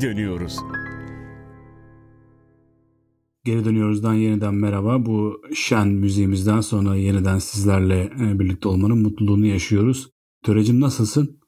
geri 0.00 0.10
dönüyoruz. 0.10 0.56
Geri 3.44 3.64
dönüyoruzdan 3.64 4.14
yeniden 4.14 4.54
merhaba. 4.54 5.06
Bu 5.06 5.42
şen 5.54 5.88
müziğimizden 5.88 6.60
sonra 6.60 6.96
yeniden 6.96 7.38
sizlerle 7.38 8.12
e, 8.20 8.38
birlikte 8.38 8.68
olmanın 8.68 8.98
mutluluğunu 8.98 9.46
yaşıyoruz. 9.46 10.10
Törecim 10.42 10.80
nasılsın? 10.80 11.40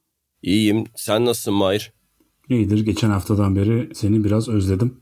İyiyim. 0.43 0.85
Sen 0.97 1.25
nasılsın 1.25 1.55
Mahir? 1.55 1.93
İyidir. 2.49 2.85
Geçen 2.85 3.11
haftadan 3.11 3.57
beri 3.57 3.91
seni 3.95 4.25
biraz 4.25 4.49
özledim. 4.49 4.95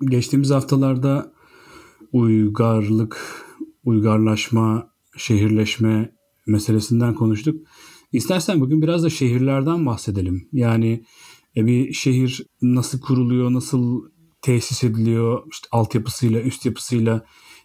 Geçtiğimiz 0.00 0.50
haftalarda 0.50 1.32
uygarlık, 2.12 3.44
uygarlaşma, 3.84 4.90
şehirleşme 5.16 6.12
meselesinden 6.46 7.14
konuştuk. 7.14 7.66
İstersen 8.12 8.60
bugün 8.60 8.82
biraz 8.82 9.04
da 9.04 9.10
şehirlerden 9.10 9.86
bahsedelim. 9.86 10.48
Yani 10.52 11.04
e, 11.58 11.66
bir 11.66 11.92
şehir 11.92 12.46
nasıl 12.62 13.00
kuruluyor, 13.00 13.52
nasıl 13.52 14.02
tesis 14.42 14.84
ediliyor, 14.84 15.42
işte 15.52 15.68
altyapısıyla, 15.72 16.40
üst 16.40 16.66
yapısıyla 16.66 17.24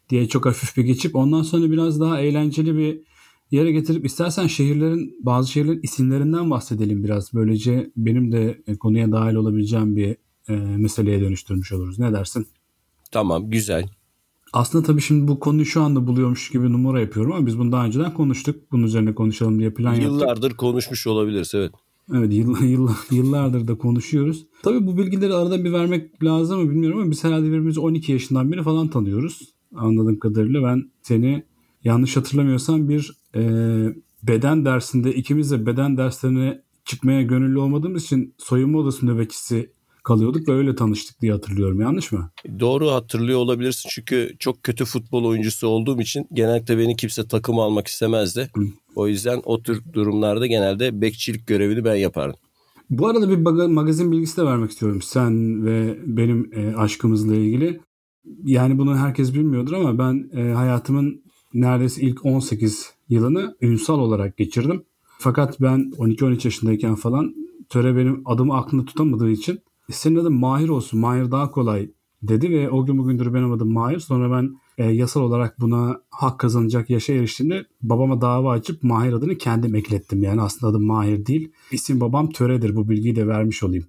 diye 0.10 0.28
çok 0.28 0.46
hafif 0.46 0.78
bir 0.78 0.84
geçip 0.84 1.16
ondan 1.16 1.44
sonra 1.44 1.72
biraz 1.72 2.00
daha 2.00 2.20
eğlenceli 2.20 2.78
bir 2.78 3.00
yere 3.52 3.72
getirip 3.72 4.06
istersen 4.06 4.48
şehirlerin, 4.48 5.18
bazı 5.22 5.52
şehirlerin 5.52 5.80
isimlerinden 5.84 6.52
bahsedelim 6.52 7.04
biraz. 7.04 7.34
Böylece 7.34 7.92
benim 7.98 8.32
de 8.32 8.64
konuya 8.80 9.12
dahil 9.12 9.36
olabileceğim 9.36 9.96
bir 9.96 10.18
e, 10.50 10.54
meseleye 10.56 11.22
dönüştürmüş 11.22 11.72
oluruz. 11.72 12.00
Ne 12.00 12.14
dersin? 12.14 12.48
Tamam, 13.12 13.50
güzel. 13.50 13.90
Aslında 14.54 14.86
tabii 14.86 15.02
şimdi 15.02 15.28
bu 15.28 15.40
konuyu 15.40 15.66
şu 15.66 15.82
anda 15.82 16.08
buluyormuş 16.08 16.50
gibi 16.50 16.73
numara 16.73 17.02
yapıyorum 17.02 17.32
ama 17.32 17.45
biz 17.45 17.60
bunu 17.60 17.72
daha 17.72 17.86
önceden 17.86 18.14
konuştuk. 18.14 18.72
Bunun 18.72 18.84
üzerine 18.84 19.16
konuşalım 19.16 19.60
diye 19.60 19.73
plan 19.73 19.94
Yıllardır 19.94 20.12
yaptık. 20.12 20.22
Yıllardır 20.22 20.58
konuşmuş 20.58 21.08
olabiliriz 21.08 21.52
evet. 21.56 21.72
Evet 22.12 22.34
yıllar, 22.34 22.62
yıllar, 22.62 22.98
yıllardır 23.12 23.68
da 23.68 23.78
konuşuyoruz. 23.78 24.48
Tabii 24.64 24.88
bu 24.88 24.98
bilgileri 24.98 25.34
arada 25.34 25.64
bir 25.64 25.72
vermek 25.72 26.23
lazım 26.23 26.62
mı 26.62 26.70
bilmiyorum 26.70 27.00
ama 27.00 27.12
biz 27.12 27.23
herhalde 27.23 27.48
birbirimizi 27.48 27.80
12 27.80 28.12
yaşından 28.12 28.52
beri 28.52 28.64
falan 28.64 28.88
tanıyoruz. 28.88 29.54
Anladığım 29.76 30.20
kadarıyla 30.20 30.64
ben 30.64 30.92
seni 31.02 31.44
yanlış 31.84 32.18
hatırlamıyorsam 32.18 32.90
bir 32.90 33.12
e, 33.36 33.42
beden 34.23 34.66
dersinde 34.66 35.14
ikimiz 35.14 35.52
de 35.52 35.66
beden 35.66 35.98
derslerine 35.98 36.64
çıkmaya 36.86 37.22
gönüllü 37.22 37.60
olmadığımız 37.60 38.04
için 38.04 38.36
soyunma 38.38 38.80
odası 38.80 39.06
nöbetçisi 39.06 39.73
kalıyorduk 40.04 40.48
ve 40.48 40.54
öyle 40.54 40.76
tanıştık 40.76 41.22
diye 41.22 41.32
hatırlıyorum. 41.32 41.82
Yanlış 41.82 42.12
mı? 42.12 42.30
Doğru 42.59 42.92
hatırlıyor 42.92 43.40
olabilirsin 43.40 43.90
çünkü 43.94 44.36
çok 44.40 44.64
kötü 44.64 44.86
futbol 44.86 45.26
oyuncusu 45.26 45.68
olduğum 45.68 46.02
için 46.02 46.28
genellikle 46.34 46.78
beni 46.78 46.95
kimse 46.95 47.28
takım 47.28 47.60
almak 47.60 47.88
istemezdi. 47.88 48.50
Hı. 48.56 48.62
O 48.95 49.08
yüzden 49.08 49.42
o 49.45 49.62
tür 49.62 49.82
durumlarda 49.94 50.48
genelde 50.48 51.02
bekçilik 51.02 51.48
görevini 51.48 51.86
ben 51.86 51.95
yapardım. 51.95 52.40
Bu 52.90 53.08
arada 53.08 53.30
bir 53.30 53.68
magazin 53.68 54.12
bilgisi 54.12 54.38
de 54.38 54.45
vermek 54.45 54.72
istiyorum. 54.72 55.02
Sen 55.02 55.66
ve 55.66 55.98
benim 56.06 56.50
e, 56.54 56.76
aşkımızla 56.76 57.36
ilgili. 57.36 57.80
Yani 58.44 58.78
bunu 58.78 58.98
herkes 58.98 59.34
bilmiyordur 59.34 59.73
ama 59.73 59.98
ben 59.98 60.30
e, 60.34 60.54
hayatımın 60.54 61.23
neredeyse 61.54 62.02
ilk 62.02 62.26
18 62.26 62.94
yılını 63.10 63.58
ünsal 63.62 64.00
olarak 64.00 64.38
geçirdim. 64.38 64.84
Fakat 65.20 65.62
ben 65.62 65.92
12-13 65.98 66.48
yaşındayken 66.48 66.95
falan 66.95 67.36
töre 67.70 67.95
benim 67.95 68.22
adımı 68.26 68.58
aklında 68.58 68.86
tutamadığı 68.86 69.30
için 69.30 69.60
senin 69.92 70.16
adın 70.16 70.34
Mahir 70.34 70.70
olsun, 70.70 71.00
Mahir 71.00 71.31
daha 71.31 71.52
kolay 71.52 71.89
dedi 72.23 72.52
ve 72.52 72.70
o 72.70 72.86
gün 72.86 72.98
bugündür 72.98 73.34
benim 73.34 73.52
adım 73.52 73.73
Mahir. 73.73 74.00
Sonra 74.00 74.38
ben 74.38 74.56
e, 74.78 74.92
yasal 74.92 75.22
olarak 75.22 75.59
buna 75.59 76.02
hak 76.09 76.39
kazanacak 76.39 76.89
yaşa 76.89 77.14
eriştiğimde 77.14 77.66
babama 77.81 78.22
dava 78.22 78.52
açıp 78.52 78.84
Mahir 78.84 79.14
adını 79.14 79.38
kendim 79.38 79.76
eklettim. 79.76 80.23
Yani 80.23 80.42
aslında 80.42 80.72
adım 80.72 80.86
Mahir 80.86 81.26
değil. 81.26 81.52
İsim 81.71 81.99
babam 81.99 82.30
Töre'dir. 82.30 82.76
Bu 82.76 82.89
bilgiyi 82.89 83.16
de 83.16 83.27
vermiş 83.27 83.64
olayım. 83.64 83.86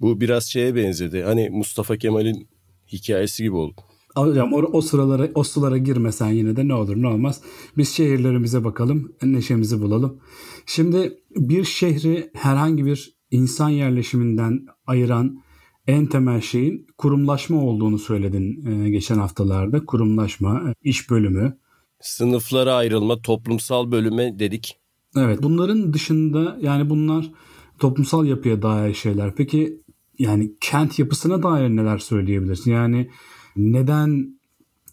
Bu 0.00 0.20
biraz 0.20 0.44
şeye 0.44 0.74
benzedi. 0.74 1.22
Hani 1.22 1.50
Mustafa 1.50 1.96
Kemal'in 1.96 2.48
hikayesi 2.92 3.42
gibi 3.42 3.56
oldu. 3.56 3.74
Hocam 4.14 4.52
o, 4.52 4.56
o 4.56 4.80
sıralara 4.80 5.28
o 5.34 5.44
sulara 5.44 5.78
girmesen 5.78 6.28
yine 6.28 6.56
de 6.56 6.68
ne 6.68 6.74
olur 6.74 6.96
ne 6.96 7.08
olmaz. 7.08 7.40
Biz 7.76 7.88
şehirlerimize 7.88 8.64
bakalım, 8.64 9.12
neşemizi 9.22 9.80
bulalım. 9.80 10.20
Şimdi 10.66 11.18
bir 11.36 11.64
şehri 11.64 12.30
herhangi 12.34 12.86
bir 12.86 13.19
insan 13.30 13.68
yerleşiminden 13.68 14.66
ayıran 14.86 15.42
en 15.86 16.06
temel 16.06 16.40
şeyin 16.40 16.86
kurumlaşma 16.98 17.64
olduğunu 17.64 17.98
söyledin 17.98 18.66
e, 18.66 18.90
geçen 18.90 19.18
haftalarda. 19.18 19.84
Kurumlaşma, 19.86 20.74
iş 20.82 21.10
bölümü. 21.10 21.58
Sınıflara 22.00 22.74
ayrılma, 22.74 23.22
toplumsal 23.22 23.92
bölüme 23.92 24.38
dedik. 24.38 24.76
Evet 25.16 25.42
bunların 25.42 25.92
dışında 25.92 26.58
yani 26.60 26.90
bunlar 26.90 27.30
toplumsal 27.78 28.26
yapıya 28.26 28.62
dair 28.62 28.94
şeyler. 28.94 29.34
Peki 29.34 29.80
yani 30.18 30.52
kent 30.60 30.98
yapısına 30.98 31.42
dair 31.42 31.68
neler 31.68 31.98
söyleyebilirsin? 31.98 32.70
Yani 32.70 33.10
neden 33.56 34.40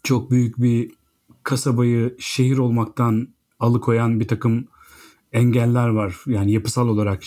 çok 0.02 0.30
büyük 0.30 0.58
bir 0.58 0.90
kasabayı 1.42 2.16
şehir 2.18 2.58
olmaktan 2.58 3.28
alıkoyan 3.60 4.20
bir 4.20 4.28
takım 4.28 4.68
engeller 5.32 5.88
var. 5.88 6.16
Yani 6.26 6.52
yapısal 6.52 6.88
olarak, 6.88 7.22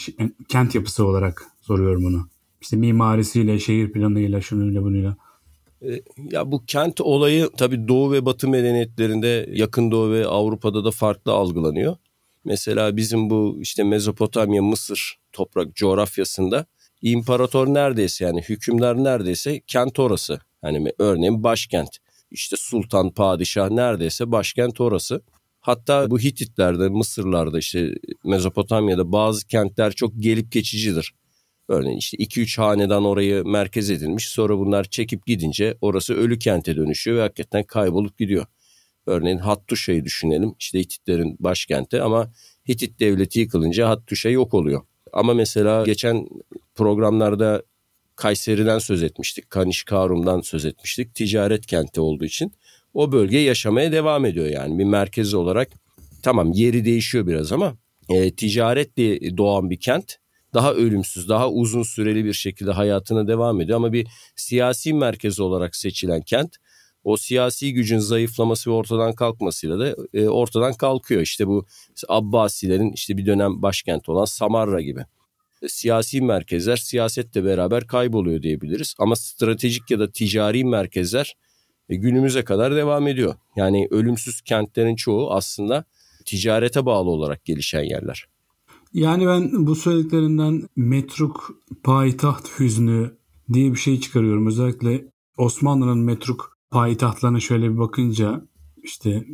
kent 0.48 0.76
yapısı 0.76 1.06
olarak 1.06 1.46
soruyorum 1.62 2.04
bunu. 2.04 2.28
İşte 2.62 2.78
mimarisiyle, 2.78 3.60
şehir 3.60 3.92
planıyla, 3.92 4.42
şunuyla 4.42 4.84
bunuyla. 4.84 5.18
E, 5.82 6.02
ya 6.32 6.52
bu 6.52 6.66
kent 6.66 7.02
olayı 7.02 7.50
tabii 7.58 7.88
Doğu 7.88 8.12
ve 8.12 8.26
Batı 8.26 8.48
medeniyetlerinde 8.48 9.50
yakın 9.52 9.92
Doğu 9.92 10.12
ve 10.12 10.28
Avrupa'da 10.28 10.86
da 10.86 10.92
farklı 10.92 11.32
algılanıyor. 11.32 11.96
Mesela 12.46 12.98
bizim 12.98 13.30
bu 13.30 13.58
işte 13.62 13.84
Mezopotamya, 13.84 14.62
Mısır 14.62 15.20
toprak 15.34 15.76
coğrafyasında 15.76 16.66
imparator 17.02 17.68
neredeyse 17.68 18.26
yani 18.26 18.42
hükümdar 18.42 19.04
neredeyse 19.04 19.62
kent 19.68 20.00
orası. 20.00 20.40
Hani 20.62 20.92
örneğin 21.00 21.44
başkent. 21.44 21.98
İşte 22.32 22.56
sultan, 22.60 23.10
padişah 23.10 23.70
neredeyse 23.70 24.32
başkent 24.32 24.82
orası. 24.82 25.22
Hatta 25.62 26.12
bu 26.12 26.20
Hititlerde, 26.20 26.90
Mısırlarda 26.90 27.60
işte 27.60 27.96
Mezopotamya'da 28.24 29.12
bazı 29.12 29.48
kentler 29.48 29.92
çok 29.92 30.14
gelip 30.20 30.52
geçicidir. 30.52 31.14
Örneğin 31.68 31.98
işte 31.98 32.18
2-3 32.18 32.62
hanedan 32.62 33.06
orayı 33.06 33.46
merkez 33.46 33.90
edilmiş. 33.90 34.28
Sonra 34.28 34.58
bunlar 34.58 34.84
çekip 34.84 35.26
gidince 35.26 35.78
orası 35.82 36.14
ölü 36.14 36.40
kente 36.40 36.76
dönüşüyor 36.76 37.18
ve 37.18 37.22
hakikaten 37.22 37.64
kaybolup 37.64 38.18
gidiyor. 38.18 38.46
Örneğin 39.06 39.38
Hattuşa'yı 39.38 40.06
düşünelim. 40.06 40.56
İşte 40.60 40.80
Hititlerin 40.80 41.38
başkenti 41.40 42.02
ama 42.02 42.32
Hitit 42.70 43.00
devleti 43.00 43.40
yıkılınca 43.40 43.90
Hattuşa 43.90 44.30
yok 44.30 44.54
oluyor. 44.54 44.82
Ama 45.14 45.34
mesela 45.34 45.84
geçen 45.84 46.28
programlarda 46.76 47.64
Kayseri'den 48.16 48.80
söz 48.80 49.04
etmiştik. 49.04 49.50
Kanişkarum'dan 49.50 50.42
söz 50.42 50.66
etmiştik. 50.66 51.16
Ticaret 51.16 51.66
kenti 51.66 52.02
olduğu 52.02 52.26
için 52.26 52.54
o 52.94 53.12
bölge 53.12 53.38
yaşamaya 53.38 53.92
devam 53.92 54.26
ediyor 54.26 54.46
yani 54.46 54.80
bir 54.80 54.84
merkez 54.84 55.34
olarak. 55.34 55.70
Tamam 56.24 56.52
yeri 56.52 56.86
değişiyor 56.86 57.28
biraz 57.28 57.52
ama 57.52 57.78
e, 58.10 58.36
ticaretle 58.36 59.38
doğan 59.38 59.70
bir 59.70 59.80
kent 59.80 60.18
daha 60.54 60.74
ölümsüz, 60.74 61.30
daha 61.30 61.50
uzun 61.50 61.84
süreli 61.84 62.26
bir 62.26 62.34
şekilde 62.34 62.72
hayatına 62.72 63.28
devam 63.28 63.62
ediyor. 63.62 63.76
Ama 63.76 63.94
bir 63.94 64.08
siyasi 64.36 64.94
merkez 64.94 65.40
olarak 65.40 65.76
seçilen 65.76 66.22
kent 66.22 66.56
o 67.04 67.18
siyasi 67.18 67.74
gücün 67.74 68.00
zayıflaması 68.00 68.70
ve 68.70 68.74
ortadan 68.74 69.16
kalkmasıyla 69.16 69.80
da 69.80 69.96
e, 70.14 70.28
ortadan 70.28 70.74
kalkıyor. 70.74 71.22
İşte 71.22 71.48
bu 71.48 71.66
Abbasilerin 72.08 72.92
işte 72.92 73.18
bir 73.18 73.26
dönem 73.26 73.62
başkenti 73.62 74.12
olan 74.12 74.26
Samarra 74.26 74.82
gibi. 74.82 75.06
E, 75.62 75.68
siyasi 75.68 76.22
merkezler 76.22 76.78
siyasetle 76.78 77.46
beraber 77.46 77.88
kayboluyor 77.88 78.42
diyebiliriz. 78.42 78.96
Ama 79.00 79.16
stratejik 79.16 79.92
ya 79.92 80.00
da 80.00 80.12
ticari 80.12 80.64
merkezler 80.64 81.36
e, 81.92 81.96
günümüze 81.96 82.44
kadar 82.44 82.76
devam 82.76 83.08
ediyor. 83.08 83.36
Yani 83.56 83.88
ölümsüz 83.92 84.42
kentlerin 84.42 84.96
çoğu 84.96 85.32
aslında 85.32 85.86
ticarete 86.26 86.86
bağlı 86.86 87.10
olarak 87.10 87.46
gelişen 87.46 87.84
yerler. 87.84 88.26
Yani 88.94 89.28
ben 89.28 89.68
bu 89.68 89.76
söylediklerinden 89.76 90.70
metruk 90.76 91.60
payitaht 91.84 92.60
hüznü 92.60 93.12
diye 93.54 93.72
bir 93.72 93.78
şey 93.78 94.00
çıkarıyorum. 94.00 94.48
Özellikle 94.48 95.06
Osmanlı'nın 95.38 95.98
metruk 95.98 96.58
payitahtlarına 96.72 97.40
şöyle 97.40 97.72
bir 97.72 97.78
bakınca 97.78 98.46
işte 98.84 99.26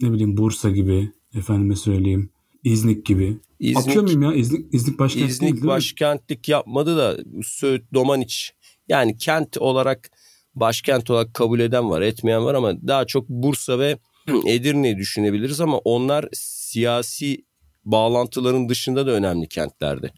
ne 0.00 0.12
bileyim 0.12 0.36
Bursa 0.36 0.70
gibi 0.70 1.12
efendime 1.34 1.76
söyleyeyim 1.76 2.30
İznik 2.64 3.06
gibi. 3.06 3.38
İznik, 3.60 3.88
Atıyor 3.88 4.04
muyum 4.04 4.22
ya? 4.22 4.34
İznik, 4.34 4.74
İznik 4.74 4.98
başkent 4.98 5.30
İznik 5.30 5.42
değil, 5.42 5.54
değil 5.54 5.66
başkentlik 5.66 6.48
mi? 6.48 6.52
yapmadı 6.52 6.96
da 6.96 7.16
Söğüt 7.42 7.94
Domaniç 7.94 8.54
yani 8.88 9.16
kent 9.16 9.58
olarak 9.58 10.10
başkent 10.56 11.10
olarak 11.10 11.34
kabul 11.34 11.60
eden 11.60 11.90
var 11.90 12.02
etmeyen 12.02 12.44
var 12.44 12.54
ama 12.54 12.72
daha 12.88 13.04
çok 13.04 13.28
Bursa 13.28 13.78
ve 13.78 13.98
Edirne'yi 14.46 14.96
düşünebiliriz 14.96 15.60
ama 15.60 15.78
onlar 15.78 16.28
siyasi 16.32 17.44
bağlantıların 17.84 18.68
dışında 18.68 19.06
da 19.06 19.10
önemli 19.10 19.48
kentlerdi. 19.48 20.12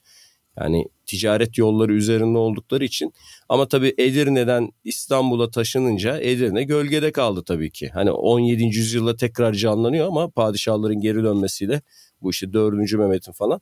Yani 0.61 0.89
ticaret 1.07 1.59
yolları 1.59 1.95
üzerinde 1.95 2.39
oldukları 2.39 2.85
için 2.85 3.13
ama 3.49 3.69
tabii 3.69 3.95
Edirne'den 3.99 4.71
İstanbul'a 4.85 5.51
taşınınca 5.51 6.19
Edirne 6.21 6.63
gölgede 6.63 7.13
kaldı 7.13 7.45
tabii 7.45 7.71
ki. 7.71 7.91
Hani 7.95 8.11
17. 8.11 8.65
yüzyılda 8.65 9.17
tekrar 9.17 9.53
canlanıyor 9.53 10.07
ama 10.07 10.31
padişahların 10.31 11.01
geri 11.01 11.23
dönmesiyle 11.23 11.83
bu 12.23 12.31
işte 12.31 12.53
4. 12.53 12.93
Mehmet'in 12.93 13.33
falan. 13.33 13.61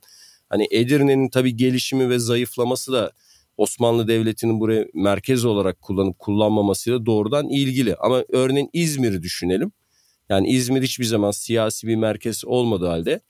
Hani 0.49 0.67
Edirne'nin 0.71 1.29
tabii 1.29 1.55
gelişimi 1.55 2.09
ve 2.09 2.19
zayıflaması 2.19 2.93
da 2.93 3.11
Osmanlı 3.57 4.07
Devleti'nin 4.07 4.59
buraya 4.59 4.85
merkez 4.93 5.45
olarak 5.45 5.81
kullanıp 5.81 6.19
kullanmamasıyla 6.19 7.05
doğrudan 7.05 7.49
ilgili. 7.49 7.95
Ama 7.95 8.23
örneğin 8.29 8.69
İzmir'i 8.73 9.23
düşünelim. 9.23 9.71
Yani 10.29 10.49
İzmir 10.49 10.81
hiçbir 10.81 11.05
zaman 11.05 11.31
siyasi 11.31 11.87
bir 11.87 11.95
merkez 11.95 12.45
olmadığı 12.45 12.87
halde 12.87 13.21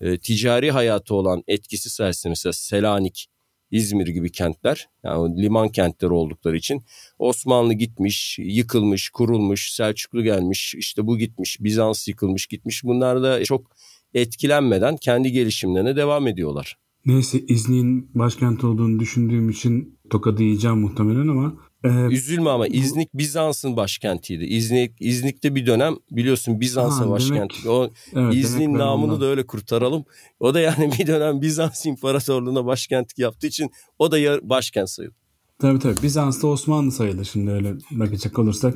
e, 0.00 0.18
ticari 0.18 0.70
hayatı 0.70 1.14
olan 1.14 1.42
etkisi 1.46 1.90
sayesinde 1.90 2.30
mesela 2.30 2.52
Selanik, 2.52 3.28
İzmir 3.70 4.06
gibi 4.06 4.32
kentler 4.32 4.88
yani 5.04 5.42
liman 5.42 5.68
kentleri 5.68 6.12
oldukları 6.12 6.56
için 6.56 6.84
Osmanlı 7.18 7.74
gitmiş, 7.74 8.38
yıkılmış, 8.38 9.10
kurulmuş, 9.10 9.72
Selçuklu 9.72 10.22
gelmiş, 10.22 10.74
işte 10.74 11.06
bu 11.06 11.18
gitmiş, 11.18 11.56
Bizans 11.60 12.08
yıkılmış, 12.08 12.46
gitmiş. 12.46 12.84
Bunlar 12.84 13.22
da 13.22 13.44
çok 13.44 13.70
etkilenmeden 14.14 14.96
kendi 14.96 15.32
gelişimlerine 15.32 15.96
devam 15.96 16.26
ediyorlar. 16.26 16.76
Neyse 17.08 17.40
İznik'in 17.48 18.10
başkent 18.14 18.64
olduğunu 18.64 18.98
düşündüğüm 18.98 19.50
için 19.50 19.98
tokadı 20.10 20.42
yiyeceğim 20.42 20.78
muhtemelen 20.78 21.28
ama 21.28 21.54
ee, 21.84 21.88
Üzülme 21.88 22.50
ama 22.50 22.66
İznik 22.66 23.14
Bizans'ın 23.14 23.76
başkentiydi. 23.76 24.44
İznik 24.44 24.92
İznik'te 25.00 25.54
bir 25.54 25.66
dönem 25.66 25.96
biliyorsun 26.10 26.60
Bizans'a 26.60 27.10
başkent. 27.10 27.66
O 27.66 27.90
evet, 28.14 28.34
İznik'in 28.34 28.78
namını 28.78 29.04
ondan. 29.04 29.20
da 29.20 29.26
öyle 29.26 29.46
kurtaralım. 29.46 30.04
O 30.40 30.54
da 30.54 30.60
yani 30.60 30.90
bir 30.98 31.06
dönem 31.06 31.42
Bizans 31.42 31.86
İmparatorluğu'na 31.86 32.66
başkentlik 32.66 33.18
yaptığı 33.18 33.46
için 33.46 33.70
o 33.98 34.12
da 34.12 34.48
başkent 34.48 34.90
sayılır. 34.90 35.16
Tabii 35.58 35.78
tabii. 35.78 36.02
Bizans'ta 36.02 36.46
Osmanlı 36.46 36.92
sayılır 36.92 37.24
şimdi 37.24 37.50
öyle 37.50 37.74
bakacak 37.90 38.38
olursak. 38.38 38.74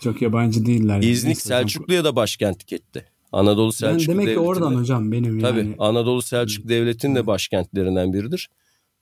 Çok 0.00 0.22
yabancı 0.22 0.66
değiller. 0.66 1.02
İznik 1.02 1.40
Selçuklu'ya 1.40 2.04
da 2.04 2.16
başkentlik 2.16 2.72
etti. 2.72 3.11
Anadolu 3.32 3.72
Selçuklu 3.72 4.12
yani 4.12 4.20
Demek 4.22 4.34
ki 4.34 4.40
oradan 4.40 4.74
hocam 4.74 5.12
benim 5.12 5.40
Tabii, 5.40 5.58
yani. 5.58 5.72
Tabii 5.72 5.84
Anadolu 5.84 6.22
Selçuklu 6.22 6.68
Devleti'nin 6.68 7.14
de 7.14 7.26
başkentlerinden 7.26 8.12
biridir. 8.12 8.50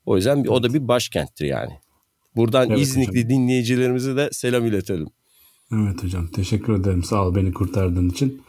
O 0.07 0.17
yüzden 0.17 0.37
evet. 0.37 0.49
o 0.49 0.63
da 0.63 0.75
bir 0.75 0.89
başkenttir 0.89 1.45
yani. 1.45 1.73
Buradan 2.37 2.71
evet, 2.71 2.81
İznikli 2.81 3.11
hocam. 3.11 3.31
dinleyicilerimize 3.31 4.17
de 4.17 4.29
selam 4.33 4.67
iletelim. 4.67 5.09
Evet 5.73 6.05
hocam 6.05 6.27
teşekkür 6.27 6.81
ederim 6.81 7.05
sağ 7.05 7.27
ol 7.27 7.35
beni 7.35 7.53
kurtardığın 7.53 8.11
için. 8.11 8.43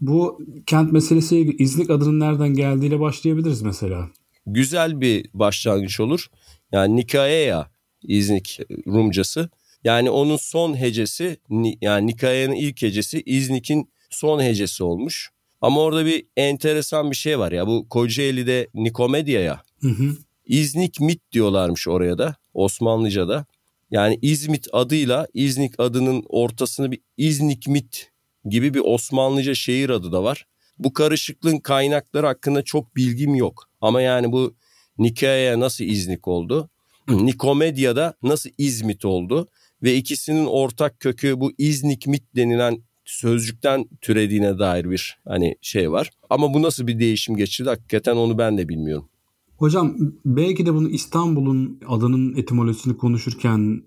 Bu 0.00 0.38
kent 0.66 0.92
meselesi 0.92 1.56
İznik 1.58 1.90
adının 1.90 2.20
nereden 2.20 2.54
geldiğiyle 2.54 3.00
başlayabiliriz 3.00 3.62
mesela. 3.62 4.10
Güzel 4.46 5.00
bir 5.00 5.26
başlangıç 5.34 6.00
olur. 6.00 6.26
Yani 6.72 6.96
Nikaea 6.96 7.70
İznik 8.02 8.60
Rumcası. 8.86 9.50
Yani 9.84 10.10
onun 10.10 10.36
son 10.36 10.80
hecesi 10.80 11.36
yani 11.80 12.06
Nikaea'nın 12.06 12.54
ilk 12.54 12.82
hecesi 12.82 13.22
İznik'in 13.26 13.88
son 14.14 14.42
hecesi 14.42 14.84
olmuş. 14.84 15.30
Ama 15.60 15.80
orada 15.80 16.06
bir 16.06 16.26
enteresan 16.36 17.10
bir 17.10 17.16
şey 17.16 17.38
var 17.38 17.52
ya 17.52 17.66
bu 17.66 17.88
Kocaeli'de 17.88 18.68
Nikomedya 18.74 19.40
ya. 19.40 19.62
Hı 19.80 19.88
hı. 19.88 20.16
İznik 20.46 21.00
mit 21.00 21.32
diyorlarmış 21.32 21.88
oraya 21.88 22.18
da 22.18 22.36
Osmanlıca'da. 22.54 23.46
Yani 23.90 24.18
İzmit 24.22 24.68
adıyla 24.72 25.26
İznik 25.34 25.80
adının 25.80 26.24
ortasını 26.28 26.92
bir 26.92 27.00
İznik 27.16 27.68
mit 27.68 28.10
gibi 28.44 28.74
bir 28.74 28.82
Osmanlıca 28.84 29.54
şehir 29.54 29.90
adı 29.90 30.12
da 30.12 30.24
var. 30.24 30.46
Bu 30.78 30.92
karışıklığın 30.92 31.58
kaynakları 31.58 32.26
hakkında 32.26 32.62
çok 32.62 32.96
bilgim 32.96 33.34
yok. 33.34 33.70
Ama 33.80 34.02
yani 34.02 34.32
bu 34.32 34.54
Nikaea 34.98 35.60
nasıl 35.60 35.84
İznik 35.84 36.28
oldu? 36.28 36.70
Nikomedya'da 37.08 38.14
nasıl 38.22 38.50
İzmit 38.58 39.04
oldu? 39.04 39.48
Ve 39.82 39.94
ikisinin 39.94 40.46
ortak 40.46 41.00
kökü 41.00 41.40
bu 41.40 41.52
İznik 41.58 42.06
mit 42.06 42.24
denilen 42.36 42.82
sözcükten 43.14 43.84
türediğine 44.00 44.58
dair 44.58 44.90
bir 44.90 45.18
hani 45.28 45.56
şey 45.60 45.92
var. 45.92 46.10
Ama 46.30 46.54
bu 46.54 46.62
nasıl 46.62 46.86
bir 46.86 46.98
değişim 46.98 47.36
geçirdi 47.36 47.68
hakikaten 47.68 48.16
onu 48.16 48.38
ben 48.38 48.58
de 48.58 48.68
bilmiyorum. 48.68 49.08
Hocam 49.56 49.96
belki 50.24 50.66
de 50.66 50.74
bunu 50.74 50.88
İstanbul'un 50.88 51.80
adının 51.88 52.36
etimolojisini 52.36 52.96
konuşurken 52.96 53.82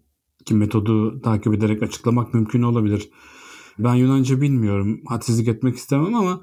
ki 0.46 0.56
metodu 0.56 1.22
takip 1.22 1.54
ederek 1.54 1.84
açıklamak 1.84 2.34
mümkün 2.34 2.62
olabilir. 2.62 3.10
Ben 3.80 3.96
Yunanca 3.96 4.42
bilmiyorum. 4.42 5.02
Hadsizlik 5.06 5.48
etmek 5.48 5.76
istemem 5.76 6.16
ama 6.16 6.42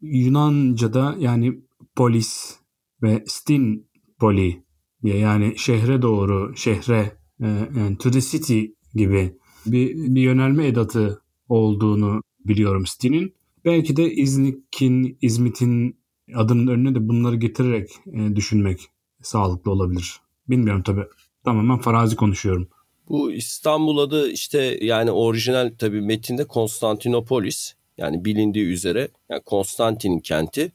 Yunanca'da 0.00 1.16
yani 1.18 1.60
polis 1.96 2.56
ve 3.02 3.24
stin 3.26 3.86
poli 4.18 4.64
yani 5.02 5.54
şehre 5.56 6.02
doğru 6.02 6.56
şehre 6.56 7.16
e, 7.40 7.46
yani 7.78 7.98
to 7.98 8.10
the 8.10 8.20
city 8.20 8.64
gibi 8.94 9.36
bir, 9.66 10.14
bir 10.14 10.22
yönelme 10.22 10.66
edatı 10.66 11.23
olduğunu 11.48 12.22
biliyorum 12.44 12.86
Stin'in. 12.86 13.34
Belki 13.64 13.96
de 13.96 14.12
İznik'in, 14.12 15.18
İzmit'in 15.22 15.96
adının 16.34 16.66
önüne 16.66 16.94
de 16.94 17.08
bunları 17.08 17.36
getirerek 17.36 17.90
e, 18.12 18.36
düşünmek 18.36 18.80
sağlıklı 19.22 19.70
olabilir. 19.70 20.20
Bilmiyorum 20.48 20.82
tabii. 20.82 21.04
Tamamen 21.44 21.78
farazi 21.78 22.16
konuşuyorum. 22.16 22.68
Bu 23.08 23.32
İstanbul 23.32 23.98
adı 23.98 24.30
işte 24.30 24.78
yani 24.82 25.10
orijinal 25.10 25.72
tabii 25.78 26.00
metinde 26.00 26.44
Konstantinopolis. 26.44 27.74
Yani 27.98 28.24
bilindiği 28.24 28.64
üzere 28.64 29.08
yani 29.28 29.42
Konstantin'in 29.42 30.20
kenti. 30.20 30.72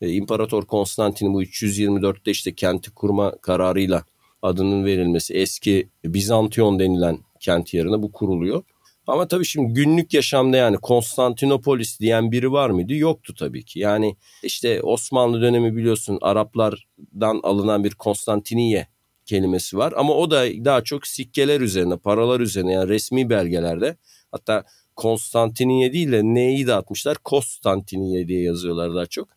E, 0.00 0.12
İmparator 0.12 0.64
Konstantin 0.64 1.34
bu 1.34 1.42
324'te 1.42 2.30
işte 2.30 2.54
kenti 2.54 2.90
kurma 2.90 3.36
kararıyla 3.38 4.04
adının 4.42 4.84
verilmesi 4.84 5.34
eski 5.34 5.88
Bizantiyon 6.04 6.78
denilen 6.78 7.18
kent 7.40 7.74
yerine 7.74 8.02
bu 8.02 8.12
kuruluyor. 8.12 8.62
Ama 9.06 9.28
tabii 9.28 9.44
şimdi 9.44 9.74
günlük 9.74 10.14
yaşamda 10.14 10.56
yani 10.56 10.76
Konstantinopolis 10.76 12.00
diyen 12.00 12.32
biri 12.32 12.52
var 12.52 12.70
mıydı? 12.70 12.94
Yoktu 12.94 13.34
tabii 13.34 13.64
ki. 13.64 13.78
Yani 13.78 14.16
işte 14.42 14.82
Osmanlı 14.82 15.40
dönemi 15.40 15.76
biliyorsun 15.76 16.18
Araplardan 16.20 17.40
alınan 17.42 17.84
bir 17.84 17.94
Konstantiniye 17.94 18.86
kelimesi 19.26 19.76
var. 19.76 19.92
Ama 19.96 20.14
o 20.14 20.30
da 20.30 20.44
daha 20.64 20.84
çok 20.84 21.06
sikkeler 21.06 21.60
üzerine, 21.60 21.96
paralar 21.96 22.40
üzerine 22.40 22.72
yani 22.72 22.88
resmi 22.88 23.30
belgelerde. 23.30 23.96
Hatta 24.32 24.64
Konstantiniye 24.96 25.92
değil 25.92 26.12
de 26.12 26.20
neyi 26.22 26.66
de 26.66 26.74
atmışlar? 26.74 27.16
Konstantiniye 27.24 28.28
diye 28.28 28.42
yazıyorlar 28.42 28.94
daha 28.94 29.06
çok. 29.06 29.28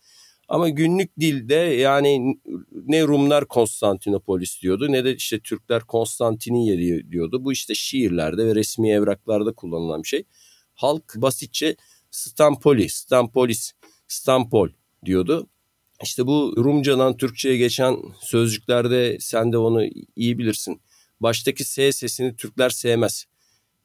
Ama 0.49 0.69
günlük 0.69 1.19
dilde 1.19 1.55
yani 1.55 2.39
ne 2.73 3.03
Rumlar 3.03 3.47
Konstantinopolis 3.47 4.61
diyordu 4.61 4.91
ne 4.91 5.05
de 5.05 5.15
işte 5.15 5.39
Türkler 5.39 5.83
Konstantiniye 5.83 7.03
diyordu. 7.11 7.45
Bu 7.45 7.51
işte 7.51 7.75
şiirlerde 7.75 8.45
ve 8.45 8.55
resmi 8.55 8.91
evraklarda 8.91 9.51
kullanılan 9.53 10.03
bir 10.03 10.07
şey. 10.07 10.23
Halk 10.75 11.13
basitçe 11.15 11.75
Stampoli, 12.11 12.89
Stampolis, 12.89 13.73
Stampol 14.07 14.69
diyordu. 15.05 15.47
İşte 16.03 16.27
bu 16.27 16.53
Rumcadan 16.57 17.17
Türkçe'ye 17.17 17.57
geçen 17.57 17.97
sözcüklerde 18.21 19.17
sen 19.19 19.51
de 19.51 19.57
onu 19.57 19.83
iyi 20.15 20.37
bilirsin. 20.37 20.81
Baştaki 21.19 21.63
S 21.63 21.91
sesini 21.91 22.35
Türkler 22.35 22.69
sevmez. 22.69 23.25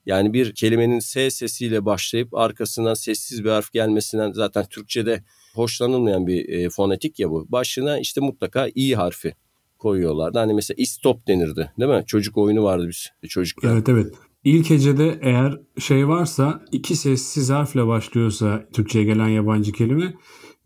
Yani 0.06 0.32
bir 0.32 0.54
kelimenin 0.54 0.98
S 0.98 1.30
sesiyle 1.30 1.84
başlayıp 1.84 2.34
arkasından 2.34 2.94
sessiz 2.94 3.44
bir 3.44 3.50
harf 3.50 3.72
gelmesinden 3.72 4.32
zaten 4.32 4.66
Türkçe'de 4.66 5.24
hoşlanılmayan 5.54 6.26
bir 6.26 6.48
e, 6.48 6.70
fonetik 6.70 7.20
ya 7.20 7.30
bu. 7.30 7.46
Başına 7.48 7.98
işte 7.98 8.20
mutlaka 8.20 8.68
i 8.74 8.94
harfi 8.94 9.34
koyuyorlardı. 9.78 10.38
Hani 10.38 10.54
mesela 10.54 10.74
istop 10.78 11.26
denirdi 11.28 11.72
değil 11.78 11.90
mi? 11.90 12.04
Çocuk 12.06 12.36
oyunu 12.36 12.64
vardı 12.64 12.88
biz 12.88 13.28
çocukken. 13.28 13.68
Evet 13.68 13.88
evet. 13.88 14.14
İlk 14.44 14.70
hecede 14.70 15.18
eğer 15.22 15.60
şey 15.78 16.08
varsa 16.08 16.64
iki 16.72 16.96
sessiz 16.96 17.50
harfle 17.50 17.86
başlıyorsa 17.86 18.66
Türkçe'ye 18.72 19.04
gelen 19.04 19.28
yabancı 19.28 19.72
kelime 19.72 20.14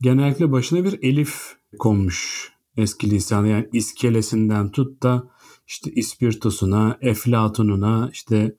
genellikle 0.01 0.53
başına 0.53 0.85
bir 0.85 0.99
elif 1.03 1.35
konmuş 1.79 2.49
eski 2.77 3.11
lisan 3.11 3.47
yani 3.47 3.69
iskelesinden 3.73 4.71
tut 4.71 5.03
da 5.03 5.29
işte 5.67 5.91
ispirtosuna, 5.91 6.99
eflatununa 7.01 8.11
işte 8.13 8.57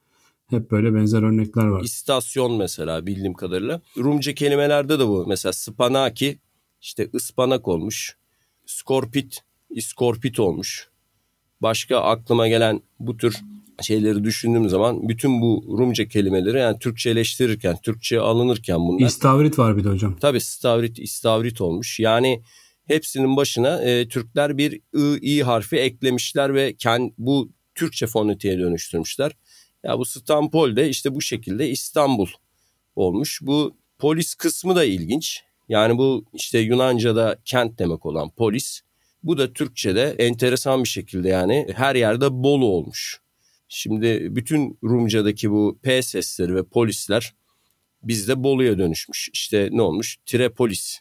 hep 0.50 0.72
böyle 0.72 0.96
benzer 0.96 1.24
örnekler 1.24 1.66
var. 1.66 1.84
İstasyon 1.84 2.58
mesela 2.58 3.06
bildiğim 3.06 3.34
kadarıyla. 3.34 3.82
Rumca 3.98 4.34
kelimelerde 4.34 5.00
de 5.00 5.08
bu. 5.08 5.26
Mesela 5.28 5.54
spanaki 5.54 6.38
işte 6.82 7.10
ıspanak 7.16 7.68
olmuş. 7.68 8.18
Skorpit, 8.66 9.40
iskorpit 9.70 10.40
olmuş. 10.40 10.90
Başka 11.62 11.98
aklıma 12.02 12.48
gelen 12.48 12.82
bu 13.00 13.18
tür 13.18 13.40
şeyleri 13.82 14.24
düşündüğüm 14.24 14.70
zaman 14.70 15.10
bütün 15.10 15.42
bu 15.42 15.76
Rumca 15.78 16.08
kelimeleri 16.08 16.58
yani 16.60 16.80
Türkçeleştirirken, 16.80 17.78
Türkçe 17.84 18.20
alınırken 18.20 18.80
bunlar. 18.80 19.08
İstavrit 19.08 19.60
var 19.60 19.78
bir 19.78 19.84
de 19.84 19.90
hocam. 19.90 20.16
Tabii 20.22 20.38
istavrit, 20.38 21.00
istavrit 21.00 21.62
olmuş. 21.62 22.00
Yani 22.00 22.42
hepsinin 22.86 23.36
başına 23.36 23.82
e, 23.82 24.08
Türkler 24.08 24.58
bir 24.58 24.82
ı, 24.96 25.18
i 25.22 25.44
harfi 25.44 25.76
eklemişler 25.76 26.54
ve 26.54 26.74
kend, 26.74 27.12
bu 27.18 27.50
Türkçe 27.76 28.08
fonetiğe 28.08 28.60
dönüştürmüşler. 28.60 29.32
Ya 29.84 30.00
bu 30.00 30.06
Stampol 30.06 30.76
de 30.76 30.90
işte 30.90 31.16
bu 31.16 31.22
şekilde 31.22 31.70
İstanbul 31.70 32.28
olmuş. 32.96 33.40
Bu 33.42 33.78
polis 34.00 34.36
kısmı 34.36 34.76
da 34.76 34.86
ilginç. 34.86 35.44
Yani 35.70 35.98
bu 35.98 36.26
işte 36.34 36.60
Yunanca'da 36.60 37.38
kent 37.46 37.80
demek 37.80 38.06
olan 38.06 38.30
polis. 38.30 38.82
Bu 39.24 39.38
da 39.38 39.54
Türkçe'de 39.54 40.16
enteresan 40.20 40.84
bir 40.84 40.90
şekilde 40.90 41.30
yani 41.30 41.68
her 41.76 41.96
yerde 41.96 42.44
Bolu 42.44 42.66
olmuş. 42.66 43.22
Şimdi 43.68 44.36
bütün 44.36 44.78
Rumca'daki 44.84 45.52
bu 45.52 45.80
P 45.84 46.02
sesleri 46.02 46.56
ve 46.56 46.64
polisler 46.64 47.34
bizde 48.04 48.44
Bolu'ya 48.44 48.78
dönüşmüş. 48.78 49.30
İşte 49.34 49.70
ne 49.72 49.82
olmuş? 49.82 50.18
Tirepolis. 50.26 51.00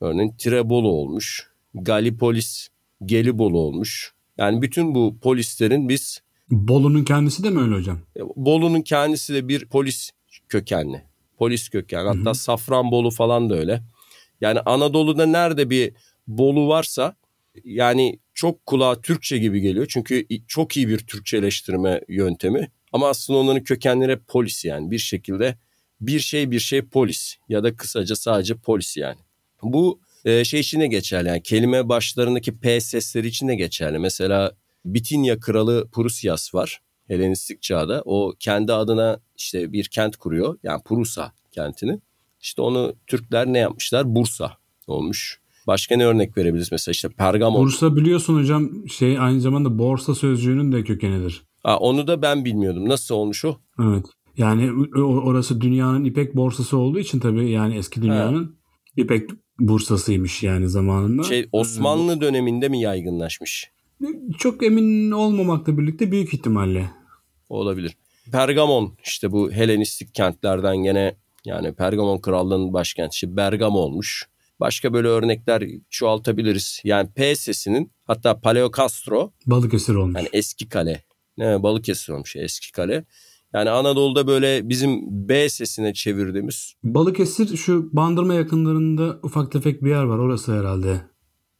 Örneğin 0.00 0.32
Tirebolu 0.32 0.88
olmuş. 0.88 1.50
Galipolis, 1.74 2.68
Gelibolu 3.04 3.58
olmuş. 3.58 4.12
Yani 4.38 4.62
bütün 4.62 4.94
bu 4.94 5.18
polislerin 5.20 5.88
biz 5.88 6.22
Bolu'nun 6.50 7.04
kendisi 7.04 7.42
de 7.42 7.50
mi 7.50 7.60
öyle 7.60 7.74
hocam? 7.74 7.98
e, 8.16 8.20
Bolu'nun 8.36 8.80
kendisi 8.80 9.34
de 9.34 9.48
bir 9.48 9.66
polis 9.66 10.10
kökenli. 10.48 11.02
Polis 11.38 11.68
kökenli. 11.68 12.08
Hatta 12.08 12.34
Safranbolu 12.34 13.10
falan 13.10 13.50
da 13.50 13.54
öyle. 13.54 13.82
Yani 14.40 14.60
Anadolu'da 14.60 15.26
nerede 15.26 15.70
bir 15.70 15.92
Bolu 16.26 16.68
varsa 16.68 17.16
yani 17.64 18.18
çok 18.34 18.66
kulağa 18.66 19.00
Türkçe 19.00 19.38
gibi 19.38 19.60
geliyor. 19.60 19.86
Çünkü 19.88 20.26
çok 20.46 20.76
iyi 20.76 20.88
bir 20.88 20.98
Türkçeleştirme 20.98 22.00
yöntemi. 22.08 22.70
Ama 22.92 23.08
aslında 23.08 23.38
onların 23.38 23.62
kökenleri 23.62 24.12
hep 24.12 24.28
polis 24.28 24.64
yani 24.64 24.90
bir 24.90 24.98
şekilde 24.98 25.58
bir 26.00 26.20
şey 26.20 26.50
bir 26.50 26.60
şey 26.60 26.82
polis 26.82 27.36
ya 27.48 27.62
da 27.62 27.76
kısaca 27.76 28.16
sadece 28.16 28.54
polis 28.54 28.96
yani. 28.96 29.18
Bu 29.62 30.00
e, 30.24 30.44
şey 30.44 30.60
için 30.60 30.80
de 30.80 30.86
geçerli 30.86 31.28
yani 31.28 31.42
kelime 31.42 31.88
başlarındaki 31.88 32.58
P 32.58 32.80
sesleri 32.80 33.26
için 33.26 33.48
de 33.48 33.54
geçerli. 33.54 33.98
Mesela 33.98 34.52
Bitinya 34.94 35.40
kralı 35.40 35.88
Prusyas 35.92 36.54
var 36.54 36.80
Helenistik 37.08 37.62
çağda. 37.62 38.02
O 38.04 38.34
kendi 38.40 38.72
adına 38.72 39.20
işte 39.36 39.72
bir 39.72 39.84
kent 39.84 40.16
kuruyor 40.16 40.58
yani 40.62 40.82
Prusa 40.84 41.32
kentini. 41.52 42.00
İşte 42.40 42.62
onu 42.62 42.94
Türkler 43.06 43.46
ne 43.46 43.58
yapmışlar? 43.58 44.14
Bursa 44.14 44.52
olmuş. 44.86 45.40
Başka 45.66 45.96
ne 45.96 46.06
örnek 46.06 46.38
verebiliriz 46.38 46.72
mesela 46.72 46.92
işte 46.92 47.08
Pergamon. 47.08 47.64
Bursa 47.64 47.96
biliyorsun 47.96 48.36
hocam 48.36 48.88
şey 48.88 49.18
aynı 49.18 49.40
zamanda 49.40 49.78
borsa 49.78 50.14
sözcüğünün 50.14 50.72
de 50.72 50.84
kökenidir. 50.84 51.42
Ha, 51.62 51.78
onu 51.78 52.06
da 52.06 52.22
ben 52.22 52.44
bilmiyordum. 52.44 52.88
Nasıl 52.88 53.14
olmuş 53.14 53.44
o? 53.44 53.56
Evet. 53.82 54.06
Yani 54.36 54.70
orası 55.02 55.60
dünyanın 55.60 56.04
ipek 56.04 56.36
borsası 56.36 56.78
olduğu 56.78 56.98
için 56.98 57.20
tabii 57.20 57.50
yani 57.50 57.76
eski 57.76 58.02
dünyanın 58.02 58.44
ha. 58.44 58.50
ipek 58.96 59.30
bursasıymış 59.60 60.42
yani 60.42 60.68
zamanında. 60.68 61.22
Şey 61.22 61.48
Osmanlı 61.52 62.20
döneminde 62.20 62.68
mi 62.68 62.80
yaygınlaşmış? 62.80 63.70
Çok 64.38 64.62
emin 64.62 65.10
olmamakla 65.10 65.78
birlikte 65.78 66.12
büyük 66.12 66.34
ihtimalle. 66.34 66.90
Olabilir. 67.48 67.96
Pergamon 68.32 68.94
işte 69.04 69.32
bu 69.32 69.52
Helenistik 69.52 70.14
kentlerden 70.14 70.76
gene 70.76 71.16
yani 71.44 71.74
Pergamon 71.74 72.18
krallığının 72.18 72.72
başkenti 72.72 73.36
Bergamo 73.36 73.78
olmuş. 73.78 74.28
Başka 74.60 74.92
böyle 74.92 75.08
örnekler 75.08 75.64
çoğaltabiliriz. 75.90 76.80
Yani 76.84 77.08
P 77.14 77.36
sesinin 77.36 77.92
hatta 78.04 78.40
Paleo 78.40 78.70
Castro. 78.76 79.32
Balıkesir 79.46 79.94
olmuş. 79.94 80.16
Yani 80.16 80.28
eski 80.32 80.68
kale. 80.68 81.02
Ne 81.38 81.62
Balıkesir 81.62 82.12
olmuş 82.12 82.36
eski 82.36 82.72
kale. 82.72 83.04
Yani 83.54 83.70
Anadolu'da 83.70 84.26
böyle 84.26 84.68
bizim 84.68 85.00
B 85.28 85.48
sesine 85.48 85.94
çevirdiğimiz. 85.94 86.74
Balıkesir 86.84 87.56
şu 87.56 87.90
Bandırma 87.92 88.34
yakınlarında 88.34 89.18
ufak 89.22 89.52
tefek 89.52 89.84
bir 89.84 89.90
yer 89.90 90.02
var 90.02 90.18
orası 90.18 90.52
herhalde. 90.58 91.00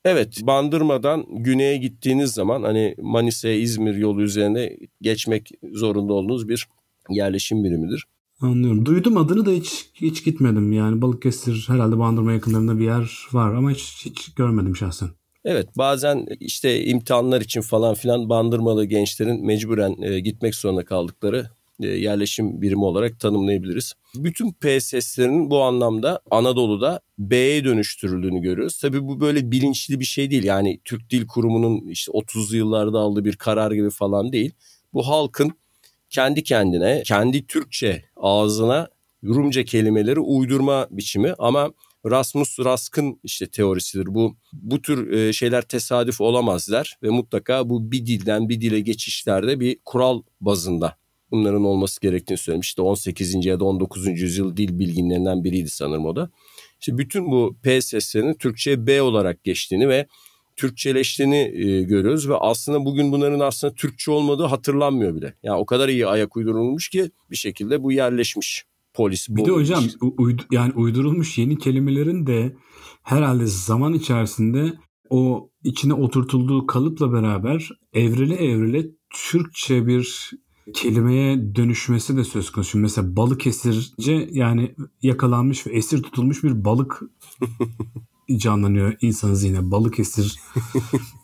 Evet 0.09 0.41
Bandırma'dan 0.43 1.27
güneye 1.29 1.77
gittiğiniz 1.77 2.31
zaman 2.31 2.63
hani 2.63 2.95
Manisa 3.03 3.49
İzmir 3.49 3.95
yolu 3.95 4.23
üzerine 4.23 4.77
geçmek 5.03 5.51
zorunda 5.73 6.13
olduğunuz 6.13 6.49
bir 6.49 6.69
yerleşim 7.11 7.65
birimidir. 7.65 8.05
Anlıyorum. 8.41 8.87
Duydum 8.87 9.17
adını 9.17 9.47
da 9.47 9.51
hiç 9.51 9.87
hiç 9.95 10.25
gitmedim. 10.25 10.73
Yani 10.73 11.03
Balıkesir 11.03 11.65
herhalde 11.69 11.99
Bandırma 11.99 12.33
yakınlarında 12.33 12.79
bir 12.79 12.85
yer 12.85 13.27
var 13.33 13.55
ama 13.55 13.71
hiç, 13.71 14.05
hiç 14.05 14.35
görmedim 14.35 14.77
şahsen. 14.77 15.09
Evet 15.45 15.69
bazen 15.79 16.27
işte 16.41 16.85
imtihanlar 16.85 17.41
için 17.41 17.61
falan 17.61 17.95
filan 17.95 18.29
bandırmalı 18.29 18.85
gençlerin 18.85 19.47
mecburen 19.47 20.03
e, 20.03 20.21
gitmek 20.21 20.55
zorunda 20.55 20.85
kaldıkları 20.85 21.51
yerleşim 21.87 22.63
birimi 22.63 22.85
olarak 22.85 23.21
tanımlayabiliriz. 23.21 23.93
Bütün 24.15 24.53
PSS'lerin 24.53 25.51
bu 25.51 25.63
anlamda 25.63 26.21
Anadolu'da 26.31 27.01
B'ye 27.19 27.65
dönüştürüldüğünü 27.65 28.41
görüyoruz. 28.41 28.79
Tabii 28.79 29.03
bu 29.03 29.21
böyle 29.21 29.51
bilinçli 29.51 30.01
bir 30.01 30.05
şey 30.05 30.31
değil. 30.31 30.45
Yani 30.45 30.81
Türk 30.85 31.11
Dil 31.11 31.27
Kurumu'nun 31.27 31.89
işte 31.89 32.13
30'lu 32.13 32.57
yıllarda 32.57 32.99
aldığı 32.99 33.25
bir 33.25 33.37
karar 33.37 33.73
gibi 33.73 33.91
falan 33.91 34.33
değil. 34.33 34.53
Bu 34.95 35.09
halkın 35.09 35.53
kendi 36.11 36.43
kendine, 36.43 37.03
kendi 37.07 37.47
Türkçe 37.47 38.05
ağzına 38.17 38.89
Rumca 39.25 39.65
kelimeleri 39.65 40.21
uydurma 40.21 40.87
biçimi 40.91 41.35
ama 41.39 41.71
Rasmus 42.07 42.59
Rask'ın 42.59 43.21
işte 43.25 43.47
teorisidir. 43.47 44.15
Bu 44.15 44.37
bu 44.53 44.83
tür 44.83 45.13
e, 45.13 45.33
şeyler 45.33 45.63
tesadüf 45.63 46.21
olamazlar 46.21 46.99
ve 47.03 47.09
mutlaka 47.09 47.71
bu 47.71 47.93
bir 47.93 48.07
dilden 48.07 48.49
bir 48.49 48.61
dile 48.61 48.81
geçişlerde 48.81 49.61
bir 49.61 49.79
kural 49.85 50.23
bazında 50.41 50.97
bunların 51.31 51.65
olması 51.65 52.01
gerektiğini 52.01 52.39
söylemiş. 52.39 52.69
İşte 52.69 52.83
18. 52.83 53.47
ya 53.47 53.61
da 53.61 53.65
19. 53.65 54.07
yüzyıl 54.07 54.57
dil 54.57 54.79
bilginlerinden 54.79 55.45
biriydi 55.45 55.71
sanırım 55.71 56.07
o 56.07 56.17
da. 56.17 56.31
İşte 56.81 56.99
bütün 56.99 57.31
bu 57.31 57.57
P 57.63 57.81
seslerinin 57.81 58.35
Türkçe 58.35 58.87
B 58.87 59.03
olarak 59.03 59.45
geçtiğini 59.45 59.89
ve 59.89 60.07
Türkçeleştiğini 60.57 61.37
e, 61.37 61.83
görüyoruz 61.83 62.29
ve 62.29 62.37
aslında 62.37 62.85
bugün 62.85 63.13
bunların 63.13 63.41
aslında 63.41 63.75
Türkçe 63.75 64.11
olmadığı 64.11 64.45
hatırlanmıyor 64.45 65.15
bile. 65.15 65.35
Yani 65.43 65.59
o 65.59 65.67
kadar 65.67 65.89
iyi 65.89 66.07
ayak 66.07 66.37
uydurulmuş 66.37 66.89
ki 66.89 67.11
bir 67.31 67.37
şekilde 67.37 67.83
bu 67.83 67.93
yerleşmiş. 67.93 68.65
Polis, 68.95 69.29
bir 69.29 69.45
de 69.45 69.51
hocam 69.51 69.85
uydu, 70.01 70.43
yani 70.51 70.73
uydurulmuş 70.73 71.39
yeni 71.39 71.59
kelimelerin 71.59 72.27
de 72.27 72.57
herhalde 73.03 73.47
zaman 73.47 73.95
içerisinde 73.95 74.73
o 75.11 75.51
içine 75.65 75.95
oturtulduğu 75.95 76.67
kalıpla 76.67 77.13
beraber 77.13 77.69
evrile 77.93 78.35
evrile 78.35 78.87
Türkçe 79.11 79.87
bir 79.87 80.31
kelimeye 80.75 81.55
dönüşmesi 81.55 82.17
de 82.17 82.25
söz 82.25 82.51
konusu. 82.51 82.79
Mesela 82.79 83.17
Balıkesirce 83.17 84.29
yani 84.33 84.75
yakalanmış 85.03 85.67
ve 85.67 85.71
esir 85.71 86.03
tutulmuş 86.03 86.45
bir 86.45 86.65
balık 86.65 87.03
canlanıyor 88.37 88.97
insanın 89.01 89.35
zihne. 89.35 89.71
Balıkesir. 89.71 90.41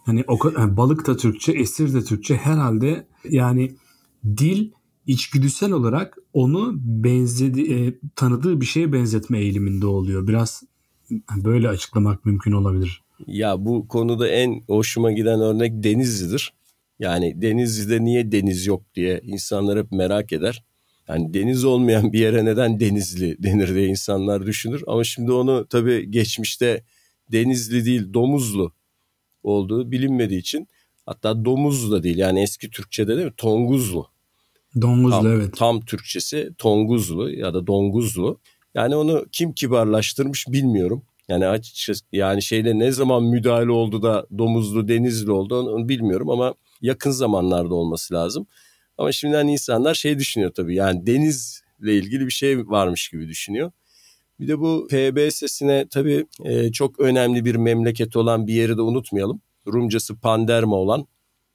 hani 0.04 0.24
o 0.28 0.38
yani 0.58 0.76
balık 0.76 1.06
da 1.06 1.16
Türkçe, 1.16 1.52
esir 1.52 1.94
de 1.94 2.04
Türkçe. 2.04 2.36
Herhalde 2.36 3.06
yani 3.28 3.76
dil 4.24 4.70
içgüdüsel 5.06 5.72
olarak 5.72 6.18
onu 6.32 6.72
benzedi 6.76 7.72
e, 7.74 7.98
tanıdığı 8.16 8.60
bir 8.60 8.66
şeye 8.66 8.92
benzetme 8.92 9.38
eğiliminde 9.38 9.86
oluyor. 9.86 10.26
Biraz 10.26 10.62
böyle 11.36 11.68
açıklamak 11.68 12.24
mümkün 12.24 12.52
olabilir. 12.52 13.02
Ya 13.26 13.64
bu 13.64 13.88
konuda 13.88 14.28
en 14.28 14.62
hoşuma 14.66 15.12
giden 15.12 15.40
örnek 15.40 15.72
Denizli'dir. 15.84 16.52
Yani 16.98 17.42
Denizli'de 17.42 18.04
niye 18.04 18.32
deniz 18.32 18.66
yok 18.66 18.82
diye 18.94 19.20
insanlar 19.24 19.78
hep 19.78 19.92
merak 19.92 20.32
eder. 20.32 20.64
Yani 21.08 21.34
deniz 21.34 21.64
olmayan 21.64 22.12
bir 22.12 22.18
yere 22.18 22.44
neden 22.44 22.80
Denizli 22.80 23.42
denir 23.42 23.74
diye 23.74 23.86
insanlar 23.86 24.46
düşünür. 24.46 24.82
Ama 24.86 25.04
şimdi 25.04 25.32
onu 25.32 25.66
tabii 25.66 26.10
geçmişte 26.10 26.84
Denizli 27.32 27.84
değil 27.84 28.14
Domuzlu 28.14 28.72
olduğu 29.42 29.90
bilinmediği 29.90 30.40
için 30.40 30.68
hatta 31.06 31.44
Domuzlu 31.44 31.92
da 31.92 32.02
değil 32.02 32.18
yani 32.18 32.42
eski 32.42 32.70
Türkçe'de 32.70 33.16
değil 33.16 33.26
mi? 33.26 33.34
Tonguzlu. 33.36 34.06
Donguzlu 34.80 35.10
tam, 35.10 35.26
evet. 35.26 35.56
Tam 35.56 35.80
Türkçesi 35.80 36.50
Tonguzlu 36.58 37.30
ya 37.30 37.54
da 37.54 37.66
Donguzlu. 37.66 38.40
Yani 38.74 38.96
onu 38.96 39.26
kim 39.32 39.52
kibarlaştırmış 39.52 40.46
bilmiyorum. 40.48 41.02
Yani 41.28 41.46
açıkçası 41.46 42.04
yani 42.12 42.42
şeyde 42.42 42.78
ne 42.78 42.92
zaman 42.92 43.22
müdahale 43.22 43.70
oldu 43.70 44.02
da 44.02 44.26
domuzlu 44.38 44.88
denizli 44.88 45.30
oldu 45.30 45.60
onu 45.60 45.88
bilmiyorum 45.88 46.30
ama 46.30 46.54
yakın 46.84 47.10
zamanlarda 47.10 47.74
olması 47.74 48.14
lazım. 48.14 48.46
Ama 48.98 49.12
şimdiden 49.12 49.48
insanlar 49.48 49.94
şey 49.94 50.18
düşünüyor 50.18 50.50
tabii 50.54 50.74
yani 50.74 51.06
denizle 51.06 51.94
ilgili 51.94 52.26
bir 52.26 52.32
şey 52.32 52.66
varmış 52.66 53.08
gibi 53.08 53.28
düşünüyor. 53.28 53.70
Bir 54.40 54.48
de 54.48 54.60
bu 54.60 54.86
PB 54.90 55.32
sesine 55.32 55.86
tabii 55.90 56.26
e, 56.44 56.72
çok 56.72 57.00
önemli 57.00 57.44
bir 57.44 57.54
memleket 57.54 58.16
olan 58.16 58.46
bir 58.46 58.54
yeri 58.54 58.76
de 58.76 58.82
unutmayalım. 58.82 59.40
Rumcası 59.66 60.16
Panderma 60.16 60.76
olan 60.76 61.06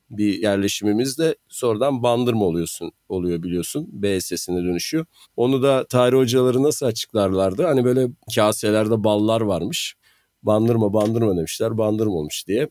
bir 0.10 0.42
yerleşimimiz 0.42 1.18
de 1.18 1.36
sonradan 1.48 2.04
bandırma 2.04 2.46
oluyorsun 2.46 2.92
oluyor 3.10 3.44
biliyorsun. 3.44 3.88
B 3.92 4.22
sesine 4.22 4.64
dönüşüyor. 4.64 5.06
Onu 5.36 5.64
da 5.64 5.88
tarih 5.88 6.18
hocaları 6.18 6.64
nasıl 6.64 6.86
açıklarlardı? 6.86 7.64
Hani 7.64 7.86
böyle 7.86 8.08
kaselerde 8.36 9.04
ballar 9.04 9.42
varmış. 9.42 9.96
Bandırma 10.44 10.94
bandırma 10.94 11.38
demişler 11.38 11.78
bandırma 11.78 12.14
olmuş 12.14 12.48
diye 12.48 12.70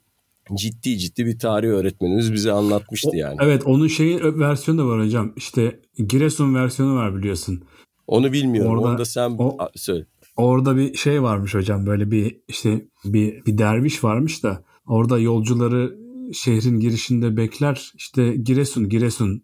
ciddi 0.54 0.98
ciddi 0.98 1.26
bir 1.26 1.38
tarih 1.38 1.68
öğretmenimiz 1.68 2.32
bize 2.32 2.52
anlatmıştı 2.52 3.16
yani. 3.16 3.36
Evet 3.40 3.62
onun 3.66 3.86
şeyi 3.86 4.20
versiyonu 4.22 4.80
da 4.80 4.86
var 4.86 5.04
hocam. 5.04 5.32
İşte 5.36 5.80
Giresun 6.08 6.54
versiyonu 6.54 6.96
var 6.96 7.16
biliyorsun. 7.16 7.62
Onu 8.06 8.32
bilmiyorum. 8.32 8.72
Orada, 8.72 8.88
Onu 8.88 8.98
da 8.98 9.04
sen 9.04 9.30
o, 9.38 9.56
söyle. 9.76 10.06
Orada 10.36 10.76
bir 10.76 10.94
şey 10.94 11.22
varmış 11.22 11.54
hocam 11.54 11.86
böyle 11.86 12.10
bir 12.10 12.36
işte 12.48 12.84
bir, 13.04 13.44
bir 13.44 13.58
derviş 13.58 14.04
varmış 14.04 14.42
da 14.42 14.64
orada 14.86 15.18
yolcuları 15.18 15.98
şehrin 16.32 16.80
girişinde 16.80 17.36
bekler 17.36 17.92
işte 17.94 18.36
Giresun 18.36 18.88
Giresun 18.88 19.42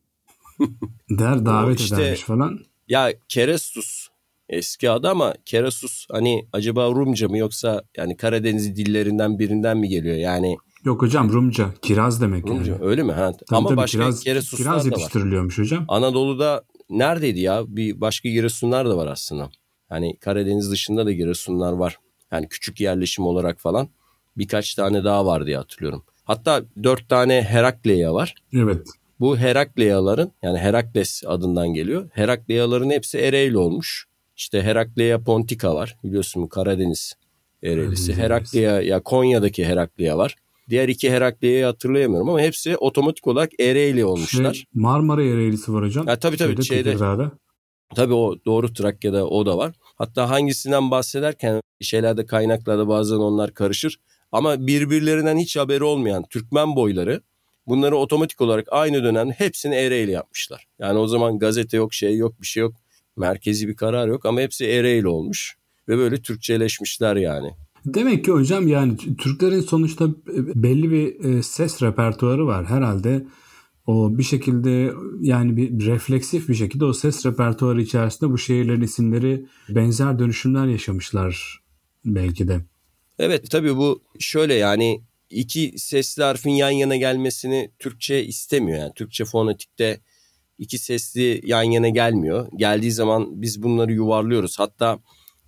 der 1.11 1.47
davet 1.47 1.81
işte, 1.81 1.97
edermiş 1.97 2.21
falan. 2.21 2.59
Ya 2.89 3.13
Kerestus 3.29 4.09
eski 4.49 4.91
adı 4.91 5.09
ama 5.09 5.35
Keresus 5.45 6.07
hani 6.11 6.47
acaba 6.53 6.87
Rumca 6.91 7.29
mı 7.29 7.39
yoksa 7.39 7.83
yani 7.97 8.17
Karadeniz 8.17 8.77
dillerinden 8.77 9.39
birinden 9.39 9.79
mi 9.79 9.89
geliyor 9.89 10.17
yani? 10.17 10.57
Yok 10.85 11.03
hocam 11.03 11.33
Rumca 11.33 11.75
kiraz 11.83 12.21
demek 12.21 12.47
Rumca, 12.47 12.73
yani. 12.73 12.85
Öyle 12.85 13.03
mi? 13.03 13.13
Ha. 13.13 13.33
Tabii, 13.33 13.59
ama 13.59 13.69
tabii, 13.69 13.77
başka 13.77 13.99
kiraz, 13.99 14.25
Keresuslar 14.25 14.59
kiraz 14.59 14.87
da 14.87 14.91
var. 14.91 14.97
yetiştiriliyormuş 14.97 15.59
hocam. 15.59 15.85
Anadolu'da 15.89 16.63
neredeydi 16.91 17.41
ya? 17.41 17.65
Bir 17.67 18.01
başka 18.01 18.29
Giresunlar 18.29 18.89
da 18.89 18.97
var 18.97 19.07
aslında. 19.07 19.51
Hani 19.89 20.17
Karadeniz 20.17 20.71
dışında 20.71 21.07
da 21.07 21.13
Giresunlar 21.13 21.73
var. 21.73 21.99
Yani 22.33 22.49
küçük 22.49 22.81
yerleşim 22.81 23.27
olarak 23.27 23.61
falan 23.61 23.89
birkaç 24.37 24.75
tane 24.75 25.05
daha 25.05 25.27
var 25.27 25.47
diye 25.47 25.57
hatırlıyorum. 25.57 26.05
Hatta 26.25 26.63
dört 26.83 27.09
tane 27.09 27.43
Herakleya 27.43 28.15
var. 28.15 28.35
Evet. 28.53 28.87
Bu 29.21 29.39
Herakleyaların 29.39 30.33
yani 30.43 30.59
Herakles 30.59 31.23
adından 31.27 31.69
geliyor. 31.69 32.11
Herakleyaların 32.13 32.91
hepsi 32.91 33.19
Ereğli 33.19 33.59
olmuş. 33.59 34.07
İşte 34.37 34.63
Herakleya 34.63 35.23
Pontika 35.23 35.75
var 35.75 35.97
biliyorsun 36.05 36.47
Karadeniz 36.47 37.15
Ereğlisi. 37.63 38.15
Herakleya 38.15 38.81
ya 38.81 39.01
Konya'daki 39.01 39.65
Herakleya 39.65 40.19
var. 40.19 40.37
Diğer 40.69 40.89
iki 40.89 41.11
Herakleya'yı 41.11 41.65
hatırlayamıyorum 41.65 42.29
ama 42.29 42.41
hepsi 42.41 42.77
otomatik 42.77 43.27
olarak 43.27 43.51
Ereğli 43.61 44.05
olmuşlar. 44.05 44.55
Şey, 44.55 44.65
Marmara 44.75 45.23
Ereğlisi 45.23 45.73
var 45.73 45.85
hocam. 45.85 46.07
Ha, 46.07 46.17
tabii 46.17 46.37
tabii 46.37 46.65
şeyde, 46.65 46.91
Tekirdağ'da. 46.91 47.33
tabii 47.95 48.15
o 48.15 48.37
doğru 48.47 48.73
Trakya'da 48.73 49.27
o 49.29 49.47
da 49.47 49.59
var. 49.59 49.75
Hatta 49.97 50.31
hangisinden 50.31 50.91
bahsederken 50.91 51.61
şeylerde 51.81 52.27
kaynaklarda 52.27 52.89
bazen 52.89 53.17
onlar 53.17 53.55
karışır. 53.55 54.01
Ama 54.33 54.67
birbirlerinden 54.67 55.39
hiç 55.39 55.57
haberi 55.57 55.85
olmayan 55.85 56.25
Türkmen 56.31 56.77
boyları 56.77 57.21
bunları 57.67 57.97
otomatik 57.97 58.41
olarak 58.41 58.67
aynı 58.71 59.05
dönemde 59.05 59.33
hepsini 59.33 59.75
Ereğli 59.75 60.11
yapmışlar. 60.11 60.67
Yani 60.79 60.99
o 60.99 61.07
zaman 61.07 61.39
gazete 61.39 61.77
yok 61.77 61.95
şey 61.95 62.17
yok 62.17 62.43
bir 62.43 62.47
şey 62.47 62.61
yok. 62.61 62.75
Merkezi 63.17 63.69
bir 63.69 63.77
karar 63.77 64.09
yok 64.09 64.27
ama 64.27 64.41
hepsi 64.41 64.67
Ereğli 64.67 65.09
olmuş. 65.09 65.57
Ve 65.89 65.99
böyle 65.99 66.23
Türkçeleşmişler 66.23 67.17
yani. 67.17 67.51
Demek 67.85 68.25
ki 68.25 68.31
hocam 68.31 68.69
yani 68.69 68.97
Türklerin 69.19 69.61
sonuçta 69.61 70.09
belli 70.55 70.91
bir 70.91 71.25
e, 71.25 71.43
ses 71.43 71.83
repertuarı 71.83 72.47
var 72.47 72.67
herhalde. 72.67 73.27
O 73.87 74.19
bir 74.19 74.23
şekilde 74.23 74.93
yani 75.21 75.57
bir 75.57 75.87
refleksif 75.87 76.49
bir 76.49 76.55
şekilde 76.55 76.85
o 76.85 76.93
ses 76.93 77.27
repertuarı 77.27 77.83
içerisinde 77.83 78.31
bu 78.31 78.39
şehirlerin 78.39 78.81
isimleri 78.81 79.47
benzer 79.69 80.19
dönüşümler 80.19 80.67
yaşamışlar 80.67 81.61
belki 82.05 82.49
de. 82.49 82.61
Evet 83.19 83.51
tabii 83.51 83.77
bu 83.77 84.03
şöyle 84.19 84.55
yani 84.55 85.03
iki 85.31 85.75
sesli 85.77 86.23
harfin 86.23 86.51
yan 86.51 86.71
yana 86.71 86.97
gelmesini 86.97 87.71
Türkçe 87.79 88.25
istemiyor. 88.25 88.79
Yani 88.79 88.93
Türkçe 88.95 89.25
fonetikte 89.25 90.01
iki 90.59 90.79
sesli 90.79 91.41
yan 91.45 91.63
yana 91.63 91.89
gelmiyor. 91.89 92.49
Geldiği 92.57 92.93
zaman 92.93 93.43
biz 93.43 93.63
bunları 93.63 93.93
yuvarlıyoruz. 93.93 94.59
Hatta 94.59 94.99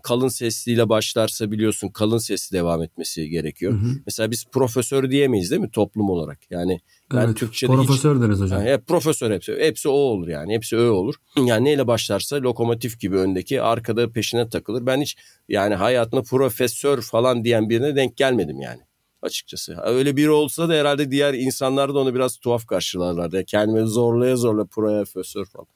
kalın 0.06 0.28
sesliyle 0.28 0.88
başlarsa 0.88 1.50
biliyorsun 1.50 1.88
kalın 1.88 2.18
sesli 2.18 2.56
devam 2.56 2.82
etmesi 2.82 3.28
gerekiyor. 3.28 3.72
Hı 3.72 3.76
hı. 3.76 3.90
Mesela 4.06 4.30
biz 4.30 4.44
profesör 4.52 5.10
diyemeyiz 5.10 5.50
değil 5.50 5.62
mi 5.62 5.70
toplum 5.70 6.10
olarak? 6.10 6.38
Yani 6.50 6.80
ben 7.12 7.26
Evet, 7.26 7.36
Türkçe'de 7.36 7.72
profesör 7.72 8.20
deriz 8.20 8.36
hiç... 8.36 8.42
hocam. 8.42 8.60
Yani 8.60 8.70
hep 8.70 8.86
profesör 8.86 9.30
hepsi. 9.30 9.56
Hepsi 9.60 9.88
o 9.88 9.92
olur 9.92 10.28
yani. 10.28 10.54
Hepsi 10.54 10.76
ö 10.76 10.90
olur. 10.90 11.14
Yani 11.36 11.64
neyle 11.64 11.86
başlarsa 11.86 12.36
lokomotif 12.36 13.00
gibi 13.00 13.16
öndeki 13.16 13.62
arkada 13.62 14.12
peşine 14.12 14.48
takılır. 14.48 14.86
Ben 14.86 15.00
hiç 15.00 15.16
yani 15.48 15.75
hayatımda 15.75 16.22
profesör 16.22 17.02
falan 17.02 17.44
diyen 17.44 17.70
birine 17.70 17.96
denk 17.96 18.16
gelmedim 18.16 18.60
yani 18.60 18.80
açıkçası. 19.22 19.76
Öyle 19.84 20.16
biri 20.16 20.30
olsa 20.30 20.68
da 20.68 20.72
herhalde 20.72 21.10
diğer 21.10 21.34
insanlar 21.34 21.94
da 21.94 21.98
onu 21.98 22.14
biraz 22.14 22.36
tuhaf 22.36 22.66
karşılarlardı. 22.66 23.44
Kendimi 23.44 23.88
zorlaya 23.88 24.36
zorla 24.36 24.64
profesör 24.64 25.44
falan. 25.44 25.75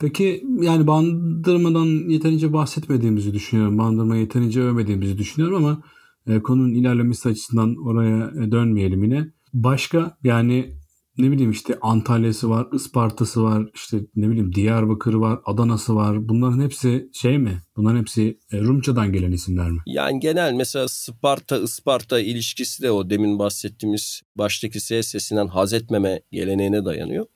Peki 0.00 0.44
yani 0.60 0.86
bandırmadan 0.86 2.08
yeterince 2.08 2.52
bahsetmediğimizi 2.52 3.34
düşünüyorum. 3.34 3.78
Bandırmayı 3.78 4.20
yeterince 4.20 4.60
övmediğimizi 4.60 5.18
düşünüyorum 5.18 5.64
ama 5.64 5.82
e, 6.26 6.42
konunun 6.42 6.74
ilerlemesi 6.74 7.28
açısından 7.28 7.76
oraya 7.86 8.32
e, 8.44 8.52
dönmeyelim 8.52 9.04
yine. 9.04 9.26
Başka 9.52 10.18
yani 10.24 10.74
ne 11.18 11.30
bileyim 11.30 11.50
işte 11.50 11.78
Antalya'sı 11.82 12.50
var, 12.50 12.66
Isparta'sı 12.72 13.42
var, 13.42 13.70
işte 13.74 13.96
ne 14.16 14.30
bileyim 14.30 14.54
Diyarbakır 14.54 15.14
var, 15.14 15.38
Adana'sı 15.44 15.96
var. 15.96 16.28
Bunların 16.28 16.60
hepsi 16.60 17.08
şey 17.12 17.38
mi? 17.38 17.58
Bunların 17.76 18.00
hepsi 18.00 18.38
e, 18.52 18.58
Rumçadan 18.58 19.12
gelen 19.12 19.32
isimler 19.32 19.70
mi? 19.70 19.78
Yani 19.86 20.20
genel 20.20 20.52
mesela 20.52 20.88
Sparta 20.88 21.58
Isparta 21.58 22.20
ilişkisi 22.20 22.82
de 22.82 22.90
o 22.90 23.10
demin 23.10 23.38
bahsettiğimiz 23.38 24.22
baştaki 24.36 24.80
S 24.80 25.02
sesinden 25.02 25.46
haz 25.46 25.72
etmeme 25.72 26.20
geleneğine 26.32 26.84
dayanıyor. 26.84 27.26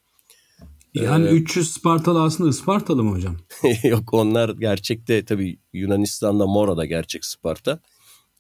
Yani 1.04 1.26
Ee, 1.26 1.30
300 1.30 1.70
Spartalı 1.70 2.22
aslında 2.22 2.50
Ispartalı 2.50 3.04
mı 3.04 3.10
hocam? 3.10 3.36
Yok 3.82 4.14
onlar 4.14 4.48
gerçekte 4.48 5.24
tabii 5.24 5.58
Yunanistan'da 5.72 6.46
Mora'da 6.46 6.84
gerçek 6.84 7.24
Sparta. 7.24 7.80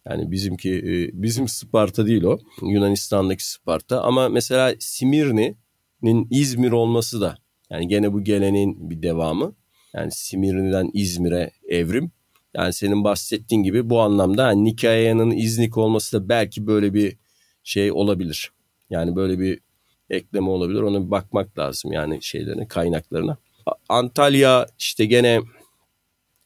Yani 0.08 0.30
bizimki 0.30 0.70
e, 0.70 1.22
bizim 1.22 1.48
Sparta 1.48 2.06
değil 2.06 2.22
o. 2.22 2.38
Yunanistan'daki 2.62 3.50
Sparta 3.50 4.02
ama 4.02 4.28
mesela 4.28 4.74
Simirni'nin 4.78 6.28
İzmir 6.30 6.72
olması 6.72 7.20
da 7.20 7.38
yani 7.70 7.88
gene 7.88 8.12
bu 8.12 8.24
geleneğin 8.24 8.90
bir 8.90 9.02
devamı. 9.02 9.54
Yani 9.94 10.10
Simirni'den 10.12 10.90
İzmir'e 10.94 11.50
evrim. 11.68 12.12
Yani 12.54 12.72
senin 12.72 13.04
bahsettiğin 13.04 13.62
gibi 13.62 13.90
bu 13.90 14.00
anlamda 14.00 14.42
yani 14.42 14.64
Nikaya'nın 14.64 15.30
İznik 15.30 15.78
olması 15.78 16.20
da 16.20 16.28
belki 16.28 16.66
böyle 16.66 16.94
bir 16.94 17.16
şey 17.62 17.92
olabilir. 17.92 18.52
Yani 18.90 19.16
böyle 19.16 19.38
bir 19.38 19.60
ekleme 20.10 20.50
olabilir. 20.50 20.82
Ona 20.82 21.06
bir 21.06 21.10
bakmak 21.10 21.58
lazım 21.58 21.92
yani 21.92 22.22
şeylerine, 22.22 22.68
kaynaklarına. 22.68 23.36
Antalya 23.88 24.66
işte 24.78 25.04
gene 25.04 25.40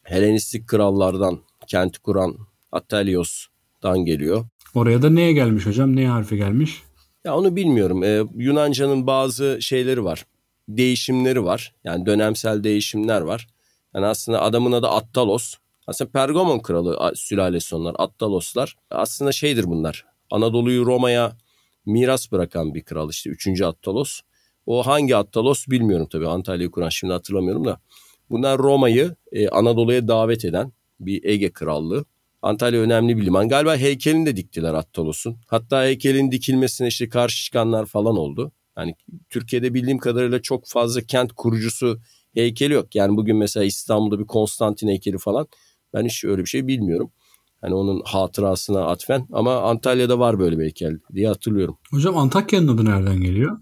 Helenistik 0.03 0.69
krallardan 0.69 1.39
kenti 1.67 1.99
kuran 2.01 2.37
Atalios'tan 2.73 4.05
geliyor. 4.05 4.45
Oraya 4.75 5.03
da 5.03 5.11
neye 5.11 5.33
gelmiş 5.33 5.67
hocam? 5.67 5.97
Ne 5.97 6.07
harfi 6.07 6.37
gelmiş? 6.37 6.83
Ya 7.25 7.37
onu 7.37 7.57
bilmiyorum. 7.57 8.05
Ee, 8.05 8.23
Yunanca'nın 8.37 9.07
bazı 9.07 9.59
şeyleri 9.61 10.05
var. 10.05 10.27
Değişimleri 10.69 11.45
var. 11.45 11.75
Yani 11.85 12.07
dönemsel 12.07 12.65
değişimler 12.65 13.21
var. 13.21 13.47
Yani 13.95 14.07
aslında 14.07 14.43
adamın 14.43 14.73
adı 14.73 14.89
Attalos. 14.89 15.55
Aslında 15.87 16.11
Pergamon 16.11 16.59
kralı 16.59 17.13
sülalesi 17.15 17.77
onlar. 17.77 17.95
Attaloslar. 17.99 18.77
Aslında 18.91 19.33
şeydir 19.33 19.65
bunlar. 19.65 20.05
Anadolu'yu 20.31 20.87
Roma'ya 20.87 21.33
miras 21.87 22.33
bırakan 22.33 22.75
bir 22.75 22.83
kral 22.83 23.11
işte. 23.11 23.31
Üçüncü 23.31 23.65
Attalos. 23.65 24.21
O 24.67 24.87
hangi 24.87 25.17
Attalos 25.17 25.69
bilmiyorum 25.69 26.09
tabii. 26.13 26.29
Antalya'yı 26.29 26.71
kuran 26.71 26.89
şimdi 26.89 27.13
hatırlamıyorum 27.13 27.65
da. 27.65 27.81
Bunlar 28.31 28.59
Roma'yı 28.59 29.17
e, 29.33 29.49
Anadolu'ya 29.49 30.09
davet 30.09 30.45
eden 30.45 30.73
bir 31.01 31.25
Ege 31.25 31.53
krallığı. 31.53 32.05
Antalya 32.43 32.81
önemli 32.81 33.17
bir 33.17 33.27
liman. 33.27 33.49
Galiba 33.49 33.77
heykelini 33.77 34.27
de 34.27 34.37
diktiler 34.37 34.75
Attalos'un. 34.75 35.37
Hatta 35.47 35.85
heykelin 35.85 36.31
dikilmesine 36.31 36.89
işte 36.89 37.09
karşı 37.09 37.45
çıkanlar 37.45 37.87
falan 37.87 38.17
oldu. 38.17 38.53
Yani 38.79 38.95
Türkiye'de 39.31 39.75
bildiğim 39.75 39.99
kadarıyla 39.99 40.43
çok 40.43 40.67
fazla 40.67 41.01
kent 41.01 41.33
kurucusu 41.33 42.01
heykeli 42.35 42.73
yok. 42.73 42.95
Yani 42.95 43.17
bugün 43.17 43.37
mesela 43.37 43.65
İstanbul'da 43.65 44.19
bir 44.19 44.27
Konstantin 44.27 44.89
heykeli 44.89 45.19
falan. 45.19 45.47
Ben 45.95 46.05
hiç 46.05 46.25
öyle 46.25 46.43
bir 46.43 46.49
şey 46.49 46.67
bilmiyorum. 46.67 47.13
Hani 47.63 47.75
onun 47.75 48.03
hatırasına 48.05 48.87
atfen 48.87 49.29
ama 49.33 49.63
Antalya'da 49.63 50.19
var 50.19 50.39
böyle 50.39 50.59
bir 50.59 50.65
heykel 50.65 50.99
diye 51.15 51.29
hatırlıyorum. 51.29 51.79
Hocam 51.91 52.17
Antakya'nın 52.17 52.69
adı 52.69 52.85
nereden 52.85 53.21
geliyor? 53.21 53.61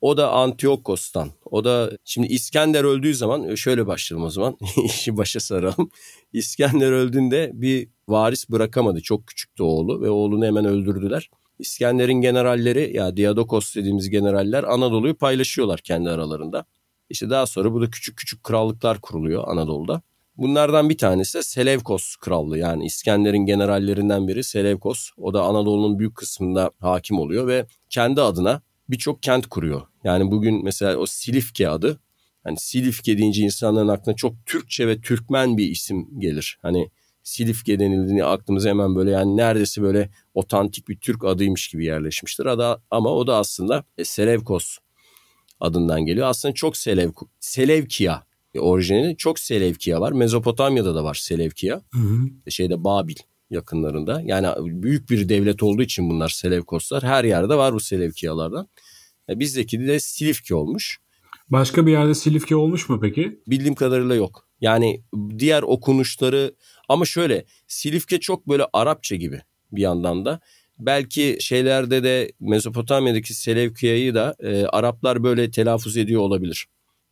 O 0.00 0.16
da 0.16 0.32
Antiyokos'tan. 0.32 1.28
O 1.44 1.64
da 1.64 1.90
şimdi 2.04 2.26
İskender 2.26 2.84
öldüğü 2.84 3.14
zaman 3.14 3.54
şöyle 3.54 3.86
başlayalım 3.86 4.26
o 4.26 4.30
zaman. 4.30 4.56
İşi 4.84 5.16
başa 5.16 5.40
saralım. 5.40 5.90
İskender 6.32 6.92
öldüğünde 6.92 7.50
bir 7.54 7.88
varis 8.08 8.50
bırakamadı. 8.50 9.00
Çok 9.00 9.26
küçüktü 9.26 9.62
oğlu 9.62 10.00
ve 10.00 10.10
oğlunu 10.10 10.44
hemen 10.44 10.64
öldürdüler. 10.64 11.30
İskender'in 11.58 12.20
generalleri 12.20 12.96
ya 12.96 13.16
Diadokos 13.16 13.76
dediğimiz 13.76 14.10
generaller 14.10 14.64
Anadolu'yu 14.64 15.14
paylaşıyorlar 15.14 15.80
kendi 15.80 16.10
aralarında. 16.10 16.64
İşte 17.10 17.30
daha 17.30 17.46
sonra 17.46 17.72
bu 17.72 17.80
da 17.80 17.90
küçük 17.90 18.16
küçük 18.16 18.44
krallıklar 18.44 19.00
kuruluyor 19.00 19.44
Anadolu'da. 19.48 20.02
Bunlardan 20.38 20.90
bir 20.90 20.98
tanesi 20.98 21.38
de 21.38 21.42
Selevkos 21.42 22.16
krallığı 22.16 22.58
yani 22.58 22.86
İskender'in 22.86 23.46
generallerinden 23.46 24.28
biri 24.28 24.44
Selevkos. 24.44 25.10
O 25.16 25.34
da 25.34 25.42
Anadolu'nun 25.42 25.98
büyük 25.98 26.16
kısmında 26.16 26.70
hakim 26.80 27.18
oluyor 27.18 27.46
ve 27.46 27.66
kendi 27.90 28.22
adına 28.22 28.62
birçok 28.88 29.22
kent 29.22 29.46
kuruyor. 29.46 29.82
Yani 30.04 30.30
bugün 30.30 30.64
mesela 30.64 30.96
o 30.96 31.06
Silifke 31.06 31.68
adı. 31.68 32.00
Hani 32.44 32.56
Silifke 32.58 33.18
deyince 33.18 33.42
insanların 33.42 33.88
aklına 33.88 34.16
çok 34.16 34.46
Türkçe 34.46 34.88
ve 34.88 35.00
Türkmen 35.00 35.58
bir 35.58 35.68
isim 35.68 36.20
gelir. 36.20 36.58
Hani 36.62 36.90
Silifke 37.22 37.78
denildiğinde 37.78 38.24
aklımıza 38.24 38.68
hemen 38.68 38.96
böyle 38.96 39.10
yani 39.10 39.36
neredeyse 39.36 39.82
böyle 39.82 40.10
otantik 40.34 40.88
bir 40.88 40.96
Türk 40.96 41.24
adıymış 41.24 41.68
gibi 41.68 41.84
yerleşmiştir. 41.84 42.46
Ada, 42.46 42.82
ama 42.90 43.10
o 43.14 43.26
da 43.26 43.36
aslında 43.36 43.84
e, 43.98 44.04
Selevkos 44.04 44.78
adından 45.60 46.06
geliyor. 46.06 46.26
Aslında 46.26 46.54
çok 46.54 46.76
Selev, 46.76 47.10
Selevkia 47.40 48.27
orijinali 48.60 49.16
çok 49.16 49.38
Selevkia 49.38 50.00
var. 50.00 50.12
Mezopotamya'da 50.12 50.94
da 50.94 51.04
var 51.04 51.14
Selevkia. 51.14 51.80
Hı 51.92 51.98
hı. 51.98 52.50
Şeyde 52.50 52.84
Babil 52.84 53.16
yakınlarında. 53.50 54.22
Yani 54.24 54.46
büyük 54.58 55.10
bir 55.10 55.28
devlet 55.28 55.62
olduğu 55.62 55.82
için 55.82 56.10
bunlar 56.10 56.28
Selevkoslar. 56.28 57.02
Her 57.02 57.24
yerde 57.24 57.54
var 57.54 57.74
bu 57.74 57.80
Selevkiyalardan. 57.80 58.68
E, 59.28 59.40
bizdeki 59.40 59.80
de 59.80 60.00
Silifke 60.00 60.54
olmuş. 60.54 60.98
Başka 61.48 61.86
bir 61.86 61.92
yerde 61.92 62.14
Silifke 62.14 62.56
olmuş 62.56 62.88
mu 62.88 63.00
peki? 63.00 63.40
Bildiğim 63.46 63.74
kadarıyla 63.74 64.14
yok. 64.14 64.48
Yani 64.60 65.02
diğer 65.38 65.62
okunuşları 65.62 66.54
ama 66.88 67.04
şöyle 67.04 67.44
Silifke 67.68 68.20
çok 68.20 68.48
böyle 68.48 68.66
Arapça 68.72 69.16
gibi 69.16 69.40
bir 69.72 69.82
yandan 69.82 70.24
da. 70.24 70.40
Belki 70.78 71.36
şeylerde 71.40 72.02
de 72.02 72.32
Mezopotamya'daki 72.40 73.34
Selevkiya'yı 73.34 74.14
da 74.14 74.36
e, 74.40 74.64
Araplar 74.64 75.22
böyle 75.22 75.50
telaffuz 75.50 75.96
ediyor 75.96 76.20
olabilir. 76.20 76.66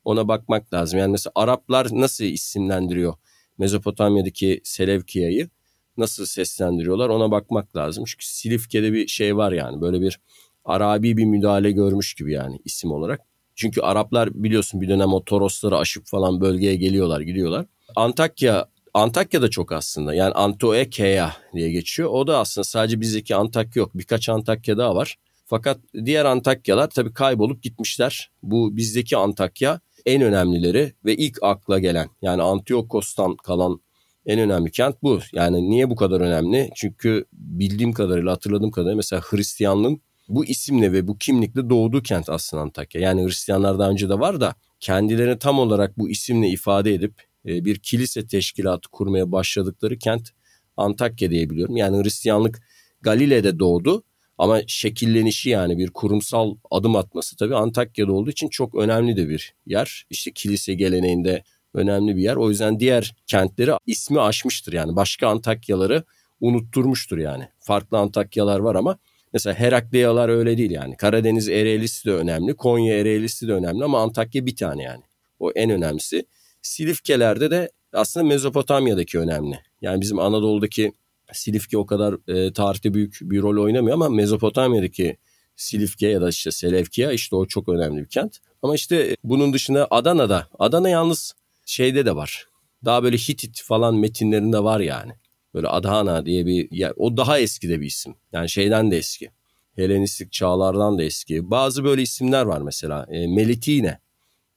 Ona 0.07 0.29
bakmak 0.29 0.75
lazım. 0.75 0.99
Yani 0.99 1.13
mesela 1.13 1.33
Araplar 1.35 1.87
nasıl 1.93 2.25
isimlendiriyor 2.25 3.15
Mezopotamya'daki 3.59 4.61
Selevkiya'yı? 4.65 5.49
nasıl 5.97 6.27
seslendiriyorlar 6.27 7.09
ona 7.09 7.31
bakmak 7.31 7.77
lazım. 7.77 8.05
Çünkü 8.05 8.27
Silifke'de 8.27 8.93
bir 8.93 9.07
şey 9.07 9.37
var 9.37 9.53
yani 9.53 9.81
böyle 9.81 10.01
bir 10.01 10.21
Arabi 10.65 11.17
bir 11.17 11.25
müdahale 11.25 11.71
görmüş 11.71 12.15
gibi 12.15 12.33
yani 12.33 12.59
isim 12.65 12.91
olarak. 12.91 13.21
Çünkü 13.55 13.81
Araplar 13.81 14.35
biliyorsun 14.35 14.81
bir 14.81 14.89
dönem 14.89 15.13
o 15.13 15.25
Torosları 15.25 15.79
aşıp 15.79 16.07
falan 16.07 16.41
bölgeye 16.41 16.77
geliyorlar 16.77 17.21
gidiyorlar. 17.21 17.67
Antakya 17.97 18.69
Antakya'da 18.95 19.51
çok 19.51 19.73
aslında 19.73 20.15
yani 20.15 20.33
Antoekea 20.33 21.33
diye 21.55 21.71
geçiyor. 21.71 22.09
O 22.13 22.27
da 22.27 22.39
aslında 22.39 22.65
sadece 22.65 23.01
bizdeki 23.01 23.35
Antakya 23.35 23.81
yok 23.81 23.91
birkaç 23.95 24.29
Antakya 24.29 24.79
daha 24.79 24.95
var. 24.95 25.17
Fakat 25.47 25.81
diğer 26.05 26.25
Antakyalar 26.25 26.91
tabii 26.91 27.13
kaybolup 27.13 27.63
gitmişler. 27.63 28.31
Bu 28.43 28.77
bizdeki 28.77 29.17
Antakya 29.17 29.81
en 30.07 30.23
önemlileri 30.23 30.93
ve 31.05 31.17
ilk 31.17 31.39
akla 31.43 31.79
gelen 31.79 32.09
yani 32.23 32.43
Antiyokos'tan 32.43 33.37
kalan 33.37 33.81
en 34.27 34.39
önemli 34.41 34.71
kent 34.71 35.03
bu. 35.03 35.21
Yani 35.33 35.71
niye 35.71 35.91
bu 35.91 35.97
kadar 35.97 36.21
önemli? 36.21 36.71
Çünkü 36.77 37.25
bildiğim 37.33 37.93
kadarıyla 37.93 38.33
hatırladığım 38.33 38.71
kadarıyla 38.71 38.97
mesela 38.97 39.23
Hristiyanlığın 39.23 40.01
bu 40.29 40.45
isimle 40.45 40.93
ve 40.93 41.09
bu 41.09 41.19
kimlikle 41.19 41.71
doğduğu 41.71 42.03
kent 42.03 42.29
aslında 42.29 42.63
Antakya. 42.63 43.01
Yani 43.01 43.25
Hristiyanlar 43.25 43.79
daha 43.79 43.91
önce 43.91 44.09
de 44.09 44.19
var 44.19 44.41
da 44.41 44.55
kendilerini 44.81 45.39
tam 45.39 45.59
olarak 45.59 45.99
bu 45.99 46.11
isimle 46.11 46.49
ifade 46.49 46.95
edip 46.95 47.23
e, 47.47 47.65
bir 47.65 47.79
kilise 47.79 48.27
teşkilatı 48.27 48.89
kurmaya 48.89 49.33
başladıkları 49.33 49.99
kent 49.99 50.29
Antakya 50.77 51.31
diye 51.31 51.51
biliyorum. 51.51 51.77
Yani 51.77 52.03
Hristiyanlık 52.03 52.63
Galile'de 53.01 53.59
doğdu 53.59 54.03
ama 54.39 54.61
şekillenişi 54.67 55.51
yani 55.51 55.79
bir 55.79 55.91
kurumsal 55.91 56.57
adım 56.71 56.97
atması 56.97 57.37
tabii 57.37 57.57
Antakya'da 57.57 58.13
olduğu 58.13 58.31
için 58.31 58.49
çok 58.49 58.75
önemli 58.75 59.17
de 59.17 59.29
bir 59.29 59.55
yer. 59.67 60.07
İşte 60.11 60.33
kilise 60.33 60.75
geleneğinde 60.75 61.43
önemli 61.75 62.17
bir 62.17 62.23
yer. 62.23 62.37
O 62.37 62.51
yüzden 62.51 62.81
diğer 62.81 63.15
kentleri 63.27 63.71
ismi 63.87 64.21
aşmıştır 64.21 64.73
yani. 64.73 64.97
Başka 64.97 65.29
Antakyaları 65.29 66.05
unutturmuştur 66.41 67.19
yani. 67.19 67.49
Farklı 67.59 67.99
Antakyalar 67.99 68.61
var 68.61 68.75
ama 68.75 68.99
mesela 69.33 69.55
Herakleyalar 69.55 70.29
öyle 70.29 70.59
değil 70.59 70.71
yani. 70.71 70.97
Karadeniz 70.97 71.49
Ereğlisi 71.49 72.05
de 72.05 72.13
önemli, 72.13 72.57
Konya 72.57 72.99
Ereğlisi 72.99 73.49
de 73.49 73.53
önemli 73.53 73.85
ama 73.85 74.03
Antakya 74.03 74.47
bir 74.47 74.57
tane 74.57 74.83
yani. 74.83 75.03
O 75.41 75.51
en 75.51 75.71
önemlisi. 75.71 76.27
Silifke'lerde 76.63 77.51
de 77.51 77.71
aslında 77.93 78.27
Mezopotamya'daki 78.27 79.19
önemli. 79.19 79.61
Yani 79.83 80.01
bizim 80.01 80.19
Anadolu'daki 80.19 80.93
Silifke 81.33 81.79
o 81.79 81.87
kadar 81.87 82.15
e, 82.29 82.53
tarihte 82.53 82.95
büyük 82.95 83.19
bir 83.23 83.43
rol 83.43 83.65
oynamıyor 83.65 83.95
ama 83.95 84.09
Mezopotamya'daki 84.09 85.17
Silifke 85.57 86.09
ya 86.09 86.21
da 86.21 86.29
işte 86.29 86.51
Selevkiya 86.51 87.13
işte 87.13 87.37
o 87.37 87.47
çok 87.47 87.69
önemli 87.69 88.03
bir 88.03 88.09
kent. 88.09 88.39
Ama 88.63 88.75
işte 88.75 89.17
bunun 89.25 89.53
dışında 89.53 89.87
Adana'da, 89.91 90.49
Adana 90.59 90.89
yalnız 90.89 91.35
şeyde 91.67 92.07
de 92.07 92.17
var. 92.17 92.49
Daha 92.85 93.03
böyle 93.03 93.17
Hitit 93.17 93.63
falan 93.63 93.95
metinlerinde 93.95 94.65
var 94.65 94.81
yani. 94.81 95.13
Böyle 95.55 95.69
Adana 95.69 96.27
diye 96.27 96.47
bir 96.47 96.71
yer. 96.71 96.93
O 96.97 97.17
daha 97.17 97.39
eski 97.39 97.69
de 97.69 97.81
bir 97.81 97.87
isim. 97.87 98.15
Yani 98.33 98.49
şeyden 98.49 98.91
de 98.91 98.97
eski. 98.97 99.31
Helenistik 99.77 100.33
çağlardan 100.33 100.99
da 100.99 101.03
eski. 101.03 101.51
Bazı 101.51 101.85
böyle 101.85 102.03
isimler 102.03 102.45
var 102.45 102.61
mesela. 102.61 103.07
E, 103.11 103.27
Melitine. 103.27 103.99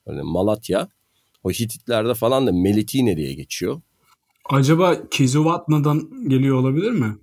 Böyle 0.07 0.21
Malatya. 0.21 0.87
O 1.43 1.51
Hititlerde 1.51 2.13
falan 2.13 2.47
da 2.47 2.51
Melitine 2.51 3.17
diye 3.17 3.33
geçiyor. 3.33 3.81
Acaba 4.49 5.09
Kizuvatna'dan 5.09 6.29
geliyor 6.29 6.57
olabilir 6.57 6.91
mi? 6.91 7.17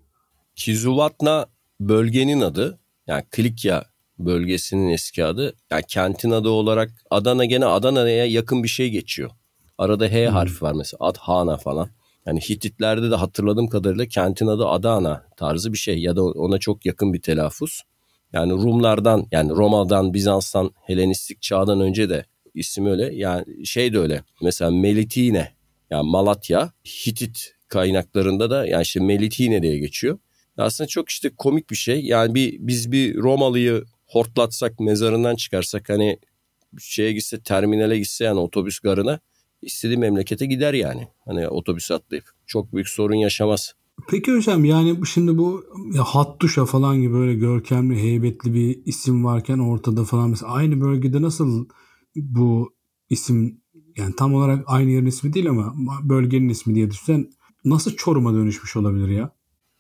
Kizuvatna 0.57 1.47
bölgenin 1.81 2.41
adı. 2.41 2.79
Yani 3.07 3.25
Klikya 3.31 3.85
bölgesinin 4.19 4.89
eski 4.89 5.25
adı. 5.25 5.55
Yani 5.71 5.83
kentin 5.89 6.31
adı 6.31 6.49
olarak 6.49 6.91
Adana 7.11 7.45
gene 7.45 7.67
Adana'ya 7.67 8.27
yakın 8.27 8.63
bir 8.63 8.69
şey 8.69 8.91
geçiyor. 8.91 9.31
Arada 9.79 10.07
H 10.07 10.27
hmm. 10.27 10.35
harfi 10.35 10.63
var 10.65 10.73
mesela 10.73 10.99
Adhana 11.01 11.57
falan. 11.57 11.89
Yani 12.27 12.41
Hititlerde 12.41 13.11
de 13.11 13.15
hatırladığım 13.15 13.69
kadarıyla 13.69 14.07
kentin 14.07 14.47
adı 14.47 14.67
Adana 14.67 15.25
tarzı 15.37 15.73
bir 15.73 15.79
şey 15.79 15.99
ya 15.99 16.17
da 16.17 16.25
ona 16.25 16.59
çok 16.59 16.87
yakın 16.87 17.13
bir 17.13 17.23
telaffuz. 17.23 17.83
Yani 18.33 18.53
Rumlardan 18.53 19.27
yani 19.33 19.51
Roma'dan, 19.51 20.15
Bizans'tan, 20.15 20.71
Helenistik 20.83 21.43
çağdan 21.43 21.81
önce 21.81 22.09
de 22.09 22.27
isim 22.55 22.87
öyle. 22.87 23.15
Yani 23.15 23.67
şey 23.67 23.93
de 23.93 23.99
öyle. 23.99 24.23
Mesela 24.43 24.71
Melitine 24.71 25.56
yani 25.91 26.11
Malatya, 26.11 26.73
Hitit 26.85 27.55
kaynaklarında 27.69 28.51
da 28.51 28.67
yani 28.67 28.83
işte 28.83 29.01
Melitine 29.01 29.63
diye 29.63 29.79
geçiyor. 29.79 30.19
Aslında 30.57 30.89
çok 30.89 31.09
işte 31.09 31.31
komik 31.37 31.71
bir 31.71 31.77
şey. 31.77 32.05
Yani 32.05 32.35
bir 32.35 32.57
biz 32.61 32.93
bir 32.93 33.17
Romalıyı 33.17 33.85
hortlatsak, 34.07 34.81
mezarından 34.81 35.37
çıkarsak 35.37 35.89
hani 35.89 36.19
şeye 36.79 37.13
gitse, 37.13 37.41
terminale 37.41 37.99
gitse 37.99 38.25
yani 38.25 38.41
otobüs 38.41 38.79
garına 38.79 39.21
istediği 39.63 39.97
memlekete 39.97 40.47
gider 40.47 40.75
yani. 40.75 41.09
Hani 41.25 41.49
otobüs 41.49 41.91
atlayıp 41.91 42.25
çok 42.47 42.73
büyük 42.73 42.89
sorun 42.89 43.15
yaşamaz. 43.15 43.75
Peki 44.09 44.33
hocam 44.33 44.65
yani 44.65 45.07
şimdi 45.07 45.39
bu 45.39 45.65
ya 45.95 46.05
Hattuşa 46.05 46.65
falan 46.65 47.01
gibi 47.01 47.15
böyle 47.15 47.35
görkemli, 47.35 48.03
heybetli 48.03 48.55
bir 48.55 48.83
isim 48.87 49.25
varken 49.25 49.59
ortada 49.59 50.05
falan 50.05 50.31
mesela 50.31 50.53
aynı 50.53 50.81
bölgede 50.81 51.23
nasıl 51.23 51.69
bu 52.17 52.75
isim 53.11 53.61
yani 53.97 54.15
tam 54.17 54.35
olarak 54.35 54.65
aynı 54.67 54.91
yerin 54.91 55.07
ismi 55.07 55.33
değil 55.33 55.49
ama 55.49 55.75
bölgenin 56.03 56.49
ismi 56.49 56.75
diye 56.75 56.91
düşünsen 56.91 57.31
nasıl 57.65 57.97
Çorum'a 57.97 58.35
dönüşmüş 58.35 58.77
olabilir 58.77 59.09
ya? 59.09 59.31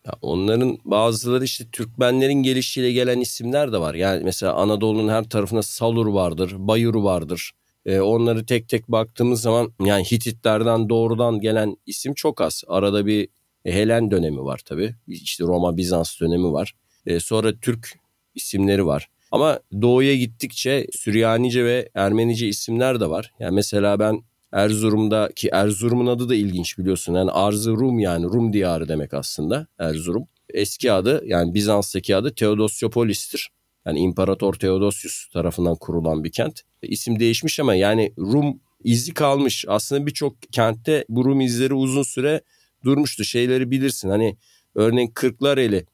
ya 0.07 0.12
onların 0.22 0.79
bazıları 0.85 1.44
işte 1.44 1.64
Türkmenlerin 1.72 2.42
gelişiyle 2.42 2.92
gelen 2.92 3.20
isimler 3.20 3.72
de 3.72 3.79
var. 3.81 3.94
Yani 3.94 4.24
mesela 4.24 4.55
Anadolu'nun 4.55 5.09
her 5.09 5.24
tarafında 5.24 5.62
Salur 5.62 6.07
vardır, 6.07 6.55
Bayur 6.59 6.94
vardır. 6.94 7.52
E, 7.87 8.00
onları 8.00 8.46
tek 8.46 8.68
tek 8.68 8.88
baktığımız 8.88 9.40
zaman 9.40 9.72
yani 9.81 10.05
Hititlerden 10.05 10.88
doğrudan 10.88 11.40
gelen 11.40 11.76
isim 11.87 12.14
çok 12.14 12.40
az. 12.40 12.62
Arada 12.68 13.07
bir 13.07 13.29
Helen 13.64 14.11
dönemi 14.11 14.44
var 14.44 14.61
tabii. 14.64 14.94
İşte 15.09 15.44
Roma 15.44 15.76
Bizans 15.76 16.20
dönemi 16.20 16.52
var. 16.52 16.74
E, 17.07 17.20
sonra 17.20 17.52
Türk 17.61 17.98
isimleri 18.35 18.87
var. 18.87 19.09
Ama 19.32 19.60
doğuya 19.82 20.16
gittikçe 20.16 20.86
Süryanice 20.92 21.64
ve 21.64 21.88
Ermenice 21.94 22.48
isimler 22.48 23.00
de 23.00 23.10
var. 23.10 23.32
Yani 23.38 23.54
mesela 23.54 23.98
ben 23.98 24.22
Erzurum'da 24.52 25.30
ki 25.36 25.48
Erzurum'un 25.52 26.06
adı 26.06 26.28
da 26.28 26.34
ilginç 26.34 26.78
biliyorsun. 26.78 27.14
Yani 27.14 27.30
Arzı 27.30 27.70
Rum 27.70 27.98
yani 27.98 28.24
Rum 28.24 28.52
diyarı 28.52 28.88
demek 28.88 29.14
aslında 29.14 29.66
Erzurum. 29.78 30.28
Eski 30.50 30.92
adı 30.92 31.22
yani 31.26 31.54
Bizans'taki 31.54 32.16
adı 32.16 32.34
Theodosyopolis'tir. 32.34 33.50
Yani 33.86 33.98
İmparator 33.98 34.54
Theodosius 34.54 35.28
tarafından 35.28 35.76
kurulan 35.76 36.24
bir 36.24 36.32
kent. 36.32 36.60
İsim 36.82 37.20
değişmiş 37.20 37.60
ama 37.60 37.74
yani 37.74 38.12
Rum 38.18 38.60
izi 38.84 39.14
kalmış. 39.14 39.64
Aslında 39.68 40.06
birçok 40.06 40.42
kentte 40.52 41.04
bu 41.08 41.24
Rum 41.24 41.40
izleri 41.40 41.74
uzun 41.74 42.02
süre 42.02 42.40
durmuştu. 42.84 43.24
Şeyleri 43.24 43.70
bilirsin 43.70 44.08
hani 44.08 44.36
örneğin 44.74 45.10
Kırklareli 45.14 45.86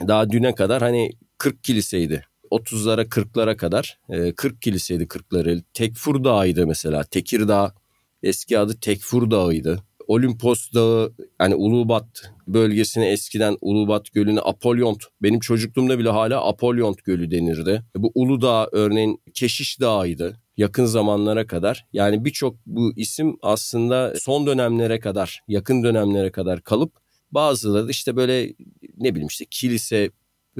daha 0.00 0.30
düne 0.30 0.54
kadar 0.54 0.82
hani 0.82 1.10
40 1.38 1.64
kiliseydi. 1.64 2.26
30'lara 2.50 3.02
40'lara 3.02 3.56
kadar 3.56 3.98
40 4.36 4.54
e, 4.54 4.58
kiliseydi 4.60 5.08
Kırklareli. 5.08 5.62
Tekfur 5.74 6.24
Dağı'ydı 6.24 6.66
mesela. 6.66 7.04
Tekirdağ 7.04 7.74
eski 8.22 8.58
adı 8.58 8.80
Tekfur 8.80 9.30
Dağı'ydı. 9.30 9.82
Olimpos 10.06 10.72
Dağı 10.74 11.12
yani 11.40 11.54
Ulubat 11.54 12.32
bölgesine 12.46 13.10
eskiden 13.10 13.56
Ulubat 13.60 14.12
Gölü'ne 14.12 14.40
Apolyont 14.40 15.04
benim 15.22 15.40
çocukluğumda 15.40 15.98
bile 15.98 16.08
hala 16.08 16.48
Apolyont 16.48 17.04
Gölü 17.04 17.30
denirdi. 17.30 17.82
Bu 17.96 18.12
Uludağ 18.14 18.68
örneğin 18.72 19.22
Keşiş 19.34 19.80
Dağı'ydı 19.80 20.40
yakın 20.56 20.84
zamanlara 20.84 21.46
kadar. 21.46 21.86
Yani 21.92 22.24
birçok 22.24 22.56
bu 22.66 22.92
isim 22.96 23.36
aslında 23.42 24.14
son 24.20 24.46
dönemlere 24.46 25.00
kadar 25.00 25.40
yakın 25.48 25.82
dönemlere 25.82 26.30
kadar 26.30 26.62
kalıp 26.62 26.92
bazıları 27.30 27.90
işte 27.90 28.16
böyle 28.16 28.54
ne 28.96 29.10
bileyim 29.10 29.28
işte 29.28 29.44
kilise, 29.50 30.10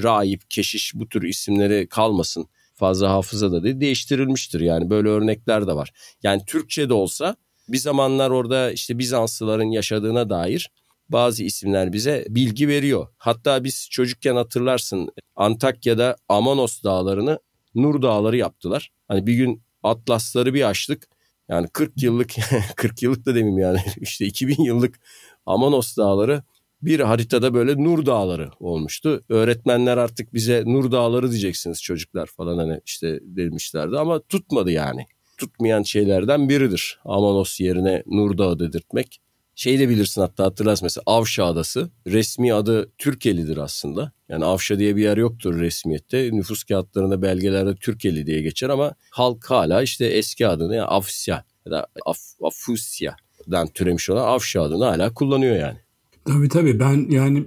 rahip, 0.03 0.51
keşiş 0.51 0.93
bu 0.95 1.09
tür 1.09 1.23
isimleri 1.23 1.89
kalmasın 1.89 2.49
fazla 2.75 3.11
hafızada 3.11 3.63
değil 3.65 3.81
değiştirilmiştir 3.81 4.61
yani 4.61 4.91
böyle 4.91 5.09
örnekler 5.09 5.67
de 5.67 5.73
var. 5.73 5.93
Yani 6.23 6.43
Türkçe 6.47 6.89
de 6.89 6.95
olsa 6.95 7.37
bir 7.69 7.79
zamanlar 7.79 8.31
orada 8.31 8.71
işte 8.71 8.99
Bizanslıların 8.99 9.71
yaşadığına 9.71 10.31
dair 10.31 10.71
bazı 11.09 11.45
isimler 11.45 11.93
bize 11.93 12.25
bilgi 12.29 12.69
veriyor. 12.69 13.09
Hatta 13.19 13.65
biz 13.65 13.89
çocukken 13.91 14.37
hatırlarsın 14.37 15.09
Antakya'da 15.37 16.17
Amanos 16.29 16.83
dağlarını 16.83 17.39
Nur 17.75 18.03
dağları 18.03 18.37
yaptılar. 18.37 18.93
Hani 19.09 19.27
bir 19.27 19.35
gün 19.35 19.63
atlasları 19.83 20.55
bir 20.55 20.69
açtık. 20.69 21.09
Yani 21.49 21.69
40 21.69 22.03
yıllık 22.03 22.35
40 22.77 23.03
yıllık 23.03 23.27
da 23.27 23.35
demeyeyim 23.35 23.59
yani 23.59 23.81
işte 24.01 24.27
2000 24.27 24.65
yıllık 24.65 25.01
Amanos 25.47 25.97
dağları 25.97 26.43
bir 26.83 27.01
haritada 27.01 27.55
böyle 27.55 27.85
Nur 27.85 28.07
Dağları 28.07 28.51
olmuştu. 28.61 29.25
Öğretmenler 29.29 29.97
artık 29.97 30.35
bize 30.35 30.63
Nur 30.67 30.93
Dağları 30.93 31.31
diyeceksiniz 31.31 31.83
çocuklar 31.83 32.27
falan 32.27 32.59
hani 32.59 32.81
işte 32.87 33.21
demişlerdi 33.23 33.99
ama 33.99 34.21
tutmadı 34.21 34.71
yani 34.71 35.07
tutmayan 35.37 35.83
şeylerden 35.83 36.49
biridir. 36.49 36.99
Amanos 37.05 37.61
yerine 37.61 38.03
Nurdağı 38.07 38.59
dedirtmek. 38.59 39.21
Şey 39.55 39.79
de 39.79 39.89
bilirsin 39.89 40.21
hatta 40.21 40.45
hatırlarsın 40.45 40.85
mesela 40.87 41.03
Avşa 41.07 41.45
Adası. 41.45 41.91
Resmi 42.07 42.55
adı 42.55 42.93
Türkelidir 42.99 43.57
aslında. 43.57 44.13
Yani 44.29 44.45
Avşa 44.45 44.79
diye 44.79 44.97
bir 44.97 45.03
yer 45.03 45.17
yoktur 45.17 45.61
resmiyette. 45.61 46.31
Nüfus 46.33 46.65
kağıtlarında 46.65 47.23
belgelerde 47.23 47.75
Türkeli 47.75 48.27
diye 48.27 48.43
geçer 48.43 48.69
ama 48.69 48.95
halk 49.11 49.51
hala 49.51 49.83
işte 49.83 50.07
eski 50.07 50.47
adını 50.47 50.75
yani 50.77 50.87
Afsya 50.87 51.45
ya 51.67 51.73
da 51.73 51.87
Af, 52.07 52.19
Afusya'dan 52.43 53.69
türemiş 53.69 54.11
olan 54.11 54.25
Avşa 54.25 54.63
adını 54.63 54.85
hala 54.85 55.15
kullanıyor 55.15 55.57
yani. 55.57 55.79
Tabii 56.27 56.49
tabii 56.49 56.81
ben 56.81 57.07
yani 57.11 57.45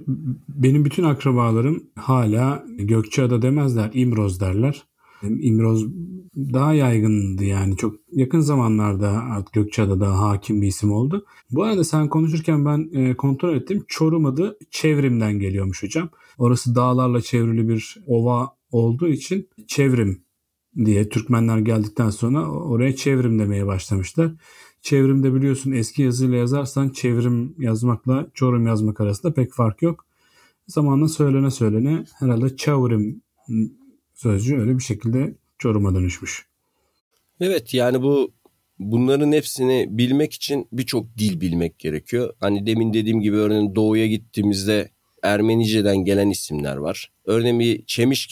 benim 0.48 0.84
bütün 0.84 1.04
akrabalarım 1.04 1.82
hala 1.96 2.64
Gökçeada 2.78 3.42
demezler 3.42 3.90
İmroz 3.94 4.40
derler. 4.40 4.84
İmroz 5.22 5.86
daha 6.36 6.74
yaygındı 6.74 7.44
yani 7.44 7.76
çok 7.76 7.94
yakın 8.12 8.40
zamanlarda 8.40 9.08
artık 9.10 9.54
Gökçeada'da 9.54 10.18
hakim 10.18 10.62
bir 10.62 10.66
isim 10.66 10.92
oldu. 10.92 11.26
Bu 11.50 11.62
arada 11.62 11.84
sen 11.84 12.08
konuşurken 12.08 12.64
ben 12.64 12.88
e, 12.92 13.16
kontrol 13.16 13.56
ettim. 13.56 13.84
Çorum 13.88 14.26
adı 14.26 14.58
Çevrim'den 14.70 15.38
geliyormuş 15.38 15.82
hocam. 15.82 16.08
Orası 16.38 16.74
dağlarla 16.74 17.20
çevrili 17.20 17.68
bir 17.68 17.96
ova 18.06 18.48
olduğu 18.70 19.08
için 19.08 19.48
Çevrim 19.66 20.24
diye 20.76 21.08
Türkmenler 21.08 21.58
geldikten 21.58 22.10
sonra 22.10 22.50
oraya 22.50 22.96
Çevrim 22.96 23.38
demeye 23.38 23.66
başlamışlar. 23.66 24.32
Çevrimde 24.82 25.34
biliyorsun 25.34 25.72
eski 25.72 26.02
yazıyla 26.02 26.36
yazarsan 26.36 26.88
çevrim 26.88 27.54
yazmakla 27.58 28.26
çorum 28.34 28.66
yazmak 28.66 29.00
arasında 29.00 29.34
pek 29.34 29.52
fark 29.52 29.82
yok. 29.82 30.06
Zamanla 30.66 31.08
söylene 31.08 31.50
söylene 31.50 32.04
herhalde 32.18 32.56
çavrim 32.56 33.22
sözcüğü 34.14 34.58
öyle 34.60 34.78
bir 34.78 34.82
şekilde 34.82 35.34
çoruma 35.58 35.94
dönüşmüş. 35.94 36.46
Evet 37.40 37.74
yani 37.74 38.02
bu 38.02 38.32
bunların 38.78 39.32
hepsini 39.32 39.86
bilmek 39.90 40.32
için 40.32 40.68
birçok 40.72 41.18
dil 41.18 41.40
bilmek 41.40 41.78
gerekiyor. 41.78 42.34
Hani 42.40 42.66
demin 42.66 42.94
dediğim 42.94 43.20
gibi 43.20 43.36
örneğin 43.36 43.74
doğuya 43.74 44.06
gittiğimizde 44.06 44.90
Ermenice'den 45.22 45.96
gelen 45.96 46.30
isimler 46.30 46.76
var. 46.76 47.12
Örneğin 47.24 47.60
bir 47.60 47.84
Çemiş. 47.86 48.28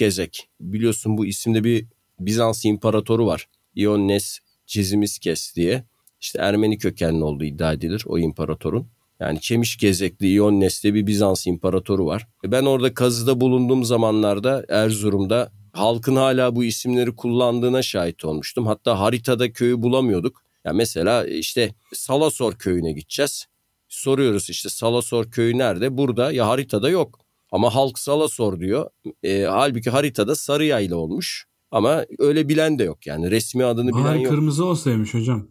Biliyorsun 0.60 1.18
bu 1.18 1.26
isimde 1.26 1.64
bir 1.64 1.86
Bizans 2.20 2.64
imparatoru 2.64 3.26
var. 3.26 3.48
Ioannes 3.76 4.38
Cizimiskes 4.66 5.56
diye 5.56 5.84
işte 6.20 6.38
Ermeni 6.38 6.78
kökenli 6.78 7.24
olduğu 7.24 7.44
iddia 7.44 7.72
edilir 7.72 8.04
o 8.06 8.18
imparatorun. 8.18 8.86
Yani 9.20 9.40
Çemiş 9.40 9.76
Gezekli 9.76 10.34
Ioannes'te 10.34 10.94
bir 10.94 11.06
Bizans 11.06 11.46
imparatoru 11.46 12.06
var. 12.06 12.26
E, 12.44 12.52
ben 12.52 12.64
orada 12.64 12.94
kazıda 12.94 13.40
bulunduğum 13.40 13.84
zamanlarda 13.84 14.64
Erzurum'da 14.68 15.52
halkın 15.72 16.16
hala 16.16 16.56
bu 16.56 16.64
isimleri 16.64 17.16
kullandığına 17.16 17.82
şahit 17.82 18.24
olmuştum. 18.24 18.66
Hatta 18.66 19.00
haritada 19.00 19.52
köyü 19.52 19.82
bulamıyorduk. 19.82 20.42
Ya 20.64 20.72
mesela 20.72 21.26
işte 21.26 21.74
Salasor 21.92 22.54
köyüne 22.54 22.92
gideceğiz. 22.92 23.46
Soruyoruz 23.88 24.50
işte 24.50 24.68
Salasor 24.68 25.30
köyü 25.30 25.58
nerede? 25.58 25.96
Burada 25.98 26.32
ya 26.32 26.48
haritada 26.48 26.90
yok. 26.90 27.18
Ama 27.52 27.74
halk 27.74 27.98
Salasor 27.98 28.60
diyor. 28.60 28.90
E, 29.22 29.42
halbuki 29.42 29.90
haritada 29.90 30.34
Sarıyayla 30.34 30.96
olmuş. 30.96 31.47
Ama 31.70 32.06
öyle 32.18 32.48
bilen 32.48 32.78
de 32.78 32.84
yok 32.84 33.06
yani 33.06 33.30
resmi 33.30 33.64
adını 33.64 33.92
bilen 33.92 34.04
Bahar 34.04 34.16
yok. 34.16 34.32
kırmızı 34.32 34.64
olsaymış 34.64 35.14
hocam. 35.14 35.48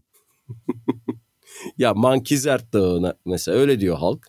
ya 1.78 1.94
Mankizert 1.94 2.74
Dağı'na 2.74 3.16
mesela 3.26 3.58
öyle 3.58 3.80
diyor 3.80 3.98
halk. 3.98 4.28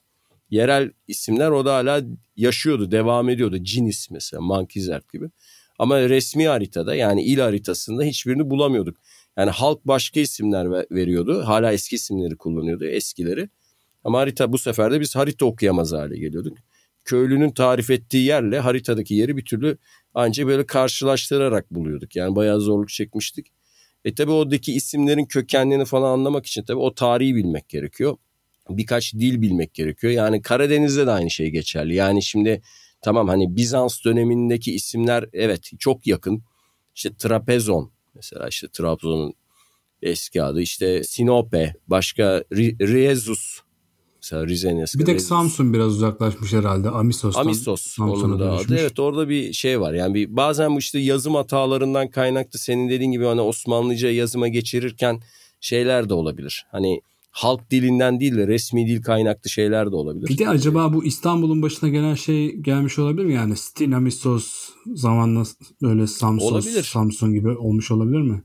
Yerel 0.51 0.93
isimler 1.09 1.51
o 1.51 1.65
da 1.65 1.75
hala 1.75 2.03
yaşıyordu, 2.37 2.91
devam 2.91 3.29
ediyordu. 3.29 3.59
Cinis 3.63 4.11
mesela 4.11 4.41
Mankizert 4.41 5.13
gibi. 5.13 5.31
Ama 5.79 6.01
resmi 6.01 6.49
haritada 6.49 6.95
yani 6.95 7.23
il 7.23 7.39
haritasında 7.39 8.03
hiçbirini 8.03 8.51
bulamıyorduk. 8.51 8.97
Yani 9.37 9.51
halk 9.51 9.85
başka 9.85 10.21
isimler 10.21 10.71
veriyordu. 10.91 11.43
Hala 11.47 11.73
eski 11.73 11.97
isimleri 11.97 12.37
kullanıyordu, 12.37 12.85
eskileri. 12.85 13.49
Ama 14.05 14.19
harita 14.19 14.53
bu 14.53 14.59
sefer 14.59 14.93
de 14.93 15.01
biz 15.01 15.17
harita 15.17 15.47
okuyamaz 15.47 15.93
hale 15.93 16.19
geliyorduk. 16.19 16.59
Köylünün 17.09 17.51
tarif 17.51 17.91
ettiği 17.91 18.25
yerle 18.25 18.59
haritadaki 18.59 19.15
yeri 19.15 19.37
bir 19.37 19.45
türlü 19.45 19.79
ancak 20.15 20.47
böyle 20.47 20.67
karşılaştırarak 20.67 21.71
buluyorduk. 21.71 22.17
Yani 22.17 22.37
bayağı 22.37 22.61
zorluk 22.61 22.89
çekmiştik. 22.89 23.47
E 24.05 24.15
tabi 24.15 24.31
oradaki 24.31 24.73
isimlerin 24.73 25.25
kökenlerini 25.25 25.85
falan 25.85 26.13
anlamak 26.13 26.47
için 26.47 26.63
tabi 26.63 26.79
o 26.79 26.95
tarihi 26.95 27.35
bilmek 27.35 27.69
gerekiyor. 27.69 28.17
Birkaç 28.69 29.15
dil 29.15 29.43
bilmek 29.43 29.75
gerekiyor. 29.75 30.13
Yani 30.13 30.43
Karadeniz'de 30.43 31.07
de 31.07 31.11
aynı 31.11 31.31
şey 31.31 31.51
geçerli. 31.51 31.95
Yani 31.95 32.23
şimdi 32.23 32.63
tamam 33.03 33.29
hani 33.29 33.57
Bizans 33.57 34.05
dönemindeki 34.05 34.75
isimler 34.75 35.25
evet 35.33 35.71
çok 35.79 36.07
yakın. 36.07 36.43
İşte 36.95 37.11
Trapezon 37.19 37.93
mesela 38.15 38.49
işte 38.49 38.69
Trabzon'un 38.73 39.35
eski 40.03 40.43
adı 40.43 40.61
işte 40.61 41.05
Sinope 41.05 41.75
başka 41.87 42.45
Riezus 42.53 43.61
mesela 44.33 44.47
Rize'nin 44.47 44.81
eski. 44.81 44.99
Bir 44.99 45.05
tek 45.05 45.21
Samsun 45.21 45.73
biraz 45.73 45.93
uzaklaşmış 45.93 46.53
herhalde 46.53 46.91
Amisos'tan. 46.91 47.41
Amisos 47.41 47.99
onun 47.99 48.41
da 48.41 48.53
adı. 48.53 48.77
Evet 48.79 48.99
orada 48.99 49.29
bir 49.29 49.53
şey 49.53 49.81
var. 49.81 49.95
Yani 49.95 50.15
bir, 50.15 50.37
bazen 50.37 50.75
bu 50.75 50.79
işte 50.79 50.99
yazım 50.99 51.35
hatalarından 51.35 52.11
kaynaklı 52.11 52.59
senin 52.59 52.89
dediğin 52.89 53.13
gibi 53.13 53.25
hani 53.25 53.41
Osmanlıca 53.41 54.11
yazıma 54.11 54.49
geçirirken 54.49 55.21
şeyler 55.61 56.09
de 56.09 56.15
olabilir. 56.15 56.67
Hani 56.73 57.01
halk 57.31 57.71
dilinden 57.71 58.21
değil 58.21 58.37
de 58.37 58.47
resmi 58.47 58.87
dil 58.87 59.03
kaynaklı 59.03 59.51
şeyler 59.51 59.91
de 59.91 59.97
olabilir. 59.97 60.29
Bir 60.29 60.39
de 60.39 60.49
acaba 60.49 60.93
bu 60.93 61.05
İstanbul'un 61.05 61.63
başına 61.63 61.89
gelen 61.89 62.15
şey 62.15 62.57
gelmiş 62.57 62.99
olabilir 62.99 63.25
mi? 63.25 63.35
Yani 63.35 63.57
Stinamisos 63.57 64.71
zamanla 64.95 65.43
öyle 65.83 66.05
olabilir. 66.21 66.83
Samsun 66.83 67.33
gibi 67.33 67.49
olmuş 67.49 67.91
olabilir 67.91 68.21
mi? 68.21 68.43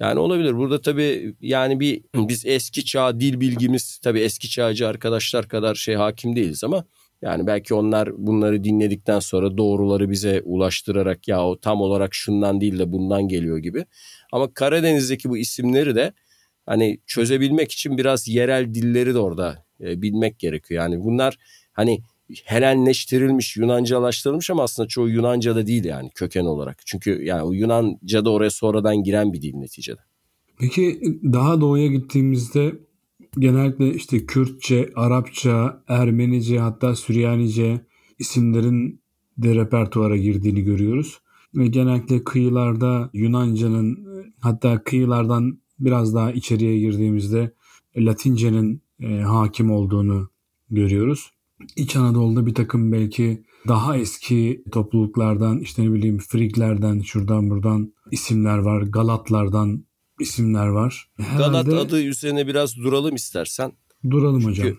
Yani 0.00 0.18
olabilir. 0.18 0.56
Burada 0.56 0.80
tabii 0.80 1.34
yani 1.40 1.80
bir 1.80 2.02
biz 2.14 2.46
eski 2.46 2.84
çağ 2.84 3.20
dil 3.20 3.40
bilgimiz 3.40 3.98
tabii 3.98 4.20
eski 4.20 4.50
çağcı 4.50 4.88
arkadaşlar 4.88 5.48
kadar 5.48 5.74
şey 5.74 5.94
hakim 5.94 6.36
değiliz 6.36 6.64
ama 6.64 6.84
yani 7.22 7.46
belki 7.46 7.74
onlar 7.74 8.26
bunları 8.26 8.64
dinledikten 8.64 9.18
sonra 9.18 9.56
doğruları 9.56 10.10
bize 10.10 10.42
ulaştırarak 10.44 11.28
ya 11.28 11.46
o 11.46 11.60
tam 11.60 11.80
olarak 11.80 12.14
şundan 12.14 12.60
değil 12.60 12.78
de 12.78 12.92
bundan 12.92 13.28
geliyor 13.28 13.58
gibi. 13.58 13.84
Ama 14.32 14.54
Karadeniz'deki 14.54 15.30
bu 15.30 15.38
isimleri 15.38 15.94
de 15.94 16.12
hani 16.66 16.98
çözebilmek 17.06 17.72
için 17.72 17.98
biraz 17.98 18.28
yerel 18.28 18.74
dilleri 18.74 19.14
de 19.14 19.18
orada 19.18 19.64
e, 19.80 20.02
bilmek 20.02 20.38
gerekiyor. 20.38 20.82
Yani 20.82 21.04
bunlar 21.04 21.36
hani 21.72 22.00
Helenleştirilmiş, 22.44 23.56
Yunancalaştırılmış 23.56 24.50
ama 24.50 24.62
aslında 24.62 24.88
çoğu 24.88 25.08
Yunanca 25.08 25.56
da 25.56 25.66
değil 25.66 25.84
yani 25.84 26.10
köken 26.14 26.44
olarak. 26.44 26.86
Çünkü 26.86 27.24
yani 27.24 27.42
o 27.42 27.52
Yunanca 27.52 28.24
da 28.24 28.30
oraya 28.30 28.50
sonradan 28.50 29.02
giren 29.02 29.32
bir 29.32 29.42
dil 29.42 29.54
neticede. 29.54 30.00
Peki 30.58 31.00
daha 31.32 31.60
doğuya 31.60 31.86
gittiğimizde 31.86 32.72
genellikle 33.38 33.94
işte 33.94 34.26
Kürtçe, 34.26 34.90
Arapça, 34.96 35.82
Ermenice 35.88 36.58
hatta 36.58 36.96
Süryanice 36.96 37.80
isimlerin 38.18 39.00
de 39.38 39.54
repertuara 39.54 40.16
girdiğini 40.16 40.62
görüyoruz. 40.62 41.20
Ve 41.54 41.66
genellikle 41.66 42.24
kıyılarda 42.24 43.10
Yunanca'nın 43.12 44.06
hatta 44.40 44.84
kıyılardan 44.84 45.58
biraz 45.78 46.14
daha 46.14 46.32
içeriye 46.32 46.78
girdiğimizde 46.78 47.52
Latince'nin 47.96 48.82
e, 49.00 49.20
hakim 49.20 49.70
olduğunu 49.70 50.30
görüyoruz. 50.70 51.30
İç 51.76 51.96
Anadolu'da 51.96 52.46
bir 52.46 52.54
takım 52.54 52.92
belki 52.92 53.44
daha 53.68 53.96
eski 53.96 54.64
topluluklardan 54.72 55.60
işte 55.60 55.82
ne 55.82 55.92
bileyim 55.92 56.18
Friglerden 56.18 57.00
şuradan 57.00 57.50
buradan 57.50 57.92
isimler 58.10 58.58
var. 58.58 58.82
Galatlardan 58.82 59.84
isimler 60.20 60.66
var. 60.66 61.10
Herhalde... 61.16 61.70
Galat 61.70 61.86
adı 61.86 62.02
üzerine 62.02 62.46
biraz 62.46 62.76
duralım 62.76 63.14
istersen. 63.14 63.72
Duralım 64.10 64.40
Çünkü 64.40 64.62
hocam. 64.62 64.76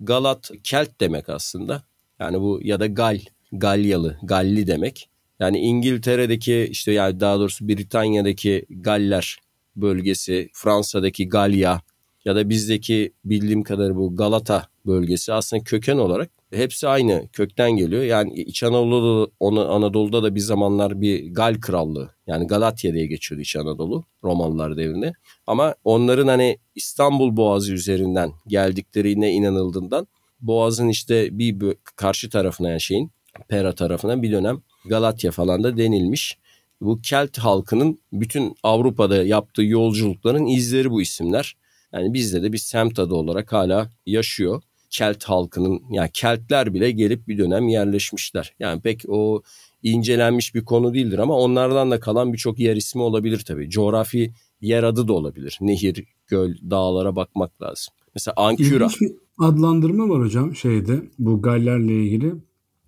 Galat 0.00 0.50
Kelt 0.64 1.00
demek 1.00 1.28
aslında. 1.28 1.82
Yani 2.18 2.40
bu 2.40 2.60
ya 2.62 2.80
da 2.80 2.86
Gal, 2.86 3.20
Galyalı, 3.52 4.18
Galli 4.22 4.66
demek. 4.66 5.10
Yani 5.40 5.58
İngiltere'deki 5.58 6.68
işte 6.70 6.92
yani 6.92 7.20
daha 7.20 7.38
doğrusu 7.38 7.68
Britanya'daki 7.68 8.66
Galler 8.70 9.38
bölgesi, 9.76 10.50
Fransa'daki 10.52 11.28
Galya 11.28 11.82
ya 12.24 12.36
da 12.36 12.48
bizdeki 12.48 13.12
bildiğim 13.24 13.62
kadar 13.62 13.96
bu 13.96 14.16
Galata 14.16 14.68
bölgesi 14.86 15.32
aslında 15.32 15.64
köken 15.64 15.98
olarak 15.98 16.30
hepsi 16.52 16.88
aynı 16.88 17.28
kökten 17.32 17.70
geliyor. 17.70 18.02
Yani 18.02 18.32
İç 18.32 18.62
Anadolu'da, 18.62 19.30
onu, 19.40 19.72
Anadolu'da 19.72 20.22
da 20.22 20.34
bir 20.34 20.40
zamanlar 20.40 21.00
bir 21.00 21.34
Gal 21.34 21.60
krallığı 21.60 22.10
yani 22.26 22.46
Galatya 22.46 22.94
diye 22.94 23.06
geçiyordu 23.06 23.42
İç 23.42 23.56
Anadolu 23.56 24.04
Romalılar 24.24 24.76
devrinde. 24.76 25.12
Ama 25.46 25.74
onların 25.84 26.28
hani 26.28 26.58
İstanbul 26.74 27.36
Boğazı 27.36 27.72
üzerinden 27.72 28.32
geldiklerine 28.46 29.32
inanıldığından 29.32 30.06
Boğaz'ın 30.40 30.88
işte 30.88 31.38
bir 31.38 31.76
karşı 31.96 32.30
tarafına 32.30 32.68
yani 32.68 32.80
şeyin 32.80 33.10
Pera 33.48 33.74
tarafına 33.74 34.22
bir 34.22 34.32
dönem 34.32 34.62
Galatya 34.86 35.30
falan 35.30 35.64
da 35.64 35.76
denilmiş. 35.76 36.38
Bu 36.80 37.00
Kelt 37.00 37.38
halkının 37.38 37.98
bütün 38.12 38.56
Avrupa'da 38.62 39.24
yaptığı 39.24 39.62
yolculukların 39.62 40.46
izleri 40.46 40.90
bu 40.90 41.02
isimler. 41.02 41.56
Yani 41.94 42.14
bizde 42.14 42.42
de 42.42 42.52
bir 42.52 42.58
semt 42.58 42.98
adı 42.98 43.14
olarak 43.14 43.52
hala 43.52 43.90
yaşıyor. 44.06 44.62
Kelt 44.90 45.24
halkının 45.24 45.82
yani 45.90 46.10
Keltler 46.12 46.74
bile 46.74 46.90
gelip 46.90 47.28
bir 47.28 47.38
dönem 47.38 47.68
yerleşmişler. 47.68 48.54
Yani 48.58 48.80
pek 48.80 49.04
o 49.08 49.42
incelenmiş 49.82 50.54
bir 50.54 50.64
konu 50.64 50.94
değildir 50.94 51.18
ama 51.18 51.38
onlardan 51.38 51.90
da 51.90 52.00
kalan 52.00 52.32
birçok 52.32 52.58
yer 52.58 52.76
ismi 52.76 53.02
olabilir 53.02 53.38
tabii. 53.46 53.70
Coğrafi 53.70 54.32
yer 54.60 54.82
adı 54.82 55.08
da 55.08 55.12
olabilir. 55.12 55.58
Nehir, 55.60 56.04
göl, 56.26 56.54
dağlara 56.70 57.16
bakmak 57.16 57.62
lazım. 57.62 57.94
Mesela 58.14 58.34
Ankara. 58.36 58.88
bir 58.88 59.12
adlandırma 59.38 60.08
var 60.08 60.22
hocam 60.22 60.54
şeyde 60.54 61.02
bu 61.18 61.42
Gallerle 61.42 62.04
ilgili. 62.04 62.34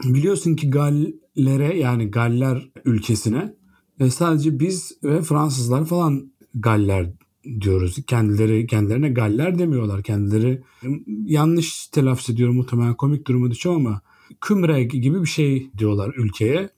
Biliyorsun 0.04 0.56
ki 0.56 0.70
Gallere 0.70 1.78
yani 1.78 2.10
Galler 2.10 2.70
ülkesine 2.84 3.54
e, 4.00 4.10
sadece 4.10 4.60
biz 4.60 4.92
ve 5.04 5.22
Fransızlar 5.22 5.84
falan 5.84 6.32
Galler 6.54 7.10
diyoruz. 7.60 7.96
Kendileri 8.06 8.66
kendilerine 8.66 9.08
Galler 9.08 9.58
demiyorlar. 9.58 10.02
Kendileri 10.02 10.62
yanlış 11.24 11.86
telaffuz 11.86 12.30
ediyorum 12.30 12.56
muhtemelen 12.56 12.94
komik 12.94 13.26
durumu 13.26 13.50
düşüyor 13.50 13.76
ama 13.76 14.00
Kümreg 14.40 14.90
gibi 14.90 15.20
bir 15.20 15.28
şey 15.28 15.70
diyorlar 15.78 16.14
ülkeye. 16.16 16.70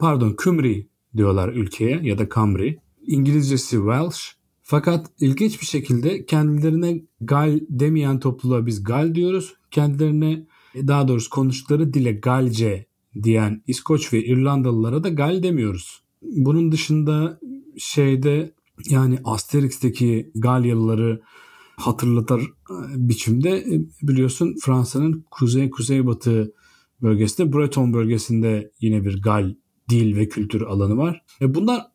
Pardon 0.00 0.32
Kümri 0.32 0.86
diyorlar 1.16 1.48
ülkeye 1.48 2.00
ya 2.02 2.18
da 2.18 2.28
Kamri. 2.28 2.78
İngilizcesi 3.06 3.76
Welsh. 3.76 4.38
Fakat 4.62 5.10
ilginç 5.20 5.60
bir 5.60 5.66
şekilde 5.66 6.26
kendilerine 6.26 7.00
Gal 7.20 7.60
demeyen 7.68 8.20
topluluğa 8.20 8.66
biz 8.66 8.84
Gal 8.84 9.14
diyoruz. 9.14 9.54
Kendilerine 9.70 10.46
daha 10.74 11.08
doğrusu 11.08 11.30
konuştukları 11.30 11.94
dile 11.94 12.12
Galce 12.12 12.86
diyen 13.22 13.62
İskoç 13.66 14.12
ve 14.12 14.24
İrlandalılara 14.24 15.04
da 15.04 15.08
Gal 15.08 15.42
demiyoruz. 15.42 16.02
Bunun 16.22 16.72
dışında 16.72 17.40
şeyde 17.78 18.52
yani 18.90 19.18
Asterix'teki 19.24 20.30
Galyalıları 20.34 21.22
hatırlatır 21.76 22.40
e, 22.40 22.48
biçimde 22.94 23.50
e, 23.58 23.80
biliyorsun 24.02 24.56
Fransa'nın 24.62 25.24
kuzey 25.30 25.70
kuzeybatı 25.70 26.54
bölgesinde 27.02 27.52
Breton 27.52 27.92
bölgesinde 27.92 28.72
yine 28.80 29.04
bir 29.04 29.22
Gal 29.22 29.54
dil 29.88 30.16
ve 30.16 30.28
kültür 30.28 30.62
alanı 30.62 30.96
var. 30.96 31.22
E 31.40 31.54
bunlar 31.54 31.86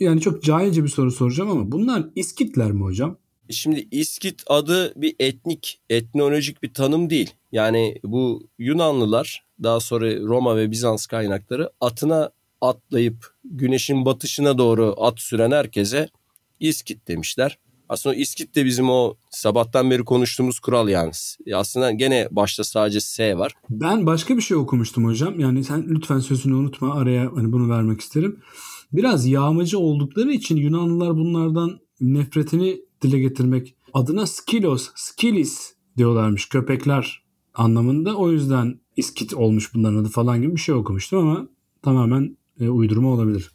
yani 0.00 0.20
çok 0.20 0.42
cahilce 0.42 0.82
bir 0.82 0.88
soru 0.88 1.10
soracağım 1.10 1.50
ama 1.50 1.72
bunlar 1.72 2.06
İskitler 2.14 2.72
mi 2.72 2.82
hocam? 2.82 3.18
Şimdi 3.50 3.88
İskit 3.90 4.42
adı 4.46 4.92
bir 4.96 5.16
etnik, 5.18 5.80
etnolojik 5.90 6.62
bir 6.62 6.74
tanım 6.74 7.10
değil. 7.10 7.30
Yani 7.52 8.00
bu 8.04 8.48
Yunanlılar 8.58 9.46
daha 9.62 9.80
sonra 9.80 10.20
Roma 10.20 10.56
ve 10.56 10.70
Bizans 10.70 11.06
kaynakları 11.06 11.70
atına 11.80 12.30
atlayıp 12.60 13.34
güneşin 13.50 14.04
batışına 14.04 14.58
doğru 14.58 14.94
at 14.98 15.20
süren 15.20 15.50
herkese 15.50 16.08
İskit 16.60 17.08
demişler. 17.08 17.58
Aslında 17.88 18.16
İskit 18.16 18.54
de 18.54 18.64
bizim 18.64 18.90
o 18.90 19.14
sabahtan 19.30 19.90
beri 19.90 20.04
konuştuğumuz 20.04 20.58
kural 20.60 20.88
yani. 20.88 21.12
Aslında 21.54 21.90
gene 21.90 22.28
başta 22.30 22.64
sadece 22.64 23.00
S 23.00 23.38
var. 23.38 23.52
Ben 23.70 24.06
başka 24.06 24.36
bir 24.36 24.42
şey 24.42 24.56
okumuştum 24.56 25.04
hocam. 25.04 25.40
Yani 25.40 25.64
sen 25.64 25.84
lütfen 25.88 26.18
sözünü 26.18 26.54
unutma 26.54 26.94
araya 26.94 27.30
hani 27.36 27.52
bunu 27.52 27.70
vermek 27.70 28.00
isterim. 28.00 28.40
Biraz 28.92 29.26
yağmacı 29.26 29.78
oldukları 29.78 30.32
için 30.32 30.56
Yunanlılar 30.56 31.16
bunlardan 31.16 31.80
nefretini 32.00 32.80
dile 33.02 33.18
getirmek 33.18 33.74
adına 33.92 34.26
skilos, 34.26 34.88
skilis 34.94 35.72
diyorlarmış 35.96 36.48
köpekler 36.48 37.22
anlamında. 37.54 38.14
O 38.14 38.30
yüzden 38.32 38.80
iskit 38.96 39.34
olmuş 39.34 39.74
bunların 39.74 39.96
adı 39.96 40.08
falan 40.08 40.42
gibi 40.42 40.54
bir 40.54 40.60
şey 40.60 40.74
okumuştum 40.74 41.18
ama 41.18 41.48
tamamen 41.82 42.36
e, 42.60 42.68
uydurma 42.68 43.08
olabilir. 43.08 43.50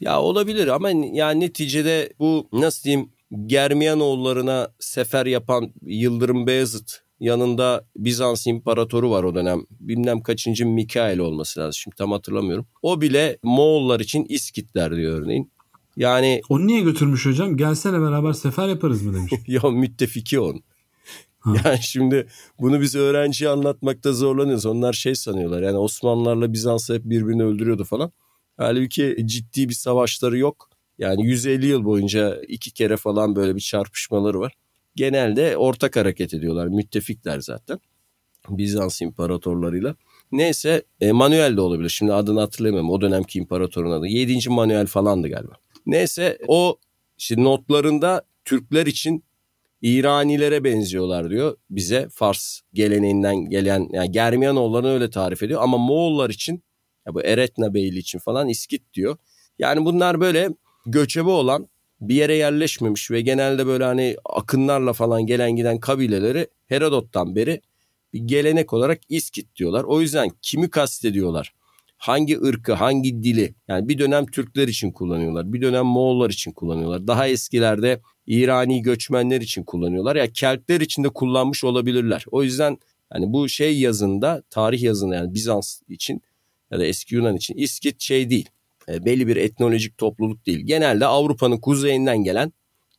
Ya 0.00 0.20
olabilir 0.20 0.68
ama 0.68 0.90
yani 0.90 1.40
neticede 1.40 2.12
bu 2.18 2.48
nasıl 2.52 2.84
diyeyim 2.84 3.08
Germiyanoğullarına 3.46 4.68
sefer 4.78 5.26
yapan 5.26 5.72
Yıldırım 5.82 6.46
Beyazıt 6.46 7.00
yanında 7.20 7.84
Bizans 7.96 8.46
imparatoru 8.46 9.10
var 9.10 9.24
o 9.24 9.34
dönem. 9.34 9.60
Bilmem 9.80 10.22
kaçıncı 10.22 10.66
Mikail 10.66 11.18
olması 11.18 11.60
lazım. 11.60 11.74
Şimdi 11.74 11.96
tam 11.96 12.12
hatırlamıyorum. 12.12 12.66
O 12.82 13.00
bile 13.00 13.38
Moğollar 13.42 14.00
için 14.00 14.26
İskitler 14.28 14.96
diyor 14.96 15.22
örneğin. 15.22 15.52
Yani 15.96 16.40
Onu 16.48 16.66
niye 16.66 16.80
götürmüş 16.80 17.26
hocam? 17.26 17.56
Gelsene 17.56 18.00
beraber 18.00 18.32
sefer 18.32 18.68
yaparız 18.68 19.02
mı 19.02 19.14
demiş. 19.14 19.32
ya 19.46 19.70
müttefiki 19.70 20.40
on. 20.40 20.62
Ha. 21.38 21.54
Yani 21.64 21.78
şimdi 21.82 22.26
bunu 22.60 22.80
biz 22.80 22.94
öğrenciye 22.94 23.50
anlatmakta 23.50 24.12
zorlanıyoruz. 24.12 24.66
Onlar 24.66 24.92
şey 24.92 25.14
sanıyorlar 25.14 25.62
yani 25.62 25.76
Osmanlılarla 25.76 26.52
Bizans'ı 26.52 26.94
hep 26.94 27.04
birbirini 27.04 27.44
öldürüyordu 27.44 27.84
falan. 27.84 28.12
Halbuki 28.58 29.16
ciddi 29.24 29.68
bir 29.68 29.74
savaşları 29.74 30.38
yok. 30.38 30.70
Yani 30.98 31.26
150 31.26 31.66
yıl 31.66 31.84
boyunca 31.84 32.42
iki 32.48 32.70
kere 32.70 32.96
falan 32.96 33.36
böyle 33.36 33.56
bir 33.56 33.60
çarpışmaları 33.60 34.40
var. 34.40 34.52
Genelde 34.96 35.56
ortak 35.56 35.96
hareket 35.96 36.34
ediyorlar. 36.34 36.66
Müttefikler 36.66 37.40
zaten. 37.40 37.78
Bizans 38.48 39.02
imparatorlarıyla. 39.02 39.94
Neyse 40.32 40.82
Manuel 41.12 41.56
de 41.56 41.60
olabilir. 41.60 41.88
Şimdi 41.88 42.12
adını 42.12 42.40
hatırlamıyorum. 42.40 42.90
O 42.90 43.00
dönemki 43.00 43.38
imparatorun 43.38 43.90
adı. 43.90 44.06
7. 44.06 44.48
Manuel 44.48 44.86
falandı 44.86 45.28
galiba. 45.28 45.52
Neyse 45.86 46.38
o 46.48 46.78
işte 47.18 47.42
notlarında 47.44 48.22
Türkler 48.44 48.86
için 48.86 49.24
İranilere 49.82 50.64
benziyorlar 50.64 51.30
diyor 51.30 51.56
bize 51.70 52.08
Fars 52.12 52.60
geleneğinden 52.74 53.36
gelen 53.50 53.88
yani 53.92 54.12
Germiyanoğullarını 54.12 54.88
öyle 54.88 55.10
tarif 55.10 55.42
ediyor 55.42 55.62
ama 55.62 55.78
Moğollar 55.78 56.30
için 56.30 56.62
ya 57.08 57.14
bu 57.14 57.22
Eretna 57.22 57.74
Beyli 57.74 57.98
için 57.98 58.18
falan 58.18 58.48
İskit 58.48 58.94
diyor. 58.94 59.16
Yani 59.58 59.84
bunlar 59.84 60.20
böyle 60.20 60.50
göçebe 60.86 61.30
olan 61.30 61.68
bir 62.00 62.14
yere 62.14 62.36
yerleşmemiş 62.36 63.10
ve 63.10 63.20
genelde 63.20 63.66
böyle 63.66 63.84
hani 63.84 64.16
akınlarla 64.24 64.92
falan 64.92 65.26
gelen 65.26 65.56
giden 65.56 65.80
kabileleri 65.80 66.48
Herodot'tan 66.66 67.36
beri 67.36 67.60
bir 68.12 68.20
gelenek 68.20 68.72
olarak 68.72 69.00
İskit 69.08 69.56
diyorlar. 69.56 69.84
O 69.84 70.00
yüzden 70.00 70.30
kimi 70.42 70.70
kastediyorlar? 70.70 71.54
Hangi 71.96 72.40
ırkı, 72.40 72.72
hangi 72.72 73.22
dili? 73.22 73.54
Yani 73.68 73.88
bir 73.88 73.98
dönem 73.98 74.26
Türkler 74.26 74.68
için 74.68 74.90
kullanıyorlar. 74.90 75.52
Bir 75.52 75.62
dönem 75.62 75.86
Moğollar 75.86 76.30
için 76.30 76.52
kullanıyorlar. 76.52 77.06
Daha 77.06 77.28
eskilerde 77.28 78.00
İrani 78.26 78.82
göçmenler 78.82 79.40
için 79.40 79.64
kullanıyorlar. 79.64 80.16
Ya 80.16 80.22
yani 80.22 80.32
Keltler 80.32 80.80
için 80.80 81.04
de 81.04 81.08
kullanmış 81.08 81.64
olabilirler. 81.64 82.24
O 82.30 82.42
yüzden 82.42 82.78
yani 83.14 83.32
bu 83.32 83.48
şey 83.48 83.80
yazında, 83.80 84.42
tarih 84.50 84.82
yazında 84.82 85.14
yani 85.14 85.34
Bizans 85.34 85.80
için 85.88 86.22
ya 86.70 86.78
da 86.78 86.84
eski 86.84 87.14
Yunan 87.14 87.36
için 87.36 87.54
İskit 87.54 88.00
şey 88.00 88.30
değil. 88.30 88.48
E, 88.88 89.04
belli 89.04 89.26
bir 89.26 89.36
etnolojik 89.36 89.98
topluluk 89.98 90.46
değil. 90.46 90.60
Genelde 90.66 91.06
Avrupa'nın 91.06 91.56
kuzeyinden 91.56 92.24
gelen 92.24 92.52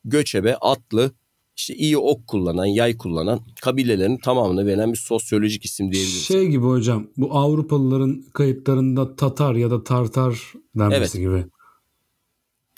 göçebe, 0.05 0.55
atlı, 0.55 1.11
işte 1.55 1.75
iyi 1.75 1.97
ok 1.97 2.27
kullanan, 2.27 2.65
yay 2.65 2.97
kullanan 2.97 3.41
kabilelerin 3.61 4.17
tamamını 4.17 4.65
veren 4.65 4.91
bir 4.91 4.97
sosyolojik 4.97 5.65
isim 5.65 5.91
diyebiliriz. 5.91 6.27
Şey 6.27 6.47
gibi 6.47 6.65
hocam 6.65 7.07
bu 7.17 7.37
Avrupalıların 7.37 8.25
kayıtlarında 8.33 9.15
Tatar 9.15 9.55
ya 9.55 9.71
da 9.71 9.83
Tartar 9.83 10.53
denmesi 10.75 10.97
evet. 10.97 11.13
gibi. 11.13 11.45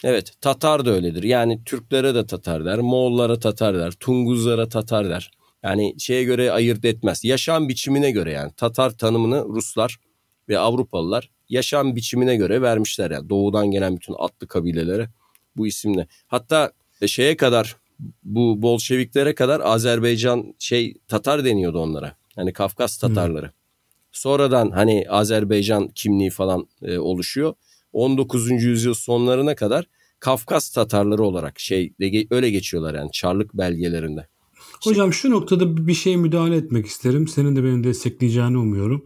Evet 0.04 0.34
Tatar 0.42 0.86
da 0.86 0.92
öyledir. 0.92 1.24
Yani 1.24 1.64
Türklere 1.64 2.16
de 2.16 2.26
Tatar 2.26 2.66
der, 2.66 2.80
Moğollara 2.80 3.40
Tatar 3.40 3.78
der, 3.78 3.92
Tunguzlara 3.92 4.70
Tatar 4.70 5.10
der. 5.10 5.32
Yani 5.64 5.96
şeye 6.00 6.24
göre 6.24 6.52
ayırt 6.52 6.86
etmez. 6.86 7.24
Yaşam 7.24 7.70
biçimine 7.70 8.12
göre 8.12 8.32
yani 8.32 8.52
Tatar 8.58 8.98
tanımını 8.98 9.46
Ruslar 9.50 9.98
ve 10.52 10.60
Avrupalılar 10.60 11.30
yaşam 11.50 11.96
biçimine 11.96 12.36
göre 12.36 12.62
vermişler. 12.62 13.12
Yani 13.12 13.30
doğudan 13.30 13.72
gelen 13.72 13.96
bütün 13.96 14.16
atlı 14.20 14.48
kabilelere 14.48 15.10
bu 15.58 15.68
isimle. 15.68 16.08
Hatta 16.28 16.72
şeye 17.08 17.38
kadar 17.38 17.76
bu 18.24 18.62
Bolşeviklere 18.62 19.36
kadar 19.36 19.60
Azerbaycan 19.60 20.54
şey 20.60 20.94
Tatar 21.08 21.46
deniyordu 21.46 21.80
onlara. 21.80 22.16
Hani 22.36 22.54
Kafkas 22.54 22.98
Tatarları. 22.98 23.46
Hmm. 23.46 23.54
Sonradan 24.12 24.72
hani 24.72 25.06
Azerbaycan 25.10 25.88
kimliği 25.88 26.30
falan 26.30 26.68
e, 26.82 26.98
oluşuyor. 26.98 27.54
19. 27.94 28.52
yüzyıl 28.52 28.94
sonlarına 28.94 29.56
kadar 29.56 29.86
Kafkas 30.20 30.70
Tatarları 30.70 31.24
olarak 31.24 31.60
şey 31.60 31.94
öyle 32.32 32.50
geçiyorlar 32.50 32.96
yani 32.96 33.12
Çarlık 33.12 33.54
belgelerinde. 33.54 34.28
Hocam 34.84 35.14
şu 35.14 35.32
noktada 35.32 35.88
bir 35.88 35.94
şey 35.94 36.18
müdahale 36.18 36.56
etmek 36.56 36.86
isterim. 36.86 37.28
Senin 37.28 37.56
de 37.56 37.64
beni 37.64 37.84
destekleyeceğini 37.84 38.58
umuyorum. 38.58 39.04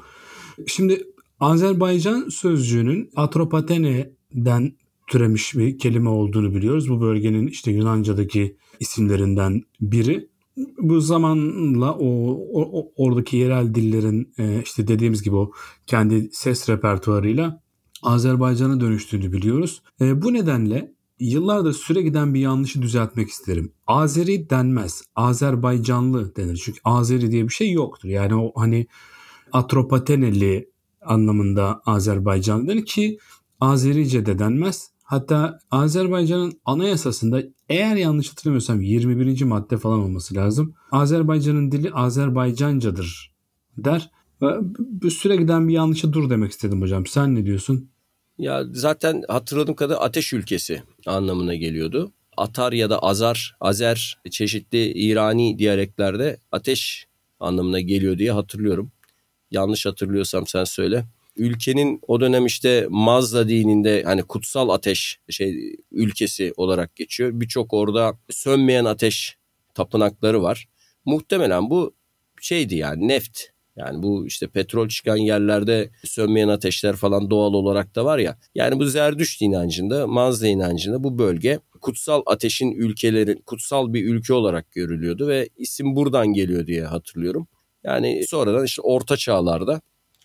Şimdi 0.68 1.04
Azerbaycan 1.40 2.30
sözcüğünün 2.30 3.10
Atropatene'den 3.16 4.72
türemiş 5.08 5.56
bir 5.56 5.78
kelime 5.78 6.10
olduğunu 6.10 6.56
biliyoruz. 6.56 6.90
Bu 6.90 7.02
bölgenin 7.02 7.48
işte 7.48 7.72
Yunanca'daki 7.72 8.58
isimlerinden 8.80 9.62
biri. 9.82 10.30
Bu 10.78 11.02
zamanla 11.02 11.94
o, 11.94 12.32
o 12.54 12.92
oradaki 12.96 13.38
yerel 13.38 13.76
dillerin 13.76 14.34
e, 14.38 14.62
işte 14.64 14.88
dediğimiz 14.88 15.24
gibi 15.24 15.36
o 15.36 15.52
kendi 15.88 16.30
ses 16.32 16.70
repertuarıyla 16.70 17.62
Azerbaycan'a 18.04 18.80
dönüştüğünü 18.80 19.32
biliyoruz. 19.32 19.82
E, 20.02 20.22
bu 20.22 20.34
nedenle 20.34 20.96
yıllardır 21.20 21.74
süre 21.74 22.02
giden 22.02 22.34
bir 22.34 22.40
yanlışı 22.40 22.82
düzeltmek 22.82 23.30
isterim. 23.30 23.74
Azeri 23.88 24.50
denmez. 24.50 25.04
Azerbaycanlı 25.16 26.36
denir. 26.36 26.62
Çünkü 26.66 26.80
Azeri 26.84 27.32
diye 27.32 27.44
bir 27.44 27.54
şey 27.54 27.72
yoktur. 27.72 28.10
Yani 28.10 28.36
o 28.36 28.52
hani 28.56 28.88
Atropateneli 29.52 30.75
anlamında 31.06 31.82
Azerbaycan 31.86 32.68
denir 32.68 32.86
ki 32.86 33.18
Azerice 33.62 34.26
de 34.26 34.40
denmez. 34.40 34.90
Hatta 35.04 35.60
Azerbaycan'ın 35.72 36.54
anayasasında 36.66 37.44
eğer 37.70 37.96
yanlış 37.96 38.32
hatırlamıyorsam 38.32 38.82
21. 38.82 39.42
madde 39.42 39.78
falan 39.78 40.00
olması 40.00 40.36
lazım. 40.36 40.76
Azerbaycan'ın 40.92 41.72
dili 41.72 41.92
Azerbaycancadır 41.92 43.36
der. 43.78 44.12
Bu 44.80 45.12
süre 45.12 45.36
giden 45.36 45.68
bir 45.68 45.74
yanlışa 45.74 46.14
dur 46.14 46.30
demek 46.30 46.52
istedim 46.52 46.82
hocam. 46.82 47.06
Sen 47.06 47.36
ne 47.36 47.46
diyorsun? 47.46 47.90
Ya 48.38 48.64
zaten 48.72 49.24
hatırladığım 49.28 49.76
kadar 49.76 49.98
ateş 50.00 50.34
ülkesi 50.34 50.84
anlamına 51.06 51.56
geliyordu. 51.56 52.12
Atar 52.38 52.74
ya 52.74 52.90
da 52.90 53.00
Azar, 53.00 53.56
Azer 53.60 54.18
çeşitli 54.32 54.92
İrani 54.92 55.60
diyaleklerde 55.60 56.38
ateş 56.52 57.08
anlamına 57.40 57.80
geliyor 57.80 58.18
diye 58.18 58.32
hatırlıyorum. 58.32 58.92
Yanlış 59.56 59.86
hatırlıyorsam 59.86 60.48
sen 60.48 60.64
söyle. 60.64 61.06
ülkenin 61.38 62.02
o 62.08 62.22
dönem 62.22 62.46
işte 62.46 62.88
Mazda 62.90 63.50
dininde 63.50 64.04
hani 64.04 64.24
kutsal 64.24 64.70
ateş 64.70 65.20
şey 65.30 65.76
ülkesi 65.92 66.54
olarak 66.58 66.96
geçiyor. 66.96 67.32
Birçok 67.34 67.74
orada 67.74 68.20
sönmeyen 68.30 68.86
ateş 68.86 69.38
tapınakları 69.74 70.44
var. 70.44 70.68
Muhtemelen 71.06 71.70
bu 71.70 71.96
şeydi 72.42 72.76
yani 72.76 73.08
neft. 73.08 73.40
Yani 73.76 74.04
bu 74.04 74.28
işte 74.28 74.48
petrol 74.48 74.90
çıkan 74.90 75.18
yerlerde 75.18 75.90
sönmeyen 76.04 76.48
ateşler 76.48 76.96
falan 76.96 77.30
doğal 77.30 77.54
olarak 77.54 77.96
da 77.96 78.06
var 78.06 78.20
ya. 78.20 78.38
Yani 78.56 78.80
bu 78.80 78.86
Zerdüşt 78.86 79.42
inancında, 79.42 80.08
Mazda 80.08 80.48
inancında 80.48 81.04
bu 81.04 81.20
bölge 81.20 81.60
kutsal 81.82 82.22
ateşin 82.26 82.72
ülkeleri, 82.72 83.42
kutsal 83.46 83.94
bir 83.94 84.06
ülke 84.06 84.34
olarak 84.34 84.72
görülüyordu 84.72 85.28
ve 85.28 85.50
isim 85.58 85.96
buradan 85.96 86.28
geliyor 86.28 86.68
diye 86.68 86.86
hatırlıyorum. 86.86 87.48
Yani 87.86 88.24
sonradan 88.28 88.66
işte 88.66 88.82
orta 88.82 89.18
çağlarda 89.18 89.82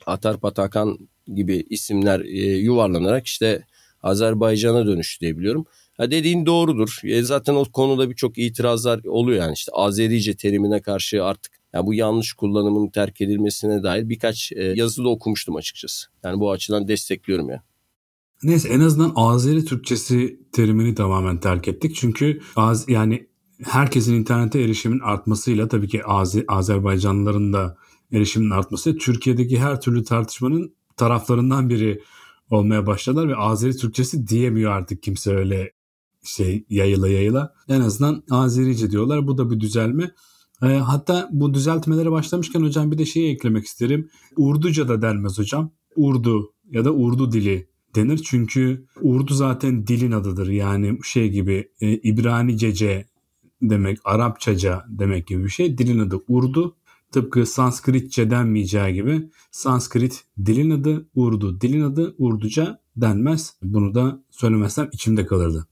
Atar 0.07 0.41
Patakan 0.41 0.99
gibi 1.35 1.67
isimler 1.71 2.21
e, 2.21 2.57
yuvarlanarak 2.57 3.27
işte 3.27 3.65
Azerbaycan'a 4.03 4.87
dönüştü 4.87 5.21
diye 5.21 5.39
biliyorum. 5.39 5.67
Ha 5.97 6.11
dediğin 6.11 6.47
doğrudur. 6.47 7.01
E 7.05 7.23
zaten 7.23 7.55
o 7.55 7.65
konuda 7.65 8.11
birçok 8.11 8.39
itirazlar 8.39 9.05
oluyor 9.05 9.43
yani 9.43 9.53
işte 9.55 9.73
Azerice 9.75 10.37
terimine 10.37 10.83
karşı 10.83 11.25
artık 11.25 11.53
yani 11.73 11.87
bu 11.87 11.95
yanlış 11.95 12.33
kullanımın 12.33 12.89
terk 12.89 13.21
edilmesine 13.21 13.83
dair 13.83 14.09
birkaç 14.09 14.53
e, 14.53 14.63
yazıda 14.63 15.09
okumuştum 15.09 15.57
açıkçası. 15.57 16.07
Yani 16.25 16.41
bu 16.41 16.51
açıdan 16.51 16.89
destekliyorum 16.89 17.51
ya. 17.51 17.63
Neyse 18.43 18.69
en 18.69 18.81
azından 18.81 19.13
Azeri 19.17 19.65
Türkçesi 19.65 20.41
terimini 20.53 20.95
tamamen 20.95 21.41
terk 21.41 21.69
ettik. 21.69 21.97
Çünkü 21.97 22.41
az 22.57 22.89
yani 22.89 23.30
herkesin 23.65 24.15
internete 24.15 24.61
erişimin 24.61 25.01
artmasıyla 25.01 25.69
tabii 25.69 25.89
ki 25.89 26.05
Az 26.05 26.37
Azerbaycanlıların 26.49 27.53
da 27.53 27.77
erişimin 28.13 28.51
artması 28.51 28.97
Türkiye'deki 28.97 29.61
her 29.61 29.81
türlü 29.81 30.05
tartışmanın 30.05 30.75
taraflarından 30.97 31.71
biri 31.71 32.03
olmaya 32.51 32.87
başladılar 32.87 33.29
ve 33.29 33.37
Azeri 33.37 33.77
Türkçesi 33.77 34.29
diyemiyor 34.29 34.73
artık 34.73 35.03
kimse 35.03 35.35
öyle 35.35 35.73
şey 36.25 36.65
yayıla 36.69 37.09
yayıla. 37.09 37.55
En 37.69 37.81
azından 37.81 38.23
Azerice 38.31 38.91
diyorlar. 38.91 39.27
Bu 39.27 39.39
da 39.39 39.51
bir 39.51 39.61
düzelme. 39.61 40.11
E, 40.63 40.67
hatta 40.67 41.29
bu 41.33 41.55
düzeltmelere 41.55 42.11
başlamışken 42.11 42.63
hocam 42.63 42.93
bir 42.93 42.99
de 42.99 43.05
şeyi 43.05 43.35
eklemek 43.35 43.65
isterim. 43.65 44.11
Urduca 44.37 44.89
da 44.89 45.03
denmez 45.03 45.39
hocam. 45.39 45.71
Urdu 45.97 46.53
ya 46.71 46.85
da 46.85 46.93
Urdu 46.93 47.33
dili 47.33 47.69
denir. 47.95 48.21
Çünkü 48.25 48.87
Urdu 49.01 49.35
zaten 49.35 49.87
dilin 49.87 50.13
adıdır. 50.13 50.49
Yani 50.49 50.99
şey 51.05 51.29
gibi 51.29 51.69
e, 51.81 51.93
İbranicece 51.93 53.07
demek, 53.63 53.99
Arapçaca 54.05 54.85
demek 54.89 55.27
gibi 55.27 55.45
bir 55.45 55.49
şey. 55.49 55.79
Dilin 55.79 55.99
adı 55.99 56.21
Urdu. 56.29 56.77
Tıpkı 57.13 57.47
Sanskritçe 57.47 58.31
denmeyeceği 58.31 58.95
gibi 58.95 59.29
Sanskrit 59.51 60.25
dilin 60.47 60.71
adı, 60.71 61.07
Urdu 61.15 61.61
dilin 61.61 61.83
adı, 61.83 62.15
Urduca 62.19 62.81
denmez. 62.97 63.55
Bunu 63.63 63.95
da 63.95 64.23
söylemezsem 64.31 64.89
içimde 64.93 65.27
kalırdı. 65.27 65.67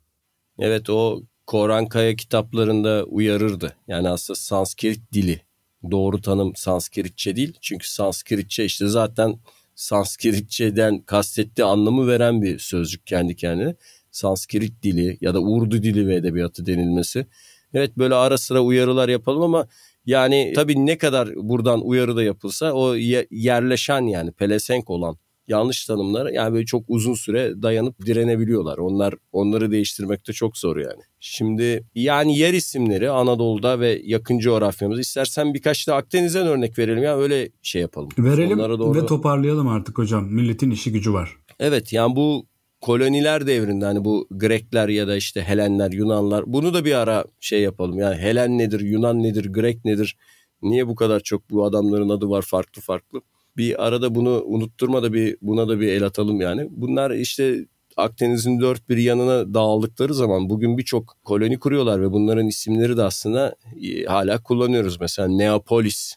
Evet 0.59 0.91
o 0.91 1.23
Koran 1.47 1.87
Kaya 1.87 2.17
kitaplarında 2.17 3.05
uyarırdı. 3.05 3.77
Yani 3.89 4.09
aslında 4.09 4.39
Sanskrit 4.39 5.13
dili. 5.13 5.43
Doğru 5.91 6.21
tanım 6.21 6.53
Sanskritçe 6.57 7.37
değil. 7.37 7.59
Çünkü 7.61 7.91
Sanskritçe 7.91 8.65
işte 8.65 8.87
zaten 8.89 9.39
Sanskritçeden 9.75 11.01
kastettiği 11.01 11.65
anlamı 11.65 12.07
veren 12.07 12.43
bir 12.43 12.59
sözcük 12.59 13.07
kendi 13.07 13.37
kendine. 13.37 13.75
Sanskrit 14.11 14.83
dili 14.83 15.19
ya 15.21 15.35
da 15.35 15.41
Urdu 15.41 15.83
dili 15.83 16.07
ve 16.07 16.15
edebiyatı 16.15 16.67
denilmesi. 16.67 17.27
Evet 17.75 17.99
böyle 17.99 18.15
ara 18.15 18.39
sıra 18.39 18.61
uyarılar 18.61 19.09
yapalım 19.09 19.43
ama 19.43 19.67
yani 20.07 20.53
tabii 20.55 20.87
ne 20.87 20.99
kadar 20.99 21.29
buradan 21.37 21.81
uyarı 21.87 22.17
da 22.17 22.23
yapılsa 22.23 22.73
o 22.73 22.95
yerleşen 23.31 24.03
yani 24.03 24.33
pelesenk 24.33 24.91
olan 24.91 25.17
yanlış 25.49 25.87
tanımlar 25.87 26.31
yani 26.31 26.55
böyle 26.55 26.65
çok 26.65 26.85
uzun 26.89 27.15
süre 27.15 27.63
dayanıp 27.63 28.07
direnebiliyorlar. 28.07 28.79
Onlar 28.79 29.15
onları 29.33 29.71
değiştirmek 29.71 30.29
de 30.29 30.33
çok 30.33 30.57
zor 30.57 30.77
yani. 30.77 31.03
Şimdi 31.21 31.85
yani 31.95 32.39
yer 32.39 32.55
isimleri 32.55 33.11
Anadolu'da 33.11 33.81
ve 33.81 34.01
yakın 34.05 34.39
coğrafyamız 34.39 34.99
istersen 34.99 35.55
birkaç 35.55 35.89
da 35.89 35.97
Akdeniz'den 35.97 36.47
örnek 36.47 36.79
verelim 36.79 37.03
ya 37.03 37.19
öyle 37.19 37.49
şey 37.63 37.83
yapalım. 37.83 38.09
Verelim 38.19 38.59
doğru... 38.59 38.95
ve 38.95 39.07
toparlayalım 39.07 39.69
artık 39.69 39.99
hocam. 39.99 40.33
Milletin 40.33 40.71
işi 40.71 40.93
gücü 40.93 41.13
var. 41.13 41.37
Evet 41.61 41.93
yani 41.93 42.17
bu 42.17 42.47
koloniler 42.81 43.47
devrinde 43.47 43.85
hani 43.85 44.05
bu 44.05 44.29
Grekler 44.31 44.89
ya 44.89 45.09
da 45.09 45.17
işte 45.17 45.43
Helenler, 45.43 45.93
Yunanlar 45.93 46.45
bunu 46.47 46.75
da 46.75 46.85
bir 46.85 46.95
ara 46.95 47.25
şey 47.41 47.63
yapalım. 47.63 47.99
Yani 47.99 48.17
Helen 48.17 48.59
nedir, 48.59 48.81
Yunan 48.81 49.23
nedir, 49.23 49.53
Grek 49.53 49.85
nedir? 49.85 50.17
Niye 50.63 50.89
bu 50.89 50.95
kadar 50.95 51.21
çok 51.21 51.51
bu 51.51 51.65
adamların 51.65 52.09
adı 52.09 52.29
var 52.31 52.43
farklı 52.43 52.83
farklı? 52.83 53.21
Bir 53.57 53.87
arada 53.87 54.15
bunu 54.15 54.43
unutturma 54.45 55.03
da 55.03 55.13
bir 55.13 55.37
buna 55.43 55.69
da 55.69 55.81
bir 55.81 55.89
el 55.89 56.03
atalım 56.03 56.41
yani. 56.41 56.69
Bunlar 56.71 57.11
işte 57.11 57.67
Akdeniz'in 57.97 58.61
dört 58.61 58.89
bir 58.89 58.97
yanına 58.97 59.55
dağıldıkları 59.55 60.15
zaman 60.15 60.51
bugün 60.51 60.79
birçok 60.79 61.17
koloni 61.25 61.59
kuruyorlar 61.59 62.03
ve 62.03 62.13
bunların 62.13 62.47
isimleri 62.47 62.97
de 62.97 63.03
aslında 63.03 63.57
e, 63.83 64.05
hala 64.05 64.43
kullanıyoruz. 64.43 65.01
Mesela 65.01 65.29
Neapolis 65.29 66.15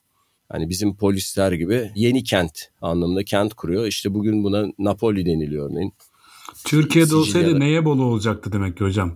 Hani 0.52 0.70
bizim 0.70 0.96
polisler 0.96 1.52
gibi 1.52 1.92
yeni 1.96 2.24
kent 2.24 2.70
anlamında 2.82 3.24
kent 3.24 3.54
kuruyor. 3.54 3.86
İşte 3.86 4.14
bugün 4.14 4.44
buna 4.44 4.66
Napoli 4.80 5.26
deniliyor 5.26 5.70
örneğin. 5.72 5.94
Türkiye'de 6.66 7.16
olsaydı 7.16 7.60
neye 7.60 7.86
bolu 7.86 8.04
olacaktı 8.04 8.52
demek 8.52 8.78
ki 8.78 8.84
hocam? 8.84 9.14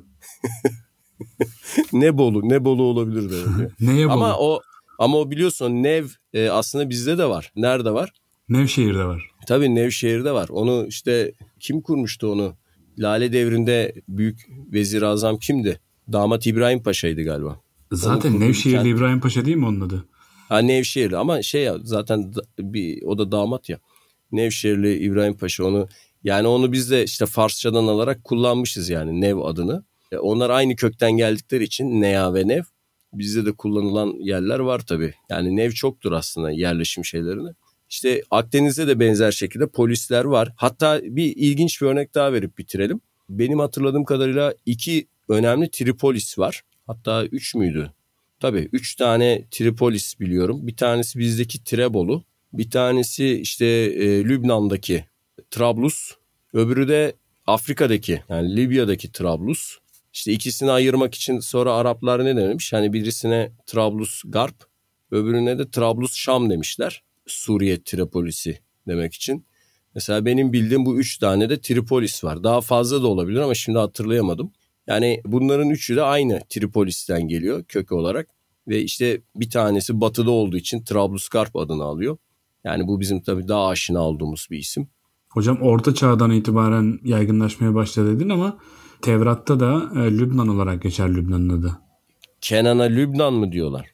ne 1.93 2.17
bolu, 2.17 2.49
ne 2.49 2.65
bolu 2.65 2.83
olabilir 2.83 3.29
de. 3.29 3.35
neye 3.79 4.05
bolu? 4.05 4.13
Ama 4.13 4.37
o 4.39 4.61
ama 4.99 5.17
o 5.17 5.31
biliyorsun 5.31 5.83
Nev 5.83 6.05
e, 6.33 6.49
aslında 6.49 6.89
bizde 6.89 7.17
de 7.17 7.25
var. 7.25 7.51
Nerede 7.55 7.91
var? 7.91 8.09
Nevşehir'de 8.49 9.05
var. 9.05 9.29
Tabii 9.47 9.75
Nevşehir'de 9.75 10.31
var. 10.31 10.49
Onu 10.49 10.85
işte 10.87 11.31
kim 11.59 11.81
kurmuştu 11.81 12.31
onu? 12.31 12.55
Lale 12.97 13.33
devrinde 13.33 13.93
büyük 14.07 14.39
vezir 14.73 15.01
azam 15.01 15.37
kimdi? 15.37 15.79
Damat 16.11 16.47
İbrahim 16.47 16.83
Paşa'ydı 16.83 17.23
galiba. 17.23 17.59
Zaten 17.91 18.39
Nevşehirli 18.39 18.77
kent... 18.77 18.87
İbrahim 18.87 19.19
Paşa 19.19 19.45
değil 19.45 19.57
mi 19.57 19.65
onun 19.65 19.81
adı? 19.81 20.05
Ha 20.49 20.59
Nevşehirli 20.59 21.17
ama 21.17 21.41
şey 21.41 21.63
ya 21.63 21.77
zaten 21.83 22.33
bir 22.59 23.03
o 23.03 23.17
da 23.17 23.31
damat 23.31 23.69
ya. 23.69 23.79
Nevşehirli 24.31 24.97
İbrahim 24.97 25.37
Paşa 25.37 25.65
onu 25.65 25.87
yani 26.25 26.47
onu 26.47 26.71
biz 26.71 26.91
de 26.91 27.03
işte 27.03 27.25
Farsçadan 27.25 27.87
alarak 27.87 28.23
kullanmışız 28.23 28.89
yani 28.89 29.21
Nev 29.21 29.37
adını. 29.37 29.83
E, 30.11 30.17
onlar 30.17 30.49
aynı 30.49 30.75
kökten 30.75 31.11
geldikleri 31.11 31.63
için 31.63 32.01
Nea 32.01 32.33
ve 32.33 32.47
Nev 32.47 32.63
bizde 33.13 33.45
de 33.45 33.51
kullanılan 33.51 34.13
yerler 34.19 34.59
var 34.59 34.79
tabii. 34.79 35.13
Yani 35.29 35.55
Nev 35.55 35.71
çoktur 35.71 36.11
aslında 36.11 36.51
yerleşim 36.51 37.05
şeylerini. 37.05 37.49
İşte 37.89 38.21
Akdeniz'de 38.31 38.87
de 38.87 38.99
benzer 38.99 39.31
şekilde 39.31 39.67
polisler 39.67 40.25
var. 40.25 40.53
Hatta 40.57 41.01
bir 41.03 41.33
ilginç 41.35 41.81
bir 41.81 41.87
örnek 41.87 42.15
daha 42.15 42.33
verip 42.33 42.57
bitirelim. 42.57 43.01
Benim 43.29 43.59
hatırladığım 43.59 44.05
kadarıyla 44.05 44.53
iki 44.65 45.07
önemli 45.29 45.71
Tripolis 45.71 46.39
var. 46.39 46.61
Hatta 46.87 47.25
üç 47.25 47.55
müydü? 47.55 47.91
Tabii 48.39 48.69
üç 48.71 48.95
tane 48.95 49.45
Tripolis 49.51 50.19
biliyorum. 50.19 50.67
Bir 50.67 50.77
tanesi 50.77 51.19
bizdeki 51.19 51.63
Trebolu. 51.63 52.23
Bir 52.53 52.69
tanesi 52.69 53.39
işte 53.39 53.65
e, 53.65 54.23
Lübnan'daki 54.23 55.05
Trablus. 55.51 56.11
Öbürü 56.53 56.87
de 56.87 57.15
Afrika'daki 57.47 58.21
yani 58.29 58.55
Libya'daki 58.55 59.11
Trablus. 59.11 59.77
İşte 60.13 60.31
ikisini 60.31 60.71
ayırmak 60.71 61.15
için 61.15 61.39
sonra 61.39 61.73
Araplar 61.73 62.25
ne 62.25 62.35
demiş? 62.35 62.73
Hani 62.73 62.93
birisine 62.93 63.51
Trablus 63.65 64.23
Garp, 64.25 64.55
öbürüne 65.11 65.59
de 65.59 65.71
Trablus 65.71 66.15
Şam 66.15 66.49
demişler. 66.49 67.03
Suriye 67.27 67.83
Tripolisi 67.83 68.59
demek 68.87 69.13
için. 69.13 69.45
Mesela 69.95 70.25
benim 70.25 70.53
bildiğim 70.53 70.85
bu 70.85 70.99
üç 70.99 71.17
tane 71.17 71.49
de 71.49 71.61
Tripolis 71.61 72.23
var. 72.23 72.43
Daha 72.43 72.61
fazla 72.61 73.03
da 73.03 73.07
olabilir 73.07 73.39
ama 73.39 73.55
şimdi 73.55 73.77
hatırlayamadım. 73.77 74.51
Yani 74.87 75.21
bunların 75.25 75.69
üçü 75.69 75.95
de 75.95 76.01
aynı 76.01 76.41
Tripolis'ten 76.49 77.27
geliyor 77.27 77.63
kök 77.63 77.91
olarak. 77.91 78.29
Ve 78.67 78.81
işte 78.81 79.21
bir 79.35 79.49
tanesi 79.49 80.01
batıda 80.01 80.31
olduğu 80.31 80.57
için 80.57 80.83
Trablusgarp 80.83 81.55
adını 81.55 81.83
alıyor. 81.83 82.17
Yani 82.63 82.87
bu 82.87 82.99
bizim 82.99 83.21
tabii 83.21 83.47
daha 83.47 83.67
aşina 83.67 84.01
olduğumuz 84.01 84.47
bir 84.51 84.57
isim. 84.57 84.87
Hocam 85.35 85.57
Orta 85.61 85.93
Çağ'dan 85.93 86.31
itibaren 86.31 86.99
yaygınlaşmaya 87.03 87.75
başladı 87.75 88.15
dedin 88.15 88.29
ama 88.29 88.57
Tevrat'ta 89.01 89.59
da 89.59 89.91
e, 89.95 90.17
Lübnan 90.17 90.47
olarak 90.47 90.81
geçer 90.81 91.15
Lübnan'ın 91.15 91.49
adı. 91.49 91.77
Kenan'a 92.41 92.83
Lübnan 92.83 93.33
mı 93.33 93.51
diyorlar? 93.51 93.87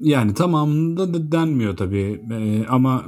Yani 0.00 0.34
tamamında 0.34 1.14
da 1.14 1.32
denmiyor 1.32 1.76
tabii 1.76 2.22
e, 2.32 2.66
ama 2.68 3.04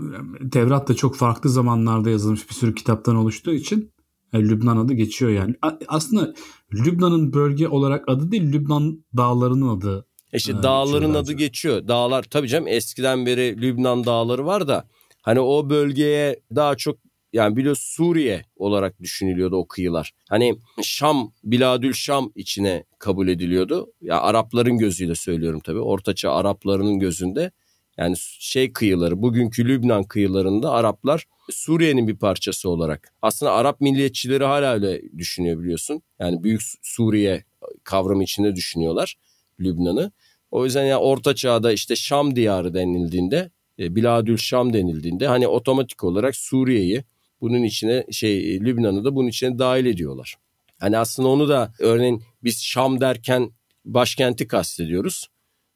Tevrat 0.53 0.89
da 0.89 0.95
çok 0.95 1.17
farklı 1.17 1.51
zamanlarda 1.51 2.11
yazılmış 2.11 2.49
bir 2.49 2.55
sürü 2.55 2.75
kitaptan 2.75 3.17
oluştuğu 3.17 3.53
için 3.53 3.93
e, 4.33 4.39
Lübnan 4.39 4.77
adı 4.77 4.93
geçiyor 4.93 5.31
yani. 5.31 5.55
A, 5.63 5.71
aslında 5.89 6.35
Lübnan'ın 6.75 7.33
bölge 7.33 7.69
olarak 7.69 8.09
adı 8.09 8.31
değil 8.31 8.53
Lübnan 8.53 9.05
dağlarının 9.17 9.79
adı. 9.79 10.07
İşte 10.33 10.53
e, 10.53 10.63
dağların 10.63 11.15
adı 11.15 11.33
geçiyor. 11.33 11.89
Dağlar 11.89 12.23
tabii 12.23 12.49
canım 12.49 12.69
eskiden 12.69 13.27
beri 13.27 13.63
Lübnan 13.63 14.05
dağları 14.05 14.47
var 14.47 14.69
da 14.69 14.89
hani 15.23 15.41
o 15.41 15.71
bölgeye 15.71 16.41
daha 16.55 16.77
çok 16.77 17.06
yani 17.37 17.57
biliyor 17.57 17.76
Suriye 17.80 18.45
olarak 18.57 19.03
düşünülüyordu 19.03 19.57
o 19.57 19.68
kıyılar. 19.68 20.12
Hani 20.28 20.57
Şam, 20.82 21.32
Biladül 21.45 21.93
Şam 21.93 22.32
içine 22.34 22.84
kabul 22.99 23.28
ediliyordu. 23.28 23.93
Ya 24.01 24.20
Arapların 24.20 24.78
gözüyle 24.78 25.14
söylüyorum 25.14 25.61
tabii. 25.64 25.80
Ortaçağ 25.80 26.32
Araplarının 26.32 26.99
gözünde 26.99 27.51
Yani 27.99 28.16
şey 28.39 28.72
kıyıları 28.72 29.22
bugünkü 29.22 29.68
Lübnan 29.68 30.05
kıyılarında 30.05 30.70
Araplar 30.70 31.24
Suriye'nin 31.51 32.09
bir 32.09 32.16
parçası 32.16 32.68
olarak. 32.68 33.12
Aslında 33.22 33.53
Arap 33.53 33.80
milliyetçileri 33.80 34.45
hala 34.45 34.74
öyle 34.74 35.03
düşünüyor 35.18 35.61
biliyorsun. 35.61 36.03
Yani 36.18 36.43
Büyük 36.43 36.62
Suriye 36.82 37.45
kavramı 37.84 38.24
içinde 38.24 38.57
düşünüyorlar 38.57 39.14
Lübnan'ı. 39.61 40.12
O 40.51 40.64
yüzden 40.64 40.84
ya 40.84 41.01
Orta 41.01 41.34
Çağ'da 41.34 41.72
işte 41.72 41.97
Şam 41.97 42.37
diyarı 42.37 42.74
denildiğinde, 42.74 43.51
e, 43.78 43.97
Biladül 43.97 44.37
Şam 44.37 44.72
denildiğinde 44.72 45.26
hani 45.26 45.49
otomatik 45.49 46.05
olarak 46.05 46.37
Suriye'yi 46.37 47.05
bunun 47.41 47.62
içine 47.62 48.07
şey 48.11 48.61
Lübnan'ı 48.61 49.05
da 49.05 49.14
bunun 49.14 49.28
içine 49.28 49.59
dahil 49.59 49.87
ediyorlar. 49.87 50.37
Hani 50.78 50.99
aslında 50.99 51.28
onu 51.28 51.49
da 51.49 51.72
örneğin 51.78 52.22
biz 52.45 52.62
Şam 52.62 53.01
derken 53.01 53.51
başkenti 53.84 54.47
kastediyoruz. 54.47 55.26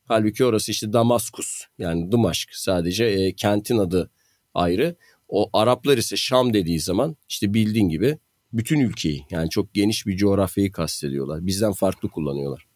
Halbuki 0.05 0.45
orası 0.45 0.73
işte 0.73 0.93
Damaskus 0.93 1.63
yani 1.79 2.13
Dımaşk 2.13 2.51
sadece 2.53 3.05
e, 3.05 3.33
kentin 3.33 3.79
adı 3.79 4.11
ayrı. 4.55 4.97
O 5.29 5.51
Araplar 5.53 5.99
ise 5.99 6.17
Şam 6.17 6.55
dediği 6.55 6.81
zaman 6.81 7.17
işte 7.29 7.55
bildiğin 7.55 7.89
gibi 7.89 8.19
bütün 8.53 8.81
ülkeyi 8.81 9.27
yani 9.31 9.51
çok 9.51 9.75
geniş 9.75 10.07
bir 10.07 10.17
coğrafyayı 10.17 10.73
kastediyorlar. 10.73 11.47
Bizden 11.47 11.73
farklı 11.73 12.09
kullanıyorlar. 12.09 12.67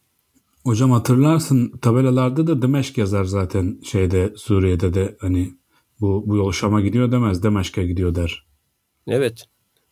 Hocam 0.64 0.91
hatırlarsın 0.91 1.78
tabelalarda 1.82 2.47
da 2.47 2.62
Demeşk 2.62 2.99
yazar 2.99 3.24
zaten 3.24 3.80
şeyde 3.85 4.32
Suriye'de 4.37 4.95
de 4.95 5.16
hani 5.20 5.55
bu, 6.01 6.24
bu 6.26 6.37
yol 6.37 6.53
Şam'a 6.53 6.80
gidiyor 6.80 7.12
demez 7.12 7.43
Demeşk'e 7.43 7.87
gidiyor 7.87 8.14
der. 8.14 8.47
Evet. 9.09 9.45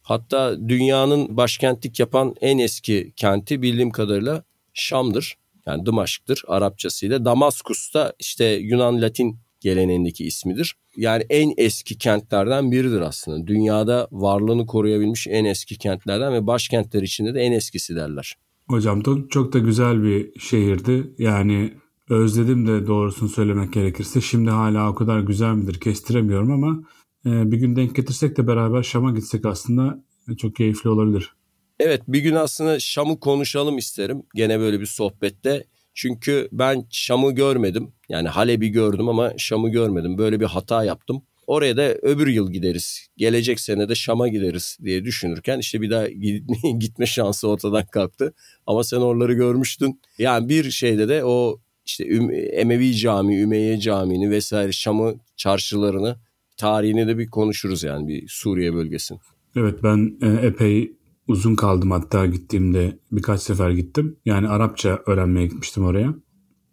Hatta 0.03 0.69
dünyanın 0.69 1.37
başkentlik 1.37 2.01
yapan 2.01 2.35
en 2.41 2.59
eski 2.59 3.13
kenti 3.17 3.63
bildiğim 3.63 3.91
kadarıyla 3.91 4.45
Şam'dır. 4.75 5.37
Yani 5.67 5.87
Dımaşk'tır 5.87 6.43
Arapçasıyla. 6.47 7.25
Damaskus 7.25 7.95
da 7.95 8.15
işte 8.19 8.45
Yunan 8.45 9.03
Latin 9.03 9.39
geleneğindeki 9.61 10.25
ismidir. 10.25 10.77
Yani 10.97 11.25
en 11.31 11.55
eski 11.57 11.99
kentlerden 11.99 12.73
biridir 12.73 13.01
aslında. 13.01 13.47
Dünyada 13.47 14.09
varlığını 14.13 14.67
koruyabilmiş 14.67 15.27
en 15.31 15.45
eski 15.45 15.79
kentlerden 15.79 16.33
ve 16.33 16.47
başkentler 16.47 17.03
içinde 17.03 17.35
de 17.35 17.41
en 17.41 17.53
eskisi 17.53 17.97
derler. 17.97 18.37
Hocam 18.69 19.03
çok, 19.31 19.53
da 19.53 19.59
güzel 19.59 20.03
bir 20.03 20.41
şehirdi. 20.41 21.15
Yani 21.19 21.73
özledim 22.11 22.67
de 22.67 22.87
doğrusunu 22.87 23.29
söylemek 23.29 23.73
gerekirse. 23.73 24.21
Şimdi 24.21 24.51
hala 24.51 24.91
o 24.91 24.95
kadar 24.95 25.21
güzel 25.21 25.55
midir 25.55 25.81
kestiremiyorum 25.81 26.53
ama 26.53 26.83
bir 27.25 27.57
gün 27.57 27.77
denk 27.77 27.97
getirsek 27.97 28.37
de 28.37 28.47
beraber 28.47 28.83
Şam'a 28.83 29.11
gitsek 29.11 29.47
aslında 29.47 30.05
çok 30.39 30.57
keyifli 30.57 30.91
olabilir. 30.91 31.33
Evet 31.81 32.03
bir 32.09 32.21
gün 32.21 32.35
aslında 32.35 32.81
Şam'ı 32.81 33.21
konuşalım 33.21 33.79
isterim 33.79 34.23
gene 34.35 34.61
böyle 34.61 34.81
bir 34.81 34.87
sohbette. 34.87 35.65
Çünkü 35.95 36.49
ben 36.53 36.87
Şam'ı 36.91 37.33
görmedim. 37.33 37.93
Yani 38.09 38.29
Halep'i 38.29 38.71
gördüm 38.71 39.09
ama 39.09 39.33
Şam'ı 39.39 39.69
görmedim. 39.71 40.19
Böyle 40.19 40.41
bir 40.41 40.45
hata 40.45 40.85
yaptım. 40.85 41.23
Oraya 41.47 41.77
da 41.77 41.95
öbür 41.95 42.27
yıl 42.27 42.53
gideriz. 42.53 43.07
Gelecek 43.17 43.61
sene 43.61 43.89
de 43.89 43.95
Şam'a 43.95 44.29
gideriz 44.29 44.79
diye 44.85 45.05
düşünürken 45.05 45.59
işte 45.59 45.81
bir 45.81 45.91
daha 45.91 46.09
gitme 46.79 47.07
şansı 47.07 47.49
ortadan 47.49 47.87
kalktı. 47.87 48.35
Ama 48.67 48.85
sen 48.85 48.97
oraları 48.97 49.33
görmüştün. 49.33 50.01
Yani 50.19 50.49
bir 50.49 50.71
şeyde 50.71 51.09
de 51.09 51.25
o 51.25 51.61
işte 51.85 52.05
Emevi 52.53 52.97
Camii, 52.97 53.41
Ümeyye 53.41 53.81
Camii'ni 53.81 54.31
vesaire 54.31 54.73
Şam'ı, 54.73 55.15
çarşılarını, 55.37 56.17
tarihini 56.63 57.07
de 57.07 57.19
bir 57.19 57.31
konuşuruz 57.31 57.83
yani 57.83 58.09
bir 58.09 58.25
Suriye 58.29 58.75
bölgesini. 58.75 59.19
Evet 59.57 59.83
ben 59.83 60.19
e, 60.23 60.47
epey 60.47 60.97
uzun 61.29 61.55
kaldım 61.55 61.91
hatta 61.91 62.27
gittiğimde 62.27 62.99
birkaç 63.13 63.41
sefer 63.41 63.71
gittim. 63.71 64.17
Yani 64.25 64.49
Arapça 64.49 65.03
öğrenmeye 65.07 65.47
gitmiştim 65.47 65.85
oraya. 65.85 66.15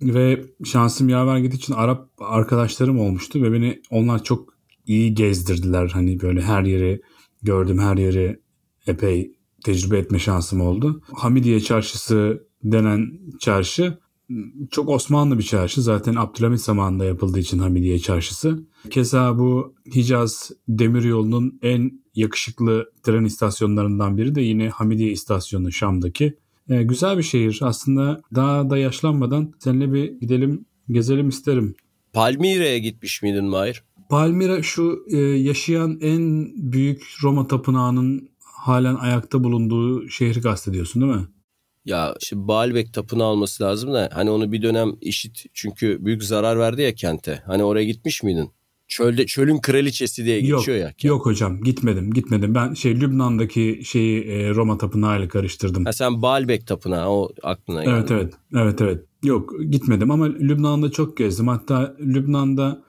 Ve 0.01 0.45
şansım 0.65 1.09
yaver 1.09 1.37
gittiği 1.37 1.55
için 1.57 1.73
Arap 1.73 2.09
arkadaşlarım 2.19 2.99
olmuştu 2.99 3.43
ve 3.43 3.53
beni 3.53 3.81
onlar 3.91 4.23
çok 4.23 4.53
iyi 4.85 5.13
gezdirdiler. 5.13 5.89
Hani 5.93 6.21
böyle 6.21 6.41
her 6.41 6.63
yeri 6.63 7.01
gördüm, 7.41 7.79
her 7.79 7.97
yeri 7.97 8.39
epey 8.87 9.31
tecrübe 9.65 9.97
etme 9.97 10.19
şansım 10.19 10.61
oldu. 10.61 11.01
Hamidiye 11.13 11.59
Çarşısı 11.59 12.47
denen 12.63 13.07
çarşı 13.39 13.97
çok 14.71 14.89
Osmanlı 14.89 15.37
bir 15.37 15.43
çarşı. 15.43 15.81
Zaten 15.81 16.15
Abdülhamit 16.15 16.61
zamanında 16.61 17.05
yapıldığı 17.05 17.39
için 17.39 17.59
Hamidiye 17.59 17.99
Çarşısı. 17.99 18.63
Keza 18.89 19.37
bu 19.37 19.73
Hicaz 19.95 20.51
Demiryolu'nun 20.67 21.59
en 21.61 21.91
yakışıklı 22.15 22.91
tren 23.03 23.23
istasyonlarından 23.23 24.17
biri 24.17 24.35
de 24.35 24.41
yine 24.41 24.69
Hamidiye 24.69 25.11
istasyonu 25.11 25.71
Şam'daki. 25.71 26.37
Ee, 26.69 26.83
güzel 26.83 27.17
bir 27.17 27.23
şehir. 27.23 27.59
Aslında 27.61 28.21
daha 28.35 28.69
da 28.69 28.77
yaşlanmadan 28.77 29.53
seninle 29.59 29.93
bir 29.93 30.19
gidelim, 30.19 30.65
gezelim 30.89 31.29
isterim. 31.29 31.75
Palmire'ye 32.13 32.79
gitmiş 32.79 33.21
miydin 33.21 33.45
Mahir? 33.45 33.83
Palmira 34.09 34.63
şu 34.63 35.05
e, 35.11 35.17
yaşayan 35.17 35.97
en 36.01 36.51
büyük 36.71 37.03
Roma 37.23 37.47
tapınağının 37.47 38.29
halen 38.43 38.95
ayakta 38.95 39.43
bulunduğu 39.43 40.09
şehri 40.09 40.41
kastediyorsun 40.41 41.01
değil 41.01 41.13
mi? 41.13 41.27
Ya 41.89 42.15
şimdi 42.19 42.47
Baalbek 42.47 42.93
tapınağı 42.93 43.27
alması 43.27 43.63
lazım 43.63 43.93
da 43.93 44.09
hani 44.13 44.29
onu 44.29 44.51
bir 44.51 44.61
dönem 44.61 44.91
işit 45.01 45.43
çünkü 45.53 46.05
büyük 46.05 46.23
zarar 46.23 46.59
verdi 46.59 46.81
ya 46.81 46.95
kente. 46.95 47.43
Hani 47.45 47.63
oraya 47.63 47.85
gitmiş 47.85 48.23
miydin? 48.23 48.49
Çölde 48.87 49.25
çölün 49.25 49.57
kraliçesi 49.57 50.25
diye 50.25 50.39
geçiyor 50.39 50.59
yok, 50.59 50.67
ya. 50.67 50.87
Kent. 50.87 51.03
Yok 51.03 51.25
hocam 51.25 51.61
gitmedim 51.61 52.13
gitmedim. 52.13 52.55
Ben 52.55 52.73
şey 52.73 53.01
Lübnan'daki 53.01 53.81
şeyi 53.85 54.23
e, 54.23 54.49
Roma 54.49 54.77
tapınağı 54.77 55.19
ile 55.19 55.27
karıştırdım. 55.27 55.85
Ha 55.85 55.93
sen 55.93 56.21
Baalbek 56.21 56.67
tapınağı 56.67 57.09
o 57.09 57.29
aklına 57.43 57.83
geldi. 57.83 57.95
Evet 57.97 58.11
evet. 58.11 58.33
Evet 58.55 58.81
evet. 58.81 59.05
Yok 59.23 59.53
gitmedim 59.69 60.11
ama 60.11 60.25
Lübnan'da 60.25 60.91
çok 60.91 61.17
gezdim. 61.17 61.47
Hatta 61.47 61.95
Lübnan'da 61.99 62.83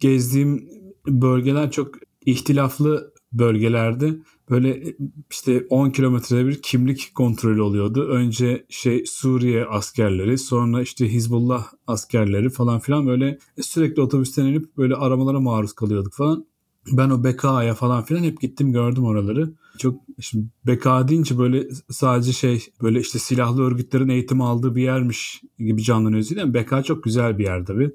gezdiğim 0.00 0.68
bölgeler 1.06 1.70
çok 1.70 1.94
ihtilaflı 2.26 3.12
bölgelerdi. 3.32 4.22
Böyle 4.50 4.96
işte 5.30 5.66
10 5.70 5.90
kilometrede 5.90 6.46
bir 6.46 6.62
kimlik 6.62 7.14
kontrolü 7.14 7.62
oluyordu. 7.62 8.08
Önce 8.08 8.66
şey 8.68 9.04
Suriye 9.06 9.64
askerleri 9.64 10.38
sonra 10.38 10.82
işte 10.82 11.08
Hizbullah 11.12 11.66
askerleri 11.86 12.50
falan 12.50 12.80
filan 12.80 13.06
böyle 13.06 13.38
sürekli 13.60 14.02
otobüsten 14.02 14.46
inip 14.46 14.76
böyle 14.76 14.94
aramalara 14.94 15.40
maruz 15.40 15.72
kalıyorduk 15.72 16.14
falan. 16.14 16.46
Ben 16.92 17.10
o 17.10 17.24
BK'ya 17.24 17.74
falan 17.74 18.04
filan 18.04 18.22
hep 18.22 18.40
gittim 18.40 18.72
gördüm 18.72 19.04
oraları. 19.04 19.52
Çok 19.78 20.00
şimdi 20.20 20.46
BK 20.66 21.08
deyince 21.08 21.38
böyle 21.38 21.68
sadece 21.90 22.32
şey 22.32 22.64
böyle 22.82 23.00
işte 23.00 23.18
silahlı 23.18 23.62
örgütlerin 23.62 24.08
eğitim 24.08 24.40
aldığı 24.40 24.74
bir 24.74 24.82
yermiş 24.82 25.42
gibi 25.58 25.82
canlanıyor 25.82 26.24
değil 26.24 26.46
mi? 26.46 26.84
Çok 26.84 27.04
güzel 27.04 27.38
bir 27.38 27.44
yer 27.44 27.66
tabii. 27.66 27.90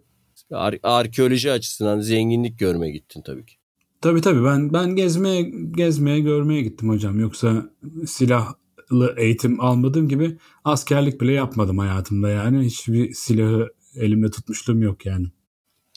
Ar- 0.52 0.80
arkeoloji 0.84 1.52
açısından 1.52 2.00
zenginlik 2.00 2.60
görmeye 2.60 2.92
gittin 2.92 3.22
tabii 3.22 3.46
ki. 3.46 3.61
Tabii 4.02 4.22
tabii 4.22 4.44
ben 4.44 4.74
ben 4.74 4.96
gezmeye 4.96 5.42
gezmeye 5.78 6.20
görmeye 6.20 6.62
gittim 6.62 6.90
hocam. 6.90 7.20
Yoksa 7.20 7.70
silahlı 8.06 9.16
eğitim 9.18 9.62
almadığım 9.62 10.08
gibi 10.08 10.38
askerlik 10.64 11.22
bile 11.22 11.32
yapmadım 11.32 11.78
hayatımda 11.78 12.30
yani. 12.30 12.66
Hiçbir 12.66 13.14
silahı 13.14 13.70
elimde 13.96 14.32
tutmuşluğum 14.32 14.82
yok 14.82 15.06
yani. 15.06 15.28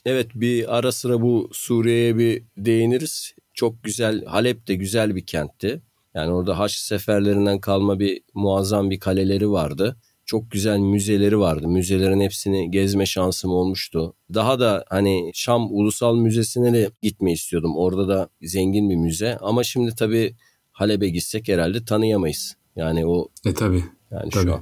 Evet 0.04 0.30
bir 0.34 0.78
ara 0.78 0.92
sıra 0.92 1.20
bu 1.22 1.50
Suriye'ye 1.52 2.18
bir 2.18 2.42
değiniriz. 2.56 3.34
Çok 3.54 3.84
güzel 3.84 4.24
Halep 4.24 4.68
de 4.68 4.74
güzel 4.74 5.16
bir 5.16 5.26
kentti. 5.26 5.82
Yani 6.14 6.32
orada 6.32 6.58
Haç 6.58 6.72
seferlerinden 6.72 7.60
kalma 7.60 7.98
bir 7.98 8.22
muazzam 8.34 8.90
bir 8.90 9.00
kaleleri 9.00 9.50
vardı 9.50 9.96
çok 10.26 10.50
güzel 10.50 10.78
müzeleri 10.78 11.38
vardı. 11.38 11.68
Müzelerin 11.68 12.20
hepsini 12.20 12.70
gezme 12.70 13.06
şansım 13.06 13.50
olmuştu. 13.50 14.14
Daha 14.34 14.60
da 14.60 14.84
hani 14.88 15.30
Şam 15.34 15.66
Ulusal 15.70 16.16
Müzesi'ne 16.16 16.72
de 16.72 16.90
gitmeyi 17.02 17.34
istiyordum. 17.34 17.76
Orada 17.76 18.08
da 18.08 18.28
zengin 18.42 18.90
bir 18.90 18.96
müze. 18.96 19.38
Ama 19.40 19.64
şimdi 19.64 19.94
tabii 19.94 20.36
Halep'e 20.72 21.08
gitsek 21.08 21.48
herhalde 21.48 21.84
tanıyamayız. 21.84 22.56
Yani 22.76 23.06
o... 23.06 23.28
E 23.46 23.54
tabii. 23.54 23.84
Yani 24.10 24.30
tabii. 24.30 24.44
şu 24.44 24.54
an. 24.54 24.60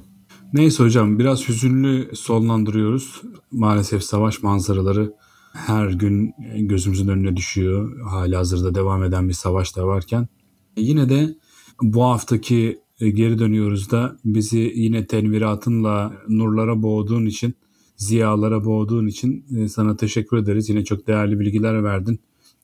Neyse 0.53 0.83
hocam 0.83 1.19
biraz 1.19 1.49
hüzünlü 1.49 2.15
sonlandırıyoruz. 2.15 3.21
Maalesef 3.51 4.03
savaş 4.03 4.43
manzaraları 4.43 5.13
her 5.53 5.89
gün 5.89 6.33
gözümüzün 6.55 7.07
önüne 7.07 7.35
düşüyor. 7.35 8.01
Hala 8.09 8.39
hazırda 8.39 8.75
devam 8.75 9.03
eden 9.03 9.29
bir 9.29 9.33
savaş 9.33 9.75
da 9.75 9.87
varken. 9.87 10.27
Yine 10.77 11.09
de 11.09 11.35
bu 11.81 12.03
haftaki 12.03 12.79
geri 13.09 13.39
dönüyoruz 13.39 13.91
da 13.91 14.17
bizi 14.25 14.71
yine 14.75 15.07
tenviratınla 15.07 16.13
nurlara 16.29 16.81
boğduğun 16.81 17.25
için, 17.25 17.53
ziyalara 17.97 18.65
boğduğun 18.65 19.07
için 19.07 19.45
e, 19.57 19.67
sana 19.67 19.95
teşekkür 19.95 20.37
ederiz. 20.37 20.69
Yine 20.69 20.83
çok 20.83 21.07
değerli 21.07 21.39
bilgiler 21.39 21.83
verdin. 21.83 22.19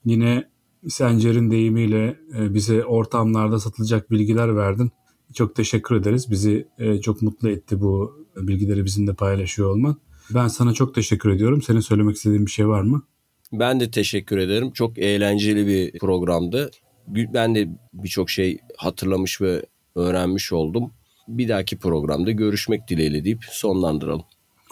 Yine 0.06 0.50
Sencer'in 0.88 1.52
deyimiyle 1.52 2.20
e, 2.38 2.54
bize 2.54 2.86
ortamlarda 2.86 3.60
satılacak 3.60 4.12
bilgiler 4.12 4.56
verdin. 4.56 4.92
Çok 5.34 5.56
teşekkür 5.56 5.96
ederiz. 5.96 6.32
Bizi 6.32 6.68
çok 7.02 7.22
mutlu 7.22 7.50
etti 7.50 7.82
bu 7.82 8.26
bilgileri 8.36 8.86
bizimle 8.86 9.14
paylaşıyor 9.14 9.70
olman. 9.70 9.96
Ben 10.34 10.48
sana 10.48 10.74
çok 10.74 10.96
teşekkür 10.96 11.30
ediyorum. 11.30 11.62
Senin 11.62 11.80
söylemek 11.80 12.16
istediğin 12.16 12.46
bir 12.46 12.52
şey 12.52 12.68
var 12.68 12.82
mı? 12.82 13.04
Ben 13.52 13.80
de 13.80 13.92
teşekkür 13.92 14.38
ederim. 14.38 14.72
Çok 14.72 14.98
eğlenceli 14.98 15.68
bir 15.68 16.00
programdı. 16.00 16.72
Ben 17.08 17.56
de 17.56 17.70
birçok 17.94 18.30
şey 18.30 18.58
hatırlamış 18.78 19.42
ve 19.42 19.66
öğrenmiş 20.00 20.52
oldum. 20.54 20.92
Bir 21.28 21.50
dahaki 21.50 21.78
programda 21.78 22.32
görüşmek 22.32 22.88
dileğiyle 22.88 23.26
deyip 23.26 23.44
sonlandıralım. 23.52 24.26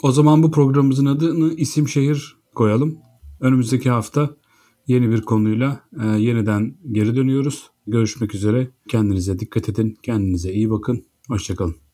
O 0.03 0.11
zaman 0.11 0.43
bu 0.43 0.51
programımızın 0.51 1.05
adını 1.05 1.53
isim 1.53 1.87
şehir 1.87 2.35
koyalım. 2.55 2.97
Önümüzdeki 3.39 3.89
hafta 3.89 4.29
yeni 4.87 5.09
bir 5.11 5.21
konuyla 5.21 5.81
e, 6.03 6.07
yeniden 6.07 6.75
geri 6.91 7.15
dönüyoruz. 7.15 7.69
Görüşmek 7.87 8.35
üzere. 8.35 8.67
Kendinize 8.87 9.39
dikkat 9.39 9.69
edin. 9.69 9.97
Kendinize 10.03 10.53
iyi 10.53 10.69
bakın. 10.69 11.05
Hoşçakalın. 11.27 11.86